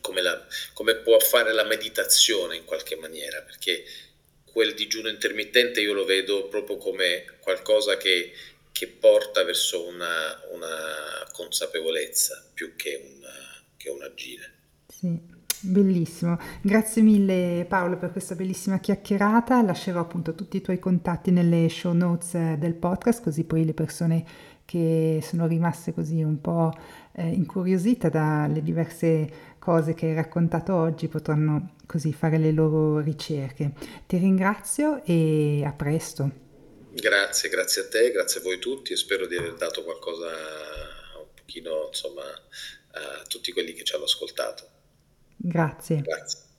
come, 0.00 0.22
la, 0.22 0.46
come 0.74 0.96
può 0.96 1.18
fare 1.18 1.52
la 1.52 1.64
meditazione 1.64 2.56
in 2.56 2.64
qualche 2.64 2.96
maniera, 2.96 3.40
perché 3.42 3.84
quel 4.44 4.74
digiuno 4.74 5.08
intermittente 5.08 5.80
io 5.80 5.92
lo 5.92 6.04
vedo 6.04 6.48
proprio 6.48 6.76
come 6.76 7.36
qualcosa 7.40 7.96
che, 7.96 8.32
che 8.72 8.88
porta 8.88 9.42
verso 9.44 9.86
una, 9.86 10.42
una 10.50 11.28
consapevolezza 11.32 12.50
più 12.52 12.74
che, 12.76 12.96
una, 12.96 13.64
che 13.76 13.88
un 13.90 14.02
agire. 14.02 14.52
Sì. 14.88 15.38
Bellissimo, 15.62 16.38
grazie 16.62 17.02
mille 17.02 17.66
Paolo 17.68 17.98
per 17.98 18.12
questa 18.12 18.34
bellissima 18.34 18.80
chiacchierata, 18.80 19.60
lascerò 19.60 20.00
appunto 20.00 20.34
tutti 20.34 20.56
i 20.56 20.62
tuoi 20.62 20.78
contatti 20.78 21.30
nelle 21.30 21.68
show 21.68 21.92
notes 21.92 22.34
eh, 22.34 22.56
del 22.58 22.74
podcast 22.74 23.22
così 23.22 23.44
poi 23.44 23.66
le 23.66 23.74
persone 23.74 24.24
che 24.64 25.20
sono 25.22 25.46
rimaste 25.46 25.92
così 25.92 26.22
un 26.22 26.40
po' 26.40 26.72
eh, 27.12 27.26
incuriosite 27.26 28.08
dalle 28.08 28.62
diverse 28.62 29.56
cose 29.58 29.92
che 29.92 30.06
hai 30.06 30.14
raccontato 30.14 30.74
oggi 30.74 31.08
potranno 31.08 31.74
così 31.84 32.12
fare 32.12 32.38
le 32.38 32.52
loro 32.52 33.00
ricerche. 33.00 33.72
Ti 34.06 34.16
ringrazio 34.16 35.02
e 35.04 35.62
a 35.66 35.72
presto. 35.72 36.30
Grazie, 36.92 37.48
grazie 37.48 37.82
a 37.82 37.88
te, 37.88 38.12
grazie 38.12 38.40
a 38.40 38.42
voi 38.44 38.60
tutti 38.60 38.92
e 38.92 38.96
spero 38.96 39.26
di 39.26 39.36
aver 39.36 39.54
dato 39.54 39.82
qualcosa 39.82 40.26
un 40.26 41.34
pochino 41.34 41.88
insomma 41.88 42.22
a 42.22 43.24
tutti 43.26 43.52
quelli 43.52 43.72
che 43.72 43.82
ci 43.82 43.94
hanno 43.94 44.04
ascoltato. 44.04 44.69
Grazie. 45.42 46.02
Grazie. 46.02 46.49